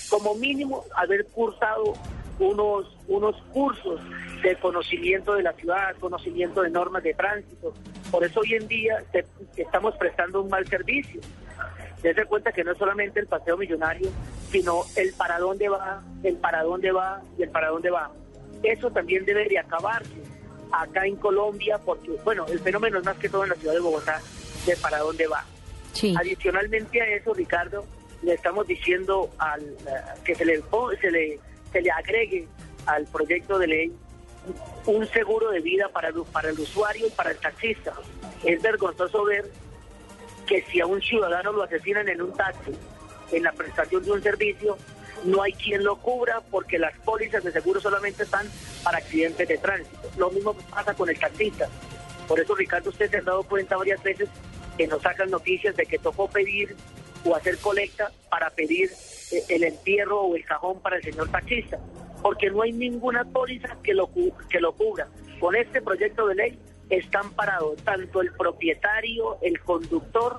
Como 0.09 0.35
mínimo, 0.35 0.85
haber 0.95 1.25
cursado 1.27 1.93
unos, 2.39 2.97
unos 3.07 3.35
cursos 3.53 4.01
de 4.41 4.55
conocimiento 4.55 5.35
de 5.35 5.43
la 5.43 5.53
ciudad, 5.53 5.95
conocimiento 5.99 6.61
de 6.61 6.69
normas 6.69 7.03
de 7.03 7.13
tránsito. 7.13 7.73
Por 8.09 8.23
eso 8.23 8.39
hoy 8.39 8.55
en 8.55 8.67
día 8.67 9.03
estamos 9.55 9.95
prestando 9.97 10.41
un 10.41 10.49
mal 10.49 10.67
servicio. 10.67 11.21
Dense 12.01 12.25
cuenta 12.25 12.51
que 12.51 12.63
no 12.63 12.71
es 12.71 12.77
solamente 12.77 13.19
el 13.19 13.27
paseo 13.27 13.57
millonario, 13.57 14.09
sino 14.49 14.83
el 14.95 15.13
para 15.13 15.37
dónde 15.39 15.67
va, 15.67 16.01
el 16.23 16.37
para 16.37 16.63
dónde 16.63 16.91
va 16.91 17.21
y 17.37 17.43
el 17.43 17.49
para 17.49 17.69
dónde 17.69 17.89
va. 17.89 18.09
Eso 18.63 18.89
también 18.89 19.25
debería 19.25 19.61
acabarse 19.61 20.21
acá 20.71 21.05
en 21.05 21.15
Colombia, 21.17 21.77
porque, 21.79 22.11
bueno, 22.23 22.45
el 22.47 22.59
fenómeno 22.59 22.99
es 22.99 23.05
más 23.05 23.17
que 23.17 23.29
todo 23.29 23.43
en 23.43 23.49
la 23.49 23.55
ciudad 23.55 23.73
de 23.73 23.79
Bogotá, 23.79 24.21
de 24.65 24.75
para 24.77 24.99
dónde 24.99 25.27
va. 25.27 25.43
Adicionalmente 26.17 27.01
a 27.01 27.07
eso, 27.07 27.33
Ricardo, 27.33 27.85
le 28.21 28.33
estamos 28.33 28.67
diciendo 28.67 29.29
al, 29.37 29.75
que 30.23 30.35
se 30.35 30.45
le, 30.45 30.61
se 31.01 31.11
le 31.11 31.39
se 31.71 31.81
le 31.81 31.91
agregue 31.91 32.47
al 32.85 33.05
proyecto 33.05 33.59
de 33.59 33.67
ley 33.67 33.91
un 34.85 35.07
seguro 35.07 35.51
de 35.51 35.59
vida 35.59 35.89
para 35.89 36.11
para 36.31 36.49
el 36.49 36.59
usuario 36.59 37.07
y 37.07 37.11
para 37.11 37.31
el 37.31 37.37
taxista. 37.37 37.93
Es 38.43 38.61
vergonzoso 38.61 39.23
ver 39.25 39.45
que 40.47 40.63
si 40.63 40.81
a 40.81 40.85
un 40.85 41.01
ciudadano 41.01 41.51
lo 41.51 41.63
asesinan 41.63 42.07
en 42.09 42.21
un 42.21 42.33
taxi, 42.33 42.71
en 43.31 43.43
la 43.43 43.51
prestación 43.51 44.03
de 44.03 44.11
un 44.11 44.23
servicio, 44.23 44.77
no 45.25 45.43
hay 45.43 45.53
quien 45.53 45.83
lo 45.83 45.97
cubra 45.97 46.41
porque 46.49 46.79
las 46.79 46.97
pólizas 46.99 47.43
de 47.43 47.51
seguro 47.51 47.79
solamente 47.79 48.23
están 48.23 48.49
para 48.83 48.97
accidentes 48.97 49.47
de 49.47 49.57
tránsito. 49.57 50.09
Lo 50.17 50.31
mismo 50.31 50.53
pasa 50.53 50.93
con 50.95 51.09
el 51.09 51.19
taxista. 51.19 51.67
Por 52.27 52.39
eso, 52.39 52.55
Ricardo, 52.55 52.89
usted 52.89 53.09
se 53.11 53.17
ha 53.17 53.21
dado 53.21 53.43
cuenta 53.43 53.75
varias 53.77 54.01
veces 54.01 54.29
que 54.79 54.87
nos 54.87 55.01
sacan 55.01 55.29
noticias 55.29 55.75
de 55.75 55.85
que 55.85 55.99
tocó 55.99 56.29
pedir 56.29 56.73
o 57.25 57.35
hacer 57.35 57.57
colecta 57.57 58.13
para 58.29 58.49
pedir 58.49 58.89
eh, 59.33 59.43
el 59.49 59.65
entierro 59.65 60.21
o 60.21 60.37
el 60.37 60.45
cajón 60.45 60.79
para 60.79 60.95
el 60.95 61.03
señor 61.03 61.29
taxista, 61.29 61.77
porque 62.21 62.49
no 62.49 62.61
hay 62.61 62.71
ninguna 62.71 63.25
póliza 63.25 63.75
que 63.83 63.93
lo, 63.93 64.09
que 64.49 64.61
lo 64.61 64.71
cubra. 64.71 65.09
Con 65.41 65.57
este 65.57 65.81
proyecto 65.81 66.27
de 66.27 66.35
ley 66.35 66.59
están 66.89 67.29
parados 67.33 67.75
tanto 67.83 68.21
el 68.21 68.31
propietario, 68.31 69.37
el 69.41 69.59
conductor 69.59 70.37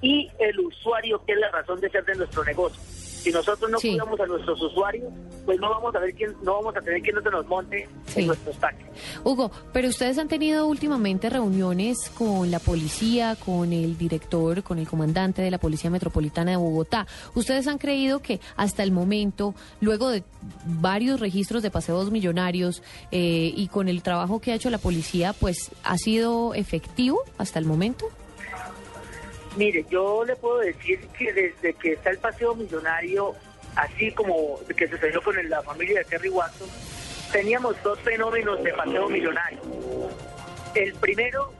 y 0.00 0.30
el 0.38 0.60
usuario, 0.60 1.24
que 1.24 1.32
es 1.32 1.38
la 1.40 1.50
razón 1.50 1.80
de 1.80 1.90
ser 1.90 2.04
de 2.04 2.14
nuestro 2.14 2.44
negocio. 2.44 2.80
Si 3.20 3.30
nosotros 3.30 3.70
no 3.70 3.78
cuidamos 3.78 4.18
a 4.18 4.26
nuestros 4.26 4.62
usuarios, 4.62 5.12
pues 5.44 5.60
no 5.60 5.68
vamos 5.68 5.94
a 5.94 5.98
ver 5.98 6.14
quién, 6.14 6.34
no 6.42 6.54
vamos 6.54 6.76
a 6.76 6.80
tener 6.80 7.02
quien 7.02 7.16
no 7.16 7.22
se 7.22 7.30
nos 7.30 7.46
monte 7.46 7.88
en 8.16 8.26
nuestros 8.26 8.56
taxis. 8.56 8.86
Hugo, 9.24 9.50
pero 9.72 9.88
ustedes 9.88 10.18
han 10.18 10.28
tenido 10.28 10.66
últimamente 10.66 11.28
reuniones 11.28 12.10
con 12.16 12.50
la 12.50 12.58
policía, 12.58 13.36
con 13.36 13.72
el 13.72 13.98
director, 13.98 14.62
con 14.62 14.78
el 14.78 14.88
comandante 14.88 15.42
de 15.42 15.50
la 15.50 15.58
Policía 15.58 15.90
Metropolitana 15.90 16.52
de 16.52 16.56
Bogotá. 16.56 17.06
¿Ustedes 17.34 17.66
han 17.66 17.78
creído 17.78 18.20
que 18.20 18.40
hasta 18.56 18.82
el 18.82 18.92
momento, 18.92 19.54
luego 19.80 20.08
de 20.08 20.22
varios 20.64 21.20
registros 21.20 21.62
de 21.62 21.70
paseos 21.70 22.10
millonarios 22.10 22.82
eh, 23.10 23.52
y 23.54 23.68
con 23.68 23.88
el 23.88 24.02
trabajo 24.02 24.40
que 24.40 24.52
ha 24.52 24.54
hecho 24.54 24.70
la 24.70 24.78
policía, 24.78 25.32
pues 25.32 25.70
ha 25.84 25.96
sido 25.98 26.54
efectivo 26.54 27.20
hasta 27.38 27.58
el 27.58 27.66
momento? 27.66 28.06
Mire, 29.56 29.84
yo 29.90 30.24
le 30.24 30.36
puedo 30.36 30.58
decir 30.58 31.00
que 31.18 31.32
desde 31.32 31.74
que 31.74 31.92
está 31.92 32.10
el 32.10 32.18
paseo 32.18 32.54
millonario, 32.54 33.34
así 33.76 34.12
como 34.12 34.60
que 34.76 34.88
sucedió 34.88 35.22
con 35.22 35.36
la 35.48 35.62
familia 35.62 35.98
de 35.98 36.04
Terry 36.04 36.28
Watson, 36.28 36.68
teníamos 37.32 37.76
dos 37.82 37.98
fenómenos 38.00 38.62
de 38.62 38.72
paseo 38.72 39.08
millonario. 39.08 39.60
El 40.74 40.94
primero, 40.94 41.52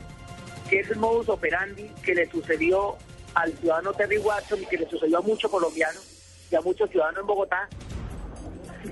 que 0.69 0.81
es 0.81 0.91
el 0.91 0.99
modus 0.99 1.29
operandi 1.29 1.91
que 2.03 2.15
le 2.15 2.31
sucedió 2.31 2.97
al 3.35 3.53
ciudadano 3.55 3.93
Terry 3.93 4.19
Watson 4.19 4.63
y 4.63 4.67
que 4.67 4.79
le 4.79 4.89
sucedió 4.89 5.19
a 5.19 5.23
muchos 5.23 5.51
colombianos 5.51 6.07
y 6.51 6.55
a 6.55 6.61
muchos 6.61 6.91
ciudadanos 6.91 7.21
en 7.21 7.27
Bogotá, 7.27 7.69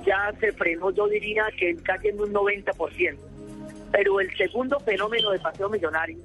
ya 0.05 0.33
se 0.41 0.53
frenó, 0.53 0.91
yo 0.91 1.07
diría 1.07 1.47
que 1.57 1.77
casi 1.77 2.09
en 2.09 2.21
un 2.21 2.33
90%. 2.33 3.17
Pero 3.91 4.21
el 4.21 4.37
segundo 4.37 4.79
fenómeno 4.81 5.31
de 5.31 5.39
paseo 5.39 5.69
millonario, 5.69 6.19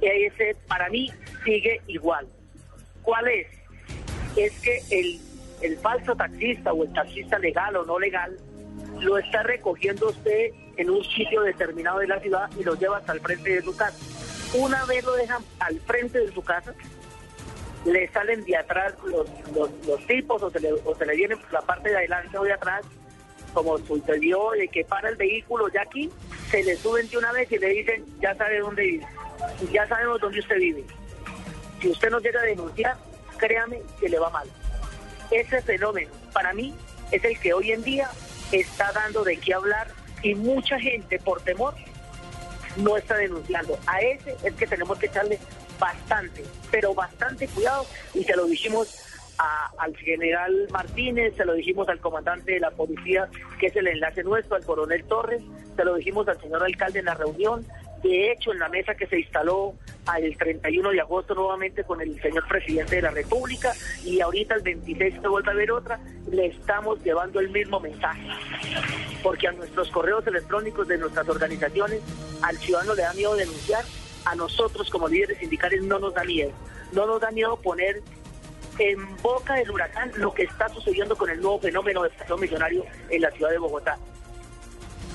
ese 0.00 0.56
para 0.66 0.88
mí 0.88 1.10
sigue 1.44 1.80
igual. 1.86 2.26
¿Cuál 3.02 3.28
es? 3.28 3.46
Es 4.36 4.60
que 4.60 4.80
el, 4.90 5.20
el 5.62 5.78
falso 5.78 6.14
taxista 6.14 6.72
o 6.72 6.84
el 6.84 6.92
taxista 6.92 7.38
legal 7.38 7.76
o 7.76 7.84
no 7.84 7.98
legal 7.98 8.36
lo 9.00 9.18
está 9.18 9.42
recogiendo 9.42 10.08
usted 10.08 10.50
en 10.76 10.90
un 10.90 11.02
sitio 11.04 11.42
determinado 11.42 11.98
de 11.98 12.06
la 12.06 12.20
ciudad 12.20 12.50
y 12.58 12.62
lo 12.62 12.74
lleva 12.74 12.98
hasta 12.98 13.12
el 13.12 13.20
frente 13.20 13.50
de 13.50 13.62
su 13.62 13.76
casa. 13.76 13.96
Una 14.54 14.84
vez 14.86 15.04
lo 15.04 15.12
dejan 15.14 15.42
al 15.60 15.78
frente 15.80 16.20
de 16.20 16.32
su 16.32 16.42
casa, 16.42 16.72
le 17.84 18.08
salen 18.08 18.44
de 18.44 18.56
atrás 18.56 18.94
los, 19.04 19.26
los, 19.86 20.06
tipos 20.06 20.42
o 20.42 20.50
se, 20.50 20.60
le, 20.60 20.72
o 20.72 20.94
se 20.94 21.06
le 21.06 21.16
vienen 21.16 21.38
la 21.50 21.60
parte 21.62 21.90
de 21.90 21.96
adelante 21.96 22.38
o 22.38 22.44
de 22.44 22.52
atrás, 22.52 22.84
como 23.52 23.78
sucedió 23.78 24.50
de 24.52 24.68
que 24.68 24.84
para 24.84 25.08
el 25.08 25.16
vehículo 25.16 25.68
ya 25.68 25.82
aquí, 25.82 26.10
se 26.50 26.62
le 26.62 26.76
suben 26.76 27.08
de 27.08 27.18
una 27.18 27.32
vez 27.32 27.50
y 27.50 27.58
le 27.58 27.68
dicen, 27.68 28.04
ya 28.20 28.34
sabe 28.34 28.60
dónde 28.60 28.82
vive, 28.82 29.06
ya 29.72 29.86
sabemos 29.86 30.20
dónde 30.20 30.40
usted 30.40 30.56
vive. 30.56 30.84
Si 31.80 31.88
usted 31.88 32.10
no 32.10 32.18
llega 32.20 32.40
a 32.40 32.44
denunciar, 32.44 32.96
créame 33.36 33.80
que 34.00 34.08
le 34.08 34.18
va 34.18 34.30
mal. 34.30 34.48
Ese 35.30 35.62
fenómeno, 35.62 36.10
para 36.32 36.52
mí, 36.52 36.74
es 37.10 37.24
el 37.24 37.38
que 37.38 37.52
hoy 37.52 37.72
en 37.72 37.82
día 37.82 38.10
está 38.52 38.92
dando 38.92 39.24
de 39.24 39.36
qué 39.36 39.54
hablar 39.54 39.88
y 40.22 40.34
mucha 40.34 40.78
gente 40.80 41.18
por 41.18 41.40
temor 41.42 41.74
no 42.76 42.96
está 42.96 43.16
denunciando. 43.16 43.78
A 43.86 44.00
ese 44.00 44.36
es 44.42 44.54
que 44.54 44.66
tenemos 44.66 44.98
que 44.98 45.06
echarle 45.06 45.38
bastante, 45.78 46.44
pero 46.70 46.94
bastante 46.94 47.46
cuidado 47.48 47.86
y 48.14 48.24
se 48.24 48.36
lo 48.36 48.46
dijimos 48.46 49.07
al 49.38 49.96
general 49.96 50.68
Martínez, 50.72 51.34
se 51.36 51.44
lo 51.44 51.54
dijimos 51.54 51.88
al 51.88 52.00
comandante 52.00 52.52
de 52.52 52.60
la 52.60 52.70
policía, 52.70 53.28
que 53.58 53.66
es 53.66 53.76
el 53.76 53.86
enlace 53.86 54.24
nuestro, 54.24 54.56
al 54.56 54.64
coronel 54.64 55.04
Torres, 55.04 55.42
se 55.76 55.84
lo 55.84 55.94
dijimos 55.94 56.26
al 56.28 56.40
señor 56.40 56.62
alcalde 56.62 56.98
en 56.98 57.04
la 57.04 57.14
reunión, 57.14 57.64
de 58.02 58.32
hecho 58.32 58.52
en 58.52 58.58
la 58.58 58.68
mesa 58.68 58.94
que 58.94 59.06
se 59.06 59.20
instaló 59.20 59.74
el 60.16 60.36
31 60.36 60.90
de 60.90 61.00
agosto 61.00 61.34
nuevamente 61.34 61.84
con 61.84 62.00
el 62.00 62.20
señor 62.20 62.46
presidente 62.48 62.96
de 62.96 63.02
la 63.02 63.10
República 63.10 63.74
y 64.04 64.20
ahorita 64.20 64.54
el 64.54 64.62
26 64.62 65.14
se 65.20 65.28
vuelve 65.28 65.50
a 65.50 65.54
ver 65.54 65.70
otra, 65.70 66.00
le 66.30 66.46
estamos 66.46 67.02
llevando 67.04 67.40
el 67.40 67.50
mismo 67.50 67.78
mensaje. 67.78 68.26
Porque 69.22 69.48
a 69.48 69.52
nuestros 69.52 69.90
correos 69.90 70.26
electrónicos 70.26 70.88
de 70.88 70.98
nuestras 70.98 71.28
organizaciones, 71.28 72.00
al 72.42 72.56
ciudadano 72.56 72.94
le 72.94 73.02
da 73.02 73.12
miedo 73.12 73.36
denunciar, 73.36 73.84
a 74.24 74.34
nosotros 74.34 74.88
como 74.90 75.08
líderes 75.08 75.38
sindicales 75.38 75.82
no 75.82 75.98
nos 75.98 76.14
da 76.14 76.24
miedo. 76.24 76.52
No 76.92 77.06
nos 77.06 77.20
da 77.20 77.30
miedo 77.30 77.56
poner 77.60 78.02
en 78.78 79.16
boca 79.22 79.54
del 79.54 79.70
huracán 79.70 80.10
lo 80.16 80.32
que 80.32 80.44
está 80.44 80.68
sucediendo 80.68 81.16
con 81.16 81.30
el 81.30 81.40
nuevo 81.40 81.58
fenómeno 81.60 82.02
de 82.02 82.10
paseo 82.10 82.38
millonario 82.38 82.84
en 83.10 83.22
la 83.22 83.30
ciudad 83.30 83.50
de 83.50 83.58
Bogotá. 83.58 83.98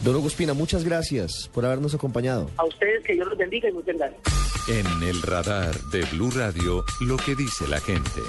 Don 0.03 0.15
Hugo 0.15 0.27
Espina, 0.27 0.53
muchas 0.53 0.83
gracias 0.83 1.49
por 1.53 1.65
habernos 1.65 1.95
acompañado. 1.95 2.49
A 2.57 2.65
ustedes 2.65 3.03
que 3.05 3.13
Dios 3.13 3.27
los 3.27 3.37
bendiga 3.37 3.69
y 3.69 3.71
muchas 3.71 3.95
gracias. 3.95 4.21
En 4.67 5.03
el 5.03 5.21
radar 5.21 5.73
de 5.91 6.03
Blue 6.11 6.31
Radio, 6.31 6.83
lo 7.01 7.17
que 7.17 7.35
dice 7.35 7.67
la 7.67 7.79
gente. 7.79 8.21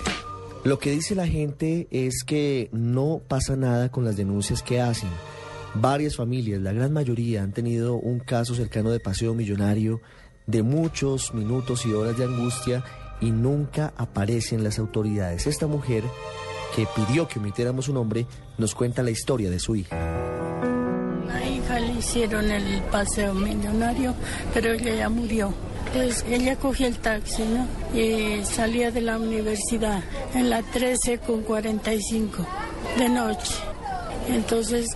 Lo 0.64 0.78
que 0.78 0.90
dice 0.90 1.14
la 1.14 1.26
gente 1.26 1.88
es 1.90 2.22
que 2.24 2.68
no 2.72 3.20
pasa 3.26 3.56
nada 3.56 3.90
con 3.90 4.04
las 4.04 4.16
denuncias 4.16 4.62
que 4.62 4.80
hacen. 4.80 5.10
Varias 5.74 6.16
familias, 6.16 6.60
la 6.60 6.72
gran 6.72 6.92
mayoría, 6.92 7.42
han 7.42 7.52
tenido 7.52 7.96
un 7.96 8.20
caso 8.20 8.54
cercano 8.54 8.90
de 8.90 9.00
paseo 9.00 9.34
millonario 9.34 10.00
de 10.46 10.62
muchos 10.62 11.34
minutos 11.34 11.84
y 11.86 11.92
horas 11.92 12.16
de 12.16 12.24
angustia 12.24 12.84
y 13.24 13.30
nunca 13.30 13.92
aparecen 13.96 14.62
las 14.62 14.78
autoridades. 14.78 15.46
Esta 15.46 15.66
mujer, 15.66 16.04
que 16.76 16.86
pidió 16.94 17.26
que 17.26 17.38
omitiéramos 17.38 17.86
su 17.86 17.94
nombre, 17.94 18.26
nos 18.58 18.74
cuenta 18.74 19.02
la 19.02 19.10
historia 19.10 19.50
de 19.50 19.58
su 19.58 19.74
hija 19.76 19.96
le 21.80 21.92
hicieron 21.94 22.50
el 22.50 22.82
paseo 22.84 23.34
millonario, 23.34 24.14
pero 24.52 24.72
ella 24.72 24.94
ya 24.94 25.08
murió. 25.08 25.52
Pues 25.92 26.24
ella 26.28 26.56
cogió 26.56 26.86
el 26.86 26.98
taxi, 26.98 27.44
¿no? 27.44 27.66
Y 27.98 28.44
salía 28.44 28.90
de 28.90 29.00
la 29.00 29.18
universidad 29.18 30.02
en 30.34 30.50
la 30.50 30.62
13 30.62 31.18
con 31.18 31.42
45 31.42 32.46
de 32.98 33.08
noche. 33.08 33.54
Entonces 34.28 34.86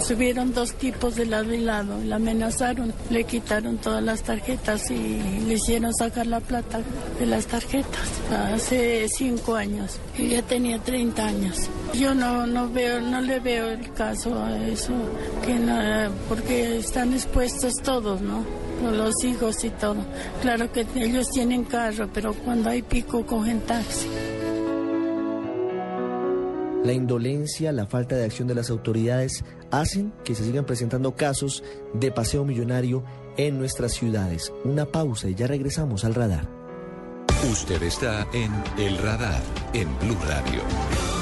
subieron 0.00 0.52
dos 0.52 0.74
tipos 0.74 1.16
de 1.16 1.26
lado 1.26 1.52
y 1.52 1.58
lado, 1.58 1.98
la 2.04 2.16
amenazaron, 2.16 2.92
le 3.10 3.24
quitaron 3.24 3.78
todas 3.78 4.02
las 4.02 4.22
tarjetas 4.22 4.90
y 4.90 5.18
le 5.46 5.54
hicieron 5.54 5.92
sacar 5.94 6.26
la 6.26 6.40
plata 6.40 6.80
de 7.18 7.26
las 7.26 7.46
tarjetas 7.46 8.08
hace 8.52 9.06
cinco 9.08 9.54
años. 9.54 9.98
Ella 10.18 10.42
tenía 10.42 10.78
30 10.78 11.26
años. 11.26 11.70
Yo 11.94 12.14
no, 12.14 12.46
no 12.46 12.70
veo, 12.70 13.00
no 13.00 13.20
le 13.20 13.40
veo 13.40 13.70
el 13.70 13.92
caso 13.92 14.42
a 14.42 14.66
eso, 14.66 14.92
que 15.44 15.54
nada, 15.54 16.10
porque 16.28 16.78
están 16.78 17.12
expuestos 17.12 17.74
todos, 17.82 18.20
¿no? 18.20 18.44
Los 18.82 19.22
hijos 19.24 19.62
y 19.64 19.70
todo. 19.70 19.96
Claro 20.40 20.72
que 20.72 20.86
ellos 20.96 21.28
tienen 21.30 21.64
carro, 21.64 22.08
pero 22.12 22.34
cuando 22.34 22.70
hay 22.70 22.82
pico 22.82 23.24
cogen 23.24 23.60
taxi. 23.60 24.08
La 26.84 26.92
indolencia, 26.92 27.70
la 27.70 27.86
falta 27.86 28.16
de 28.16 28.24
acción 28.24 28.48
de 28.48 28.56
las 28.56 28.68
autoridades 28.68 29.44
hacen 29.72 30.12
que 30.24 30.36
se 30.36 30.44
sigan 30.44 30.64
presentando 30.64 31.16
casos 31.16 31.64
de 31.94 32.12
paseo 32.12 32.44
millonario 32.44 33.02
en 33.36 33.58
nuestras 33.58 33.92
ciudades. 33.92 34.52
Una 34.64 34.86
pausa 34.86 35.28
y 35.28 35.34
ya 35.34 35.48
regresamos 35.48 36.04
al 36.04 36.14
radar. 36.14 36.48
Usted 37.50 37.82
está 37.82 38.28
en 38.32 38.52
El 38.78 38.96
Radar, 38.98 39.42
en 39.72 39.88
Blue 39.98 40.16
Radio. 40.28 41.21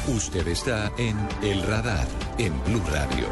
Usted 0.07 0.47
está 0.47 0.91
en 0.97 1.15
El 1.43 1.61
Radar, 1.61 2.07
en 2.39 2.51
Blue 2.63 2.81
Radio. 2.91 3.27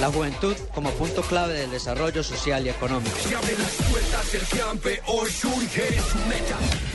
La 0.00 0.08
juventud 0.08 0.56
como 0.74 0.90
punto 0.90 1.22
clave 1.22 1.54
del 1.54 1.70
desarrollo 1.70 2.24
social 2.24 2.66
y 2.66 2.70
económico. 2.70 3.16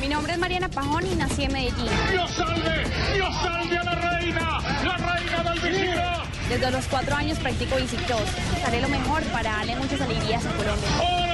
Mi 0.02 0.08
nombre 0.10 0.34
es 0.34 0.40
Mariana 0.40 0.70
Pajón 0.70 1.08
y 1.08 1.16
nací 1.16 1.44
en 1.44 1.54
Medellín. 1.54 1.90
¡Dios 2.12 2.32
salve! 2.32 2.84
¡Dios 3.14 3.34
salve 3.42 3.78
a 3.78 3.84
la 3.84 3.96
reina! 3.96 4.60
¡La 4.84 4.98
reina 4.98 5.52
del 5.52 5.60
vigilo! 5.60 6.02
Desde 6.50 6.72
los 6.72 6.86
cuatro 6.88 7.16
años 7.16 7.40
practico 7.40 7.78
bicicross. 7.78 8.30
Haré 8.68 8.82
lo 8.82 8.90
mejor 8.90 9.24
para 9.32 9.52
darle 9.52 9.78
muchas 9.78 10.02
alegrías 10.02 10.46
a 10.46 10.52
Colombia. 10.52 11.33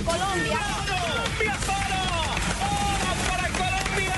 Colombia. 0.00 0.58
¡Colombia 0.86 1.56
¡Oro 2.60 3.14
para 3.28 3.48
Colombia! 3.48 4.14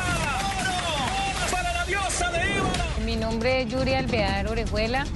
¡Oro 0.60 1.50
para 1.50 1.72
la 1.72 1.84
diosa 1.84 2.30
de! 2.30 3.04
Mi 3.04 3.16
nombre 3.16 3.62
es 3.62 3.68
Yuri 3.68 3.92
Alvear 3.92 4.48
Orejuela. 4.48 5.06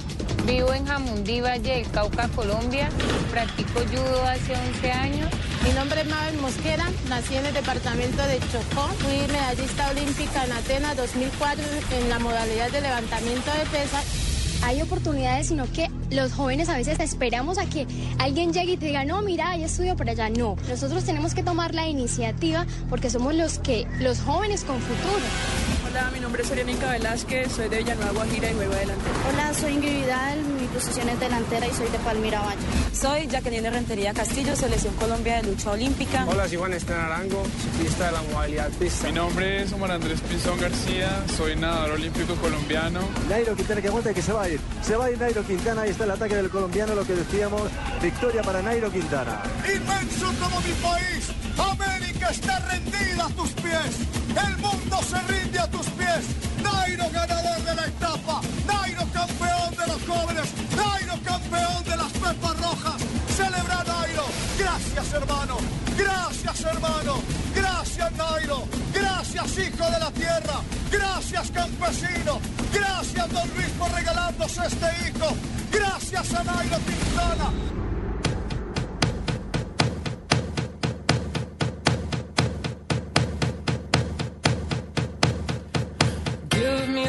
Vivo 0.45 0.73
en 0.73 0.85
Jamundí, 0.85 1.41
Valle 1.41 1.77
del 1.77 1.91
Cauca, 1.91 2.27
Colombia. 2.29 2.89
Practico 3.31 3.79
judo 3.79 4.23
hace 4.27 4.53
11 4.55 4.91
años. 4.91 5.31
Mi 5.63 5.71
nombre 5.71 6.01
es 6.01 6.07
Mabel 6.07 6.37
Mosquera, 6.37 6.85
nací 7.09 7.35
en 7.35 7.45
el 7.45 7.53
departamento 7.53 8.21
de 8.27 8.39
Chocó. 8.51 8.87
Fui 8.99 9.27
medallista 9.31 9.89
olímpica 9.89 10.45
en 10.45 10.51
Atenas 10.51 10.95
2004 10.97 11.63
en 11.91 12.09
la 12.09 12.19
modalidad 12.19 12.69
de 12.71 12.81
levantamiento 12.81 13.51
de 13.51 13.65
pesas. 13.77 14.20
Hay 14.63 14.81
oportunidades, 14.81 15.47
sino 15.47 15.71
que 15.71 15.89
los 16.11 16.33
jóvenes 16.33 16.69
a 16.69 16.77
veces 16.77 16.99
esperamos 16.99 17.57
a 17.57 17.65
que 17.65 17.87
alguien 18.19 18.53
llegue 18.53 18.73
y 18.73 18.77
te 18.77 18.87
diga, 18.87 19.05
no, 19.05 19.21
mira, 19.21 19.51
hay 19.51 19.63
estudio 19.63 19.95
por 19.95 20.09
allá. 20.09 20.29
No, 20.29 20.55
nosotros 20.69 21.03
tenemos 21.03 21.33
que 21.33 21.43
tomar 21.43 21.73
la 21.73 21.87
iniciativa 21.87 22.65
porque 22.89 23.09
somos 23.09 23.33
los 23.33 23.59
que, 23.59 23.87
los 23.99 24.19
jóvenes 24.21 24.63
con 24.63 24.79
futuro. 24.79 25.80
Hola, 26.01 26.09
mi 26.09 26.19
nombre 26.19 26.41
es 26.41 26.49
Orianica 26.49 26.89
Velázquez, 26.93 27.51
soy 27.51 27.69
de 27.69 27.77
Villanueva, 27.77 28.11
Guajira 28.11 28.49
y 28.49 28.55
juego 28.55 28.73
adelante. 28.73 29.03
Hola, 29.31 29.53
soy 29.53 29.73
Ingrid 29.73 30.01
Vidal, 30.01 30.43
mi 30.59 30.65
posición 30.65 31.07
es 31.09 31.19
delantera 31.19 31.67
y 31.67 31.73
soy 31.73 31.89
de 31.89 31.99
Palmira 31.99 32.41
Valle. 32.41 32.61
Soy 32.91 33.27
Jacqueline 33.27 33.69
Rentería 33.71 34.11
Castillo, 34.11 34.55
Selección 34.55 34.95
Colombia 34.95 35.35
de 35.35 35.43
Lucha 35.43 35.69
Olímpica. 35.69 36.25
Hola, 36.27 36.47
soy 36.47 36.57
Juan 36.57 36.73
Esteban 36.73 37.05
Arango, 37.05 37.43
ciclista 37.61 38.07
de 38.07 38.11
la 38.13 38.21
modalidad 38.23 38.69
pista. 38.71 39.07
Mi 39.09 39.13
nombre 39.13 39.61
es 39.61 39.71
Omar 39.73 39.91
Andrés 39.91 40.21
Pinzón 40.21 40.59
García, 40.59 41.23
soy 41.37 41.55
nadador 41.55 41.91
olímpico 41.91 42.33
colombiano. 42.33 43.01
Nairo 43.29 43.55
Quintana 43.55 43.81
que 43.81 43.87
aguanta 43.87 44.11
que 44.11 44.23
se 44.23 44.33
va 44.33 44.41
a 44.41 44.49
ir. 44.49 44.59
Se 44.81 44.95
va 44.95 45.05
a 45.05 45.11
ir 45.11 45.19
Nairo 45.19 45.45
Quintana, 45.45 45.83
ahí 45.83 45.91
está 45.91 46.05
el 46.05 46.11
ataque 46.11 46.35
del 46.35 46.49
colombiano, 46.49 46.95
lo 46.95 47.05
que 47.05 47.13
decíamos, 47.13 47.61
victoria 48.01 48.41
para 48.41 48.63
Nairo 48.63 48.91
Quintana. 48.91 49.43
Inmenso 49.71 50.33
como 50.39 50.61
mi 50.61 50.73
país, 50.81 51.29
América 51.59 52.29
está 52.31 52.57
rendida 52.59 53.25
a 53.25 53.29
tus 53.29 53.51
pies, 53.51 54.20
el 54.37 54.57
mundo 54.57 54.99
se 55.09 55.19
rinde 55.31 55.59
a 55.59 55.67
tus 55.67 55.85
pies. 55.87 56.25
Nairo 56.63 57.09
ganador 57.11 57.61
de 57.63 57.75
la 57.75 57.85
etapa, 57.85 58.41
Nairo 58.65 59.05
campeón 59.13 59.71
de 59.71 59.87
los 59.87 60.01
jóvenes, 60.07 60.49
Nairo 60.75 61.15
campeón 61.23 61.83
de 61.83 61.97
las 61.97 62.11
pepas 62.11 62.59
rojas. 62.59 63.01
Celebra 63.35 63.83
Nairo, 63.83 64.25
gracias 64.57 65.13
hermano, 65.13 65.57
gracias 65.97 66.61
hermano, 66.61 67.21
gracias 67.55 68.11
Nairo, 68.13 68.67
gracias 68.93 69.57
hijo 69.57 69.85
de 69.89 69.99
la 69.99 70.11
tierra, 70.11 70.61
gracias 70.91 71.51
campesino, 71.51 72.39
gracias 72.73 73.29
don 73.31 73.47
Luis 73.55 73.69
por 73.79 73.91
regalarnos 73.91 74.51
este 74.57 74.87
hijo, 75.09 75.35
gracias 75.71 76.33
a 76.33 76.43
Nairo 76.43 76.77
Quintana. 76.85 77.80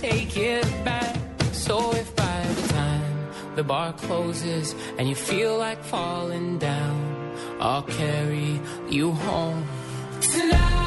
take 0.00 0.36
it 0.36 0.64
back. 0.84 1.16
So 1.52 1.92
if 1.92 2.14
by 2.14 2.42
the 2.54 2.68
time 2.68 3.28
the 3.56 3.64
bar 3.64 3.92
closes 3.92 4.74
and 4.96 5.08
you 5.08 5.14
feel 5.14 5.58
like 5.58 5.82
falling 5.82 6.58
down, 6.58 7.34
I'll 7.60 7.82
carry 7.82 8.60
you 8.88 9.12
home 9.12 9.64
tonight. 10.20 10.78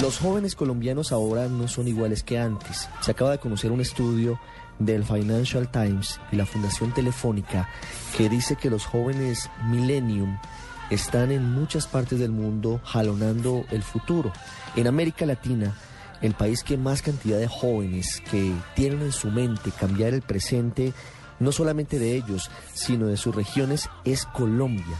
Los 0.00 0.18
jóvenes 0.18 0.54
colombianos 0.54 1.10
ahora 1.12 1.48
no 1.48 1.66
son 1.66 1.88
iguales 1.88 2.22
que 2.22 2.38
antes. 2.38 2.88
Se 3.00 3.10
acaba 3.10 3.32
de 3.32 3.38
conocer 3.38 3.72
un 3.72 3.80
estudio 3.80 4.38
del 4.78 5.02
Financial 5.02 5.68
Times 5.70 6.20
y 6.30 6.36
la 6.36 6.46
Fundación 6.46 6.92
Telefónica 6.92 7.68
que 8.16 8.28
dice 8.28 8.54
que 8.54 8.70
los 8.70 8.84
jóvenes 8.84 9.50
Millennium 9.64 10.38
están 10.90 11.30
en 11.30 11.52
muchas 11.52 11.86
partes 11.86 12.18
del 12.18 12.30
mundo 12.30 12.80
jalonando 12.84 13.64
el 13.70 13.82
futuro. 13.82 14.32
En 14.76 14.86
América 14.86 15.26
Latina, 15.26 15.74
el 16.20 16.34
país 16.34 16.62
que 16.62 16.76
más 16.76 17.02
cantidad 17.02 17.38
de 17.38 17.48
jóvenes 17.48 18.22
que 18.30 18.52
tienen 18.74 19.02
en 19.02 19.12
su 19.12 19.30
mente 19.30 19.70
cambiar 19.70 20.14
el 20.14 20.22
presente, 20.22 20.92
no 21.38 21.52
solamente 21.52 21.98
de 21.98 22.16
ellos, 22.16 22.50
sino 22.74 23.06
de 23.06 23.16
sus 23.16 23.34
regiones, 23.34 23.88
es 24.04 24.24
Colombia. 24.26 24.96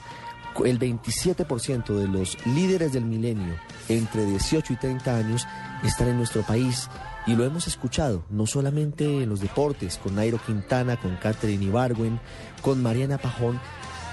El 0.65 0.79
27% 0.79 1.95
de 1.95 2.09
los 2.09 2.37
líderes 2.47 2.93
del 2.93 3.05
milenio 3.05 3.55
entre 3.89 4.25
18 4.25 4.73
y 4.73 4.77
30 4.77 5.17
años 5.17 5.47
están 5.85 6.09
en 6.09 6.17
nuestro 6.17 6.43
país 6.43 6.89
y 7.29 7.37
lo 7.37 7.45
hemos 7.45 7.67
escuchado, 7.67 8.25
no 8.31 8.47
solamente 8.47 9.05
en 9.05 9.29
los 9.29 9.41
deportes, 9.41 9.99
con 9.99 10.15
Nairo 10.15 10.39
Quintana, 10.39 10.97
con 10.97 11.17
Catherine 11.17 11.63
Ibargüen, 11.63 12.19
con 12.63 12.83
Mariana 12.83 13.19
Pajón, 13.19 13.61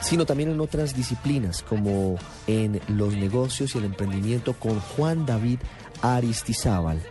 sino 0.06 0.26
también 0.28 0.51
en 0.51 0.62
otras 0.62 0.95
disciplinas 0.95 1.64
como 1.64 2.16
en 2.45 2.80
los 2.89 3.16
negocios 3.16 3.74
y 3.74 3.80
el 3.80 3.86
emprendimiento 3.86 4.53
con 4.53 4.80
Juan 4.80 5.26
David 5.26 5.58
Aristizábal. 6.03 7.01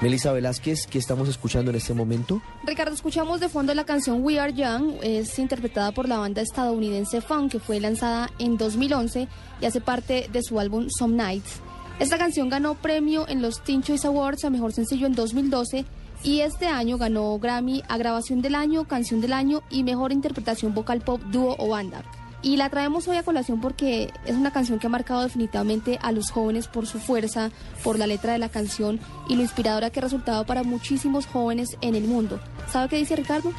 Melissa 0.00 0.32
Velázquez, 0.32 0.86
¿qué 0.86 0.98
estamos 0.98 1.28
escuchando 1.28 1.70
en 1.70 1.76
este 1.76 1.92
momento? 1.92 2.40
Ricardo, 2.64 2.94
escuchamos 2.94 3.40
de 3.40 3.50
fondo 3.50 3.74
la 3.74 3.84
canción 3.84 4.24
We 4.24 4.40
Are 4.40 4.54
Young, 4.54 4.94
es 5.02 5.38
interpretada 5.38 5.92
por 5.92 6.08
la 6.08 6.18
banda 6.18 6.40
estadounidense 6.40 7.20
Fun, 7.20 7.50
que 7.50 7.58
fue 7.58 7.80
lanzada 7.80 8.30
en 8.38 8.56
2011 8.56 9.28
y 9.60 9.66
hace 9.66 9.80
parte 9.82 10.30
de 10.32 10.42
su 10.42 10.58
álbum 10.58 10.86
Some 10.88 11.16
Nights. 11.16 11.60
Esta 11.98 12.16
canción 12.16 12.48
ganó 12.48 12.76
premio 12.76 13.28
en 13.28 13.42
los 13.42 13.62
Teen 13.62 13.82
Choice 13.82 14.06
Awards 14.06 14.44
a 14.44 14.50
Mejor 14.50 14.72
Sencillo 14.72 15.06
en 15.06 15.14
2012 15.14 15.84
y 16.22 16.40
este 16.40 16.66
año 16.66 16.96
ganó 16.96 17.38
Grammy 17.38 17.82
a 17.88 17.98
Grabación 17.98 18.40
del 18.40 18.54
Año, 18.54 18.86
Canción 18.86 19.20
del 19.20 19.34
Año 19.34 19.62
y 19.68 19.82
Mejor 19.82 20.12
Interpretación 20.12 20.72
Vocal 20.72 21.02
Pop, 21.02 21.20
Dúo 21.30 21.56
o 21.58 21.68
Banda. 21.68 22.04
Y 22.40 22.56
la 22.56 22.68
traemos 22.68 23.08
hoy 23.08 23.16
a 23.16 23.24
colación 23.24 23.60
porque 23.60 24.12
es 24.24 24.36
una 24.36 24.52
canción 24.52 24.78
que 24.78 24.86
ha 24.86 24.90
marcado 24.90 25.22
definitivamente 25.22 25.98
a 26.02 26.12
los 26.12 26.30
jóvenes 26.30 26.68
por 26.68 26.86
su 26.86 27.00
fuerza, 27.00 27.50
por 27.82 27.98
la 27.98 28.06
letra 28.06 28.32
de 28.32 28.38
la 28.38 28.48
canción 28.48 29.00
y 29.28 29.34
lo 29.34 29.42
inspiradora 29.42 29.90
que 29.90 29.98
ha 29.98 30.04
resultado 30.04 30.46
para 30.46 30.62
muchísimos 30.62 31.26
jóvenes 31.26 31.76
en 31.80 31.96
el 31.96 32.04
mundo. 32.04 32.40
¿Sabe 32.70 32.88
qué 32.88 32.96
dice 32.96 33.16
Ricardo? 33.16 33.52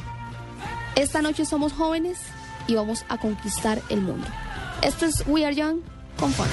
Esta 0.96 1.20
noche 1.20 1.44
somos 1.44 1.72
jóvenes 1.72 2.18
y 2.66 2.74
vamos 2.74 3.04
a 3.08 3.18
conquistar 3.18 3.80
el 3.90 4.00
mundo. 4.00 4.26
Esto 4.82 5.06
es 5.06 5.24
We 5.26 5.44
Are 5.44 5.54
Young 5.54 5.80
con 6.18 6.32
Fun. 6.32 6.46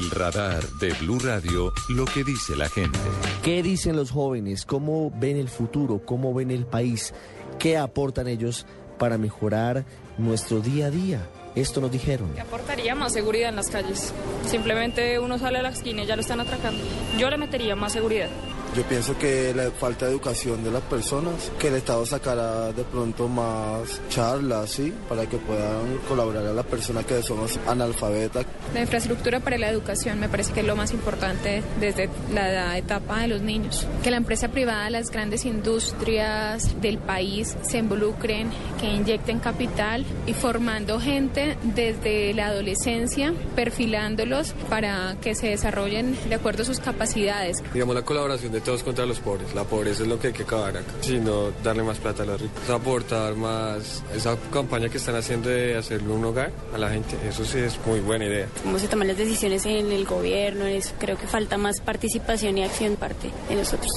El 0.00 0.10
radar 0.10 0.66
de 0.80 0.94
Blue 0.94 1.18
Radio, 1.18 1.74
lo 1.90 2.06
que 2.06 2.24
dice 2.24 2.56
la 2.56 2.70
gente. 2.70 2.98
¿Qué 3.42 3.62
dicen 3.62 3.96
los 3.96 4.10
jóvenes? 4.10 4.64
¿Cómo 4.64 5.12
ven 5.14 5.36
el 5.36 5.50
futuro? 5.50 6.00
¿Cómo 6.06 6.32
ven 6.32 6.50
el 6.50 6.64
país? 6.64 7.12
¿Qué 7.58 7.76
aportan 7.76 8.26
ellos 8.26 8.66
para 8.98 9.18
mejorar 9.18 9.84
nuestro 10.16 10.60
día 10.60 10.86
a 10.86 10.90
día? 10.90 11.28
Esto 11.54 11.82
nos 11.82 11.92
dijeron. 11.92 12.32
¿Qué 12.34 12.40
aportaría 12.40 12.94
más 12.94 13.12
seguridad 13.12 13.50
en 13.50 13.56
las 13.56 13.68
calles? 13.68 14.14
Simplemente 14.46 15.18
uno 15.18 15.38
sale 15.38 15.58
a 15.58 15.62
la 15.62 15.70
esquina 15.70 16.02
y 16.02 16.06
ya 16.06 16.16
lo 16.16 16.22
están 16.22 16.40
atracando. 16.40 16.82
Yo 17.18 17.28
le 17.28 17.36
metería 17.36 17.76
más 17.76 17.92
seguridad. 17.92 18.30
Yo 18.76 18.84
pienso 18.84 19.18
que 19.18 19.52
la 19.52 19.68
falta 19.72 20.06
de 20.06 20.12
educación 20.12 20.62
de 20.62 20.70
las 20.70 20.82
personas, 20.82 21.50
que 21.58 21.68
el 21.68 21.74
Estado 21.74 22.06
sacará 22.06 22.72
de 22.72 22.84
pronto 22.84 23.26
más 23.26 24.00
charlas, 24.10 24.70
¿sí? 24.70 24.94
Para 25.08 25.26
que 25.26 25.38
puedan 25.38 25.98
colaborar 26.08 26.46
a 26.46 26.52
las 26.52 26.64
personas 26.66 27.04
que 27.04 27.20
somos 27.20 27.58
analfabetas. 27.66 28.46
La 28.72 28.82
infraestructura 28.82 29.40
para 29.40 29.58
la 29.58 29.68
educación 29.68 30.20
me 30.20 30.28
parece 30.28 30.52
que 30.52 30.60
es 30.60 30.66
lo 30.66 30.76
más 30.76 30.92
importante 30.92 31.64
desde 31.80 32.08
la 32.32 32.78
etapa 32.78 33.22
de 33.22 33.26
los 33.26 33.42
niños. 33.42 33.88
Que 34.04 34.12
la 34.12 34.18
empresa 34.18 34.48
privada, 34.48 34.88
las 34.88 35.10
grandes 35.10 35.44
industrias 35.44 36.80
del 36.80 36.98
país 36.98 37.56
se 37.62 37.78
involucren, 37.78 38.50
que 38.80 38.86
inyecten 38.86 39.40
capital 39.40 40.04
y 40.28 40.32
formando 40.32 41.00
gente 41.00 41.56
desde 41.62 42.32
la 42.34 42.46
adolescencia, 42.46 43.34
perfilándolos 43.56 44.52
para 44.68 45.16
que 45.20 45.34
se 45.34 45.48
desarrollen 45.48 46.16
de 46.28 46.36
acuerdo 46.36 46.62
a 46.62 46.66
sus 46.66 46.78
capacidades. 46.78 47.64
Digamos, 47.74 47.96
la 47.96 48.02
colaboración 48.02 48.52
de 48.52 48.59
todos 48.60 48.82
contra 48.82 49.06
los 49.06 49.18
pobres. 49.20 49.54
La 49.54 49.64
pobreza 49.64 50.02
es 50.02 50.08
lo 50.08 50.18
que 50.18 50.28
hay 50.28 50.32
que 50.32 50.42
acabar 50.44 50.76
acá. 50.76 50.90
Sino 51.00 51.50
darle 51.62 51.82
más 51.82 51.98
plata 51.98 52.22
a 52.22 52.26
los 52.26 52.40
ricos. 52.40 52.70
Aportar 52.70 53.34
más 53.36 54.02
esa 54.14 54.36
campaña 54.52 54.88
que 54.88 54.98
están 54.98 55.16
haciendo 55.16 55.48
de 55.48 55.76
hacerle 55.76 56.12
un 56.12 56.24
hogar 56.24 56.52
a 56.74 56.78
la 56.78 56.90
gente. 56.90 57.16
Eso 57.28 57.44
sí 57.44 57.58
es 57.58 57.78
muy 57.86 58.00
buena 58.00 58.24
idea. 58.26 58.46
Cómo 58.62 58.78
se 58.78 58.88
toman 58.88 59.08
las 59.08 59.16
decisiones 59.16 59.66
en 59.66 59.90
el 59.92 60.04
gobierno, 60.04 60.66
es, 60.66 60.92
creo 60.98 61.16
que 61.18 61.26
falta 61.26 61.56
más 61.58 61.80
participación 61.80 62.58
y 62.58 62.64
acción 62.64 62.96
parte 62.96 63.30
de 63.48 63.54
nosotros. 63.56 63.90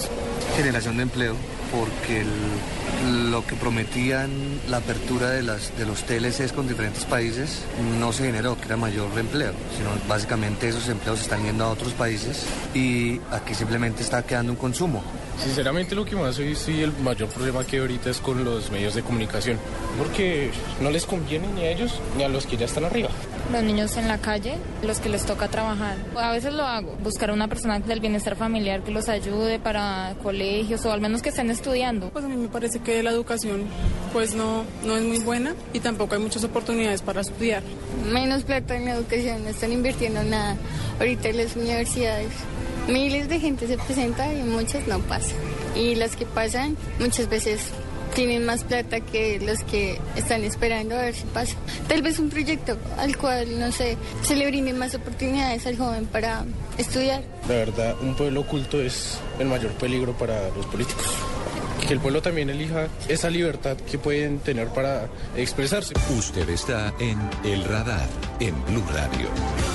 Generación 0.56 0.98
de 0.98 1.04
empleo, 1.04 1.36
porque 1.72 2.22
el- 2.22 2.28
lo 3.32 3.46
que 3.46 3.56
prometían 3.56 4.30
la 4.70 4.78
apertura 4.78 5.30
de, 5.30 5.44
las, 5.44 5.76
de 5.78 5.86
los 5.86 6.04
TLCs 6.04 6.54
con 6.54 6.68
diferentes 6.68 7.06
países 7.06 7.64
no 8.00 8.14
se 8.14 8.26
generó, 8.26 8.58
que 8.58 8.66
era 8.66 8.78
mayor 8.78 9.08
empleo, 9.18 9.54
sino 9.78 9.90
básicamente 10.08 10.70
esos 10.70 10.88
empleos 10.90 11.22
están 11.22 11.44
yendo 11.44 11.66
a 11.66 11.70
otros 11.70 11.94
países 11.94 12.46
y 12.74 13.20
aquí 13.32 13.54
simplemente 13.54 14.04
está 14.04 14.24
quedando 14.24 14.52
un 14.52 14.58
consumo. 14.58 15.04
Sinceramente 15.38 15.96
lo 15.96 16.06
que 16.06 16.16
más 16.16 16.38
hoy 16.40 16.56
sí 16.56 16.82
el 16.82 16.94
mayor 17.00 17.28
problema 17.30 17.64
que 17.66 17.78
hay 17.78 17.82
ahorita 17.82 18.10
es 18.10 18.20
con 18.20 18.46
los 18.46 18.72
medios 18.72 18.94
de 18.94 19.02
comunicación, 19.02 19.58
porque 19.98 20.52
no 20.80 20.92
les 20.92 21.06
conviene 21.06 21.48
ni 21.56 21.62
a 21.64 21.72
ellos 21.72 22.00
ni 22.18 22.24
a 22.24 22.30
los 22.30 22.46
que 22.46 22.56
ya 22.56 22.66
están 22.66 22.86
arriba. 22.86 23.10
Los 23.52 23.64
niños 23.64 23.98
en 23.98 24.08
la 24.08 24.20
calle, 24.20 24.56
los 24.84 25.00
que 25.00 25.10
les 25.10 25.26
toca 25.26 25.50
trabajar. 25.50 25.98
A 26.16 26.32
veces 26.32 26.54
lo 26.54 26.64
hago, 26.64 26.96
buscar 27.04 27.32
una 27.32 27.48
persona 27.48 27.80
del 27.80 28.00
bienestar 28.00 28.36
familiar 28.36 28.84
que 28.84 28.92
los 28.92 29.10
ayude 29.10 29.60
para 29.60 30.16
colegios 30.24 30.86
o 30.86 30.92
al 30.92 31.02
menos 31.02 31.22
que 31.22 31.30
estén 31.30 31.50
estudiando. 31.50 32.10
Pues 32.10 32.24
a 32.24 32.28
mí 32.28 32.38
me 32.38 32.48
parece 32.48 32.80
que 32.84 33.02
la 33.04 33.12
educación 33.12 33.66
pues 34.12 34.36
no, 34.36 34.64
no 34.86 34.96
es 34.96 35.04
muy 35.04 35.20
buena 35.20 35.56
y 35.74 35.80
tampoco 35.80 36.16
hay 36.16 36.22
muchas 36.22 36.44
oportunidades 36.44 37.02
para 37.02 37.22
estudiar. 37.22 37.64
Menos 38.12 38.44
plata 38.44 38.76
en 38.76 38.86
la 38.86 38.92
educación, 38.92 39.44
no 39.44 39.50
están 39.50 39.72
invirtiendo 39.72 40.24
nada 40.24 40.56
ahorita 41.00 41.30
en 41.30 41.38
las 41.38 41.56
universidades. 41.56 42.32
Miles 42.88 43.30
de 43.30 43.40
gente 43.40 43.68
se 43.68 43.78
presenta 43.78 44.32
y 44.34 44.44
muchas 44.44 44.88
no 44.88 45.00
pasan. 45.00 45.38
Y 45.76 45.96
las 45.96 46.16
que 46.16 46.26
pasan 46.26 46.78
muchas 47.00 47.30
veces 47.30 47.62
tienen 48.14 48.46
más 48.46 48.64
plata 48.64 49.00
que 49.00 49.40
los 49.40 49.64
que 49.64 50.00
están 50.16 50.44
esperando 50.44 50.96
a 50.96 51.02
ver 51.02 51.16
si 51.16 51.26
pasa. 51.26 51.56
Tal 51.88 52.02
vez 52.02 52.20
un 52.20 52.30
proyecto 52.30 52.78
al 52.98 53.18
cual, 53.18 53.60
no 53.60 53.72
sé, 53.72 53.98
se 54.22 54.36
le 54.36 54.46
brinden 54.48 54.78
más 54.78 54.94
oportunidades 54.94 55.66
al 55.66 55.78
joven 55.78 56.06
para 56.06 56.46
estudiar. 56.78 57.24
La 57.48 57.56
verdad, 57.56 57.96
un 58.02 58.16
pueblo 58.16 58.42
oculto 58.42 58.80
es 58.82 59.18
el 59.40 59.48
mayor 59.48 59.72
peligro 59.72 60.14
para 60.14 60.50
los 60.50 60.66
políticos. 60.68 61.06
Que 61.88 61.94
el 61.94 62.00
pueblo 62.00 62.22
también 62.22 62.50
elija 62.50 62.88
esa 63.08 63.30
libertad 63.30 63.78
que 63.78 63.98
pueden 63.98 64.40
tener 64.40 64.68
para 64.70 65.08
expresarse. 65.36 65.94
Usted 66.18 66.48
está 66.50 66.94
en 67.00 67.20
El 67.44 67.64
Radar, 67.66 68.08
en 68.40 68.56
Blue 68.66 68.84
Radio. 68.94 69.73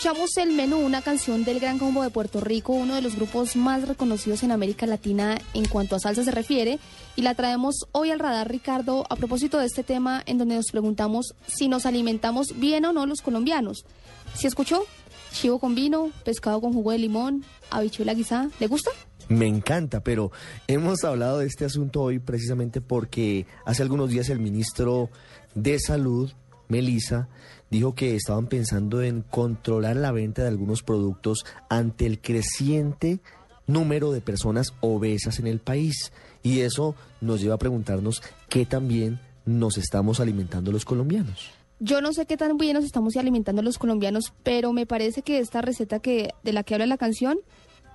Escuchamos 0.00 0.34
el 0.38 0.52
menú, 0.54 0.78
una 0.78 1.02
canción 1.02 1.44
del 1.44 1.60
Gran 1.60 1.78
Combo 1.78 2.02
de 2.02 2.08
Puerto 2.08 2.40
Rico, 2.40 2.72
uno 2.72 2.94
de 2.94 3.02
los 3.02 3.16
grupos 3.16 3.54
más 3.54 3.86
reconocidos 3.86 4.42
en 4.42 4.50
América 4.50 4.86
Latina 4.86 5.36
en 5.52 5.68
cuanto 5.68 5.94
a 5.94 6.00
salsa 6.00 6.24
se 6.24 6.30
refiere, 6.30 6.78
y 7.16 7.20
la 7.20 7.34
traemos 7.34 7.86
hoy 7.92 8.10
al 8.10 8.18
radar, 8.18 8.50
Ricardo, 8.50 9.04
a 9.10 9.16
propósito 9.16 9.58
de 9.58 9.66
este 9.66 9.84
tema 9.84 10.22
en 10.24 10.38
donde 10.38 10.54
nos 10.54 10.70
preguntamos 10.72 11.34
si 11.46 11.68
nos 11.68 11.84
alimentamos 11.84 12.58
bien 12.58 12.86
o 12.86 12.94
no 12.94 13.04
los 13.04 13.20
colombianos. 13.20 13.84
¿Si 14.32 14.46
escuchó? 14.46 14.86
Chivo 15.32 15.58
con 15.58 15.74
vino, 15.74 16.10
pescado 16.24 16.62
con 16.62 16.72
jugo 16.72 16.92
de 16.92 16.98
limón, 16.98 17.44
habichuela 17.70 18.14
guisada. 18.14 18.48
¿Le 18.58 18.68
gusta? 18.68 18.90
Me 19.28 19.48
encanta, 19.48 20.02
pero 20.02 20.32
hemos 20.66 21.04
hablado 21.04 21.40
de 21.40 21.46
este 21.46 21.66
asunto 21.66 22.00
hoy 22.00 22.20
precisamente 22.20 22.80
porque 22.80 23.44
hace 23.66 23.82
algunos 23.82 24.08
días 24.08 24.30
el 24.30 24.38
ministro 24.38 25.10
de 25.54 25.78
Salud, 25.78 26.30
Melissa, 26.68 27.28
dijo 27.70 27.94
que 27.94 28.14
estaban 28.14 28.46
pensando 28.46 29.02
en 29.02 29.22
controlar 29.22 29.96
la 29.96 30.12
venta 30.12 30.42
de 30.42 30.48
algunos 30.48 30.82
productos 30.82 31.44
ante 31.68 32.06
el 32.06 32.20
creciente 32.20 33.20
número 33.66 34.12
de 34.12 34.20
personas 34.20 34.74
obesas 34.80 35.38
en 35.38 35.46
el 35.46 35.60
país. 35.60 36.12
Y 36.42 36.60
eso 36.60 36.94
nos 37.20 37.40
lleva 37.40 37.54
a 37.54 37.58
preguntarnos 37.58 38.22
qué 38.48 38.66
también 38.66 39.20
nos 39.44 39.78
estamos 39.78 40.20
alimentando 40.20 40.72
los 40.72 40.84
colombianos. 40.84 41.50
Yo 41.78 42.02
no 42.02 42.12
sé 42.12 42.26
qué 42.26 42.36
tan 42.36 42.58
bien 42.58 42.74
nos 42.74 42.84
estamos 42.84 43.16
alimentando 43.16 43.62
los 43.62 43.78
colombianos, 43.78 44.34
pero 44.42 44.72
me 44.72 44.84
parece 44.84 45.22
que 45.22 45.38
esta 45.38 45.62
receta 45.62 45.98
que 46.00 46.30
de 46.42 46.52
la 46.52 46.62
que 46.62 46.74
habla 46.74 46.86
la 46.86 46.98
canción 46.98 47.38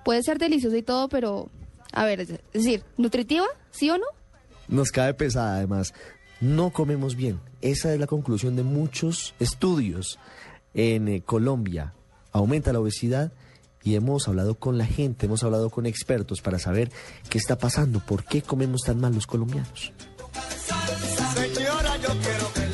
puede 0.04 0.24
ser 0.24 0.40
deliciosa 0.40 0.78
y 0.78 0.82
todo, 0.82 1.08
pero 1.08 1.50
a 1.92 2.06
ver, 2.06 2.22
es 2.22 2.30
decir, 2.52 2.84
nutritiva, 2.98 3.46
¿sí 3.72 3.90
o 3.90 3.98
no? 3.98 4.06
Nos 4.68 4.92
cae 4.92 5.14
pesada 5.14 5.58
además. 5.58 5.94
No 6.42 6.72
comemos 6.72 7.16
bien. 7.16 7.40
Esa 7.66 7.92
es 7.92 8.00
la 8.00 8.06
conclusión 8.06 8.56
de 8.56 8.62
muchos 8.62 9.34
estudios. 9.40 10.20
En 10.76 11.08
eh, 11.08 11.24
Colombia 11.26 11.96
aumenta 12.32 12.72
la 12.72 12.80
obesidad 12.80 13.32
y 13.82 13.96
hemos 13.96 14.28
hablado 14.28 14.54
con 14.54 14.78
la 14.78 14.86
gente, 14.86 15.26
hemos 15.26 15.44
hablado 15.44 15.72
con 15.72 15.88
expertos 15.88 16.42
para 16.42 16.60
saber 16.60 16.92
qué 17.28 17.40
está 17.40 17.58
pasando, 17.58 18.02
por 18.02 18.24
qué 18.24 18.44
comemos 18.44 18.82
tan 18.84 19.00
mal 19.00 19.16
los 19.16 19.26
colombianos. 19.26 19.94
Señora, 21.34 21.98
yo 21.98 22.10
quiero 22.10 22.54
que 22.54 22.65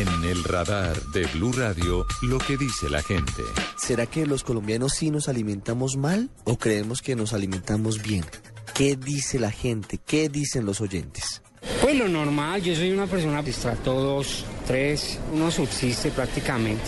En 0.00 0.24
el 0.24 0.44
radar 0.44 0.98
de 1.12 1.26
Blue 1.26 1.52
Radio, 1.52 2.06
lo 2.22 2.38
que 2.38 2.56
dice 2.56 2.88
la 2.88 3.02
gente. 3.02 3.42
¿Será 3.76 4.06
que 4.06 4.24
los 4.24 4.44
colombianos 4.44 4.94
sí 4.94 5.10
nos 5.10 5.28
alimentamos 5.28 5.98
mal 5.98 6.30
o 6.44 6.56
creemos 6.56 7.02
que 7.02 7.14
nos 7.14 7.34
alimentamos 7.34 8.00
bien? 8.00 8.24
¿Qué 8.72 8.96
dice 8.96 9.38
la 9.38 9.50
gente? 9.50 9.98
¿Qué 9.98 10.30
dicen 10.30 10.64
los 10.64 10.80
oyentes? 10.80 11.42
Pues 11.82 11.98
lo 11.98 12.08
normal, 12.08 12.62
yo 12.62 12.74
soy 12.74 12.92
una 12.92 13.06
persona 13.06 13.40
estrato 13.40 13.92
2, 13.92 14.44
3, 14.68 15.18
uno 15.34 15.50
subsiste 15.50 16.10
prácticamente. 16.12 16.86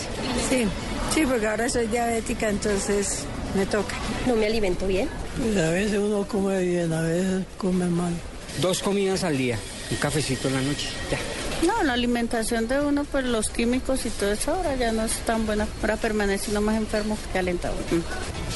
Sí, 0.49 0.65
sí, 1.13 1.23
porque 1.27 1.45
ahora 1.45 1.69
soy 1.69 1.85
diabética, 1.85 2.49
entonces 2.49 3.25
me 3.55 3.67
toca. 3.67 3.95
No 4.25 4.35
me 4.35 4.47
alimento 4.47 4.87
bien. 4.87 5.07
a 5.55 5.69
veces 5.69 5.99
uno 5.99 6.27
come 6.27 6.63
bien, 6.63 6.91
a 6.91 7.01
veces 7.01 7.45
come 7.59 7.85
mal. 7.85 8.13
Dos 8.59 8.81
comidas 8.81 9.23
al 9.23 9.37
día, 9.37 9.59
un 9.91 9.97
cafecito 9.97 10.47
en 10.47 10.55
la 10.55 10.61
noche, 10.61 10.89
ya. 11.11 11.19
No, 11.65 11.83
la 11.83 11.93
alimentación 11.93 12.67
de 12.67 12.81
uno, 12.81 13.05
pues 13.05 13.25
los 13.25 13.49
químicos 13.49 14.05
y 14.05 14.09
todo 14.09 14.31
eso 14.31 14.53
ahora 14.53 14.75
ya 14.75 14.91
no 14.91 15.03
es 15.03 15.13
tan 15.19 15.45
buena. 15.45 15.67
Ahora 15.81 15.97
permanece 15.97 16.51
uno 16.51 16.61
más 16.61 16.75
enfermo 16.75 17.17
que 17.31 17.39
alentado. 17.39 17.75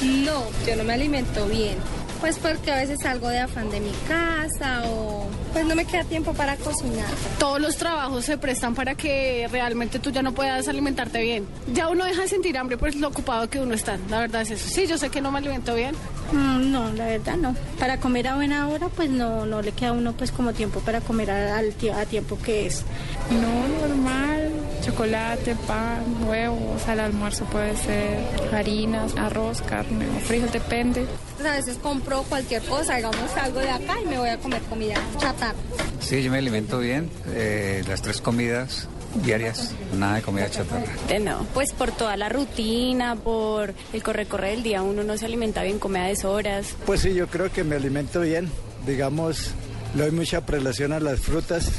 No, 0.02 0.44
yo 0.66 0.76
no 0.76 0.84
me 0.84 0.94
alimento 0.94 1.48
bien. 1.48 1.78
Pues 2.20 2.38
porque 2.40 2.72
a 2.72 2.78
veces 2.78 2.98
salgo 3.02 3.30
de 3.30 3.40
afán 3.40 3.70
de 3.70 3.80
mi 3.80 3.92
casa 4.08 4.84
o 4.88 5.28
pues 5.54 5.66
no 5.66 5.76
me 5.76 5.86
queda 5.86 6.04
tiempo 6.04 6.34
para 6.34 6.56
cocinar. 6.58 7.08
Todos 7.40 7.60
los 7.60 7.78
trabajos 7.78 8.26
se 8.26 8.38
prestan 8.38 8.76
para 8.76 8.96
que 8.96 9.48
realmente 9.52 10.00
tú 10.00 10.12
ya 10.12 10.22
no 10.22 10.34
puedas 10.34 10.68
alimentarte 10.68 11.22
bien. 11.22 11.48
Ya 11.74 11.90
uno 11.90 12.06
deja 12.06 12.24
de 12.24 12.28
sentir 12.28 12.58
hambre 12.58 12.78
por 12.78 12.94
lo 12.96 13.08
ocupado 13.08 13.50
que 13.50 13.60
uno 13.60 13.74
está. 13.74 13.98
La 14.10 14.20
verdad 14.20 14.42
es 14.42 14.52
eso. 14.52 14.70
Sí, 14.70 14.88
yo 14.88 14.98
sé 14.98 15.10
que 15.10 15.22
no 15.22 15.32
me 15.32 15.40
alimento 15.40 15.74
bien. 15.76 15.96
Mm, 16.32 16.72
no, 16.72 16.92
la 16.94 17.06
verdad 17.06 17.38
no. 17.38 17.56
Para 17.80 18.00
comer 18.00 18.28
a 18.28 18.36
buena 18.36 18.68
hora, 18.68 18.90
pues 18.90 19.10
no, 19.10 19.46
no 19.46 19.62
le 19.62 19.72
queda 19.72 19.90
a 19.90 19.94
uno 19.94 20.14
pues 20.14 20.32
como 20.32 20.54
tiempo 20.54 20.80
para 20.82 21.02
comer 21.02 21.32
al, 21.32 21.74
a 21.96 22.06
tiempo 22.06 22.38
que 22.40 22.68
es. 22.68 22.84
No, 23.32 23.88
normal. 23.88 24.52
Chocolate, 24.84 25.56
pan, 25.68 26.28
huevos, 26.28 26.88
al 26.88 27.00
almuerzo 27.00 27.46
puede 27.46 27.76
ser 27.76 28.20
harinas, 28.54 29.16
arroz, 29.18 29.62
carne 29.62 30.06
o 30.16 30.20
frijol, 30.20 30.52
depende. 30.52 31.06
Pues 31.38 31.50
a 31.50 31.56
veces 31.56 31.78
compro 31.78 32.24
cualquier 32.24 32.64
cosa, 32.64 32.96
digamos, 32.96 33.30
salgo 33.32 33.60
de 33.60 33.70
acá 33.70 34.02
y 34.02 34.08
me 34.08 34.18
voy 34.18 34.30
a 34.30 34.38
comer 34.38 34.62
comida 34.64 34.96
chatarra. 35.18 35.54
Sí, 36.00 36.24
yo 36.24 36.32
me 36.32 36.40
alimento 36.40 36.80
bien, 36.80 37.12
eh, 37.28 37.84
las 37.88 38.02
tres 38.02 38.22
comidas 38.22 38.88
diarias, 39.24 39.74
nada 39.98 40.16
de 40.16 40.22
comida 40.22 40.50
chatarra. 40.50 40.86
no, 41.20 41.46
pues 41.54 41.74
por 41.74 41.92
toda 41.92 42.18
la 42.18 42.30
rutina, 42.30 43.16
por 43.16 43.74
el 43.94 44.04
corre-corre 44.04 44.52
del 44.52 44.64
día, 44.64 44.82
uno 44.82 45.04
no 45.04 45.18
se 45.18 45.26
alimenta 45.26 45.64
bien, 45.64 45.80
come 45.80 46.00
a 46.00 46.06
deshoras. 46.06 46.76
Pues 46.86 47.02
sí, 47.02 47.14
yo 47.14 47.28
creo 47.28 47.52
que 47.52 47.64
me 47.64 47.76
alimento 47.76 48.22
bien, 48.22 48.50
digamos, 48.86 49.52
le 49.96 50.04
doy 50.04 50.12
mucha 50.12 50.46
prelación 50.46 50.92
a 50.94 51.00
las 51.00 51.20
frutas, 51.20 51.72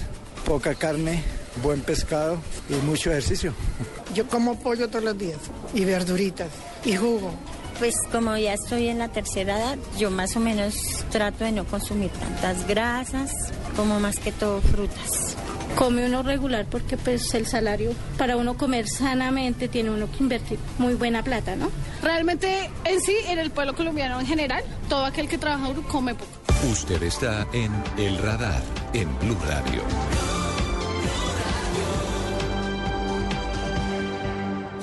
poca 0.45 0.75
carne, 0.75 1.23
buen 1.63 1.81
pescado 1.81 2.39
y 2.69 2.75
mucho 2.87 3.11
ejercicio. 3.11 3.53
Yo 4.15 4.27
como 4.29 4.59
pollo 4.59 4.89
todos 4.89 5.05
los 5.05 5.19
días 5.19 5.39
y 5.75 5.85
verduritas 5.85 6.49
y 6.85 6.97
jugo. 6.97 7.33
Pues 7.79 7.95
como 8.11 8.37
ya 8.37 8.55
estoy 8.55 8.89
en 8.89 8.99
la 8.99 9.09
tercera 9.09 9.57
edad, 9.57 9.79
yo 9.97 10.11
más 10.11 10.37
o 10.37 10.41
menos 10.41 10.75
trato 11.11 11.45
de 11.45 11.53
no 11.53 11.65
consumir 11.65 12.11
tantas 12.11 12.67
grasas, 12.67 13.31
como 13.77 14.01
más 14.01 14.19
que 14.19 14.33
todo 14.33 14.61
frutas. 14.61 15.37
Come 15.77 16.05
uno 16.07 16.25
regular 16.25 16.67
porque 16.69 16.97
pues 16.97 17.33
el 17.35 17.47
salario 17.47 17.93
para 18.17 18.37
uno 18.37 18.57
comer 18.57 18.89
sanamente 18.89 19.69
tiene 19.69 19.91
uno 19.91 20.11
que 20.11 20.25
invertir 20.25 20.59
muy 20.79 20.95
buena 20.95 21.23
plata, 21.23 21.55
¿no? 21.55 21.71
Realmente 22.03 22.69
en 22.85 23.01
sí, 23.01 23.15
en 23.29 23.39
el 23.39 23.53
pueblo 23.53 23.77
colombiano 23.77 24.19
en 24.19 24.27
general, 24.27 24.65
todo 24.89 25.05
aquel 25.05 25.29
que 25.29 25.39
trabaja 25.39 25.69
duro 25.69 25.87
come 25.87 26.17
poco. 26.17 26.33
Usted 26.73 27.01
está 27.05 27.47
en 27.53 27.71
El 27.97 28.19
Radar, 28.19 28.61
en 28.93 29.17
Blue 29.21 29.37
Radio. 29.47 30.38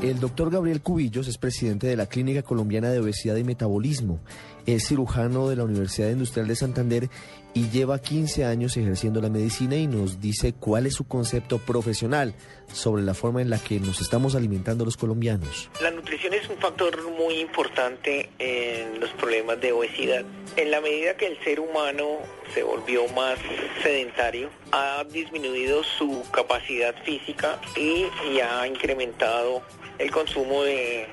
El 0.05 0.19
doctor 0.19 0.51
Gabriel 0.51 0.81
Cubillos 0.81 1.27
es 1.27 1.39
presidente 1.39 1.87
de 1.87 1.95
la 1.95 2.05
Clínica 2.05 2.43
Colombiana 2.43 2.91
de 2.91 2.99
Obesidad 2.99 3.37
y 3.37 3.43
Metabolismo. 3.43 4.19
Es 4.67 4.87
cirujano 4.87 5.49
de 5.49 5.55
la 5.55 5.63
Universidad 5.63 6.11
Industrial 6.11 6.47
de 6.47 6.55
Santander 6.55 7.09
y 7.55 7.69
lleva 7.69 7.99
15 7.99 8.45
años 8.45 8.77
ejerciendo 8.77 9.19
la 9.19 9.29
medicina 9.29 9.77
y 9.77 9.87
nos 9.87 10.21
dice 10.21 10.53
cuál 10.53 10.85
es 10.85 10.93
su 10.93 11.07
concepto 11.07 11.57
profesional 11.57 12.35
sobre 12.71 13.01
la 13.01 13.15
forma 13.15 13.41
en 13.41 13.49
la 13.49 13.57
que 13.57 13.79
nos 13.79 13.99
estamos 13.99 14.35
alimentando 14.35 14.85
los 14.85 14.95
colombianos. 14.95 15.71
La 15.81 15.89
nutrición 15.89 16.35
es 16.35 16.47
un 16.49 16.57
factor 16.57 17.01
muy 17.17 17.39
importante 17.39 18.29
en 18.37 18.99
los 18.99 19.09
problemas 19.13 19.59
de 19.59 19.71
obesidad. 19.71 20.23
En 20.55 20.69
la 20.69 20.81
medida 20.81 21.17
que 21.17 21.25
el 21.25 21.43
ser 21.43 21.59
humano 21.59 22.19
se 22.53 22.61
volvió 22.61 23.07
más 23.15 23.39
sedentario, 23.81 24.51
ha 24.71 25.03
disminuido 25.11 25.81
su 25.97 26.21
capacidad 26.31 26.93
física 27.03 27.59
y, 27.75 28.05
y 28.31 28.39
ha 28.39 28.67
incrementado 28.67 29.63
el 29.99 30.11
consumo 30.11 30.63
de, 30.63 31.07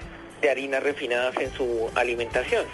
harinas 0.51 0.83
refinadas 0.83 1.37
en 1.37 1.53
su 1.53 1.91
alimentación. 1.95 2.65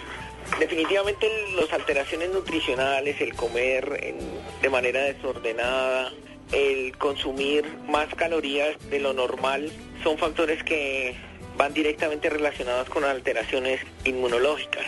Definitivamente 0.59 1.29
las 1.55 1.71
alteraciones 1.71 2.31
nutricionales, 2.31 3.21
el 3.21 3.35
comer 3.35 4.15
de 4.61 4.69
manera 4.69 5.01
desordenada, 5.03 6.11
el 6.51 6.97
consumir 6.97 7.65
más 7.87 8.07
calorías 8.15 8.75
de 8.89 8.99
lo 8.99 9.13
normal, 9.13 9.71
son 10.03 10.17
factores 10.17 10.63
que 10.63 11.15
van 11.57 11.73
directamente 11.73 12.29
relacionados 12.29 12.89
con 12.89 13.03
alteraciones 13.03 13.81
inmunológicas. 14.03 14.85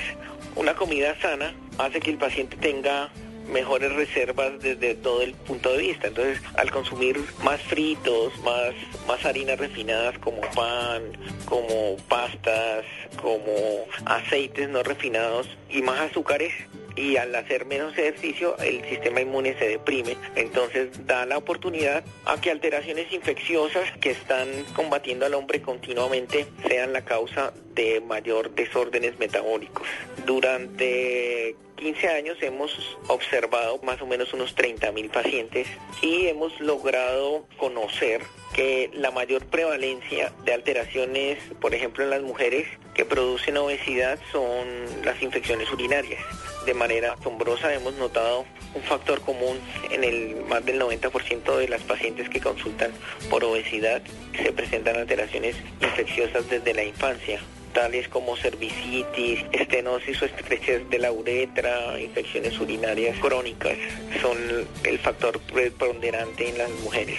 Una 0.56 0.74
comida 0.76 1.16
sana 1.22 1.54
hace 1.78 2.00
que 2.00 2.12
el 2.12 2.18
paciente 2.18 2.58
tenga 2.58 3.12
mejores 3.52 3.94
reservas 3.94 4.60
desde 4.60 4.96
todo 4.96 5.22
el 5.22 5.34
punto 5.34 5.72
de 5.74 5.78
vista. 5.80 6.08
Entonces, 6.08 6.42
al 6.56 6.72
consumir 6.72 7.20
más 7.44 7.62
fritos, 7.62 8.38
más, 8.40 8.74
más 9.08 9.24
harinas 9.26 9.60
refinadas 9.60 10.18
como 10.20 10.42
pan, 10.56 11.04
como 11.46 11.98
pastas, 12.08 12.86
como 13.22 13.86
aceites 14.06 14.70
no 14.70 14.84
refinados 14.84 15.48
y 15.70 15.82
más 15.82 16.00
azúcares, 16.00 16.54
y 16.96 17.18
al 17.18 17.34
hacer 17.36 17.66
menos 17.66 17.98
ejercicio 17.98 18.58
el 18.60 18.84
sistema 18.86 19.22
inmune 19.22 19.58
se 19.58 19.68
deprime. 19.68 20.18
Entonces 20.36 21.06
da 21.06 21.26
la 21.26 21.38
oportunidad 21.38 22.04
a 22.26 22.40
que 22.40 22.52
alteraciones 22.52 23.12
infecciosas 23.12 23.92
que 24.00 24.12
están 24.12 24.48
combatiendo 24.74 25.26
al 25.26 25.34
hombre 25.34 25.62
continuamente 25.62 26.46
sean 26.68 26.94
la 26.94 27.04
causa 27.04 27.54
de 27.74 28.02
mayor 28.02 28.52
desórdenes 28.52 29.18
metabólicos. 29.20 29.88
Durante 30.26 31.56
15 31.78 32.08
años 32.10 32.38
hemos 32.42 32.98
observado 33.08 33.80
más 33.82 34.02
o 34.02 34.06
menos 34.06 34.34
unos 34.34 34.54
30 34.54 34.92
mil 34.92 35.10
pacientes 35.10 35.68
y 36.02 36.28
hemos 36.28 36.60
logrado 36.60 37.48
conocer 37.58 38.22
que 38.54 38.92
la 38.94 39.12
mayor 39.12 39.46
prevalencia 39.46 40.32
de 40.44 40.54
alteraciones, 40.54 41.40
por 41.60 41.74
ejemplo 41.74 42.04
en 42.04 42.10
las 42.10 42.22
mujeres 42.22 42.68
que 42.94 43.06
producen 43.06 43.58
obesidad, 43.58 44.20
son 44.32 44.68
las 45.04 45.22
infecciones 45.22 45.72
urinarias. 45.72 46.22
De 46.66 46.74
manera 46.74 47.14
asombrosa. 47.14 47.74
Hemos 47.74 47.96
notado 47.96 48.46
un 48.76 48.82
factor 48.84 49.22
común 49.22 49.60
en 49.90 50.04
el 50.04 50.44
más 50.48 50.66
del 50.66 50.80
90% 50.80 51.58
de 51.58 51.68
las 51.68 51.82
pacientes 51.82 52.30
que 52.30 52.40
consultan 52.40 52.92
por 53.30 53.44
obesidad. 53.44 54.02
Se 54.36 54.54
presentan 54.54 54.96
alteraciones 54.96 55.56
infecciosas 55.82 56.50
desde 56.50 56.74
la 56.74 56.84
infancia 56.84 57.40
tales 57.72 58.08
como 58.10 58.36
cervicitis, 58.36 59.46
estenosis 59.52 60.22
o 60.22 60.26
estrechez 60.26 60.90
de 60.90 61.00
la 61.00 61.12
uretra, 61.12 62.00
infecciones 62.00 62.60
urinarias 62.60 63.18
crónicas, 63.20 63.78
son 64.22 64.38
el 64.84 65.00
factor 65.00 65.40
preponderante 65.40 66.50
en 66.50 66.58
las 66.58 66.70
mujeres. 66.84 67.18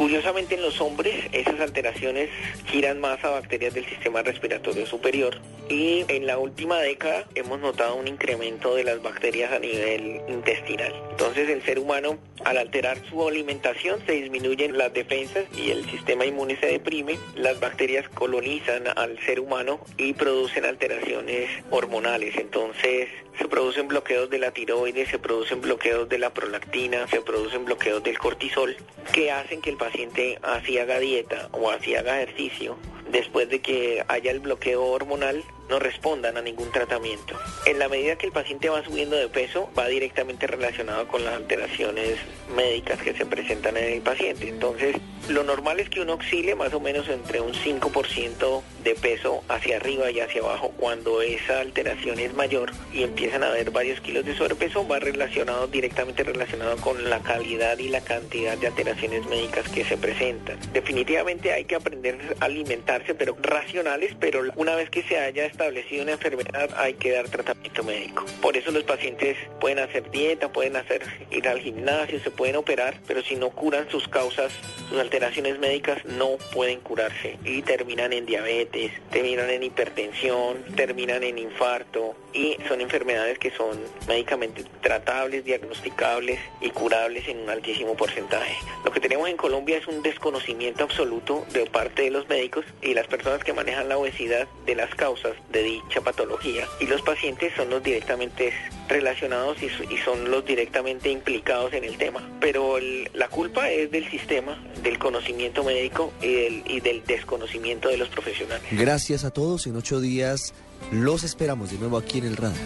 Curiosamente 0.00 0.54
en 0.54 0.62
los 0.62 0.80
hombres 0.80 1.26
esas 1.30 1.60
alteraciones 1.60 2.30
giran 2.64 3.00
más 3.00 3.22
a 3.22 3.28
bacterias 3.28 3.74
del 3.74 3.84
sistema 3.84 4.22
respiratorio 4.22 4.86
superior 4.86 5.36
y 5.68 6.06
en 6.08 6.26
la 6.26 6.38
última 6.38 6.78
década 6.78 7.26
hemos 7.34 7.60
notado 7.60 7.96
un 7.96 8.08
incremento 8.08 8.74
de 8.74 8.84
las 8.84 9.02
bacterias 9.02 9.52
a 9.52 9.58
nivel 9.58 10.22
intestinal. 10.26 10.94
Entonces 11.10 11.50
el 11.50 11.62
ser 11.64 11.78
humano 11.78 12.16
al 12.46 12.56
alterar 12.56 12.96
su 13.10 13.28
alimentación 13.28 14.00
se 14.06 14.12
disminuyen 14.12 14.78
las 14.78 14.90
defensas 14.94 15.44
y 15.54 15.70
el 15.70 15.84
sistema 15.90 16.24
inmune 16.24 16.56
se 16.58 16.68
deprime, 16.68 17.18
las 17.36 17.60
bacterias 17.60 18.08
colonizan 18.08 18.84
al 18.96 19.18
ser 19.26 19.38
humano 19.38 19.80
y 19.98 20.14
producen 20.14 20.64
alteraciones 20.64 21.50
hormonales. 21.70 22.36
Entonces 22.38 23.10
se 23.40 23.48
producen 23.48 23.88
bloqueos 23.88 24.28
de 24.28 24.38
la 24.38 24.50
tiroides, 24.50 25.08
se 25.08 25.18
producen 25.18 25.62
bloqueos 25.62 26.06
de 26.10 26.18
la 26.18 26.28
prolactina, 26.28 27.08
se 27.08 27.22
producen 27.22 27.64
bloqueos 27.64 28.02
del 28.02 28.18
cortisol 28.18 28.76
que 29.14 29.32
hacen 29.32 29.62
que 29.62 29.70
el 29.70 29.78
paciente 29.78 30.38
así 30.42 30.76
haga 30.76 30.98
dieta 30.98 31.48
o 31.52 31.70
así 31.70 31.94
haga 31.94 32.20
ejercicio 32.20 32.76
después 33.10 33.48
de 33.48 33.60
que 33.60 34.04
haya 34.08 34.30
el 34.30 34.40
bloqueo 34.40 34.84
hormonal, 34.84 35.42
no 35.70 35.78
respondan 35.78 36.36
a 36.36 36.42
ningún 36.42 36.70
tratamiento. 36.72 37.38
En 37.64 37.78
la 37.78 37.88
medida 37.88 38.16
que 38.16 38.26
el 38.26 38.32
paciente 38.32 38.68
va 38.68 38.84
subiendo 38.84 39.16
de 39.16 39.28
peso, 39.28 39.70
va 39.78 39.86
directamente 39.86 40.46
relacionado 40.46 41.06
con 41.08 41.24
las 41.24 41.34
alteraciones 41.34 42.18
médicas 42.54 43.00
que 43.00 43.14
se 43.14 43.24
presentan 43.24 43.76
en 43.76 43.92
el 43.92 44.02
paciente. 44.02 44.48
Entonces, 44.48 44.96
lo 45.28 45.44
normal 45.44 45.78
es 45.78 45.88
que 45.88 46.00
uno 46.00 46.14
oscile 46.14 46.56
más 46.56 46.74
o 46.74 46.80
menos 46.80 47.08
entre 47.08 47.40
un 47.40 47.52
5% 47.52 48.62
de 48.82 48.94
peso 48.94 49.44
hacia 49.48 49.76
arriba 49.76 50.10
y 50.10 50.18
hacia 50.18 50.40
abajo. 50.40 50.72
Cuando 50.76 51.22
esa 51.22 51.60
alteración 51.60 52.18
es 52.18 52.34
mayor 52.34 52.72
y 52.92 53.04
empiezan 53.04 53.44
a 53.44 53.48
haber 53.48 53.70
varios 53.70 54.00
kilos 54.00 54.24
de 54.24 54.34
sobrepeso, 54.34 54.86
va 54.88 54.98
relacionado 54.98 55.68
directamente 55.68 56.24
relacionado 56.24 56.76
con 56.78 57.08
la 57.08 57.20
calidad 57.20 57.78
y 57.78 57.88
la 57.88 58.00
cantidad 58.00 58.58
de 58.58 58.66
alteraciones 58.66 59.24
médicas 59.26 59.68
que 59.68 59.84
se 59.84 59.96
presentan. 59.96 60.58
Definitivamente 60.72 61.52
hay 61.52 61.64
que 61.64 61.76
aprender 61.76 62.36
a 62.40 62.46
alimentarse, 62.46 63.14
pero 63.14 63.36
racionales, 63.40 64.16
pero 64.18 64.42
una 64.56 64.74
vez 64.74 64.90
que 64.90 65.02
se 65.04 65.18
haya 65.18 65.46
establecido 65.60 66.04
una 66.04 66.12
enfermedad 66.12 66.70
hay 66.78 66.94
que 66.94 67.12
dar 67.12 67.28
tratamiento 67.28 67.84
médico. 67.84 68.24
Por 68.40 68.56
eso 68.56 68.70
los 68.70 68.82
pacientes 68.84 69.36
pueden 69.60 69.78
hacer 69.78 70.10
dieta, 70.10 70.50
pueden 70.50 70.74
hacer 70.76 71.02
ir 71.30 71.46
al 71.46 71.60
gimnasio, 71.60 72.18
se 72.20 72.30
pueden 72.30 72.56
operar, 72.56 72.98
pero 73.06 73.22
si 73.22 73.36
no 73.36 73.50
curan 73.50 73.86
sus 73.90 74.08
causas, 74.08 74.50
sus 74.88 74.98
alteraciones 74.98 75.58
médicas 75.58 76.02
no 76.06 76.38
pueden 76.54 76.80
curarse 76.80 77.36
y 77.44 77.60
terminan 77.60 78.14
en 78.14 78.24
diabetes, 78.24 78.92
terminan 79.10 79.50
en 79.50 79.62
hipertensión, 79.62 80.64
terminan 80.76 81.22
en 81.24 81.36
infarto 81.36 82.16
y 82.32 82.56
son 82.66 82.80
enfermedades 82.80 83.38
que 83.38 83.50
son 83.50 83.78
médicamente 84.08 84.64
tratables, 84.80 85.44
diagnosticables 85.44 86.40
y 86.62 86.70
curables 86.70 87.28
en 87.28 87.38
un 87.40 87.50
altísimo 87.50 87.96
porcentaje. 87.96 88.54
Lo 88.82 88.92
que 88.92 89.00
tenemos 89.00 89.28
en 89.28 89.36
Colombia 89.36 89.76
es 89.76 89.86
un 89.86 90.02
desconocimiento 90.02 90.84
absoluto 90.84 91.44
de 91.52 91.66
parte 91.66 92.02
de 92.04 92.10
los 92.10 92.28
médicos 92.30 92.64
y 92.80 92.94
las 92.94 93.06
personas 93.08 93.44
que 93.44 93.52
manejan 93.52 93.90
la 93.90 93.98
obesidad 93.98 94.48
de 94.64 94.74
las 94.74 94.94
causas 94.94 95.34
de 95.52 95.62
dicha 95.62 96.00
patología 96.00 96.66
y 96.80 96.86
los 96.86 97.02
pacientes 97.02 97.52
son 97.56 97.70
los 97.70 97.82
directamente 97.82 98.52
relacionados 98.88 99.58
y, 99.62 99.68
son 100.04 100.30
los 100.30 100.44
directamente 100.44 101.10
implicados 101.10 101.72
en 101.72 101.84
el 101.84 101.96
tema. 101.96 102.26
Pero 102.40 102.78
la 103.14 103.28
culpa 103.28 103.70
es 103.70 103.90
del 103.90 104.08
sistema, 104.10 104.62
del 104.82 104.98
conocimiento 104.98 105.62
médico 105.64 106.12
y 106.22 106.40
y 106.66 106.80
del 106.80 107.04
desconocimiento 107.04 107.88
de 107.88 107.96
los 107.96 108.08
profesionales. 108.08 108.62
Gracias 108.70 109.24
a 109.24 109.30
todos. 109.30 109.66
En 109.66 109.76
ocho 109.76 110.00
días 110.00 110.54
los 110.90 111.24
esperamos 111.24 111.70
de 111.70 111.78
nuevo 111.78 111.98
aquí 111.98 112.18
en 112.18 112.26
el 112.26 112.36
radar. 112.36 112.56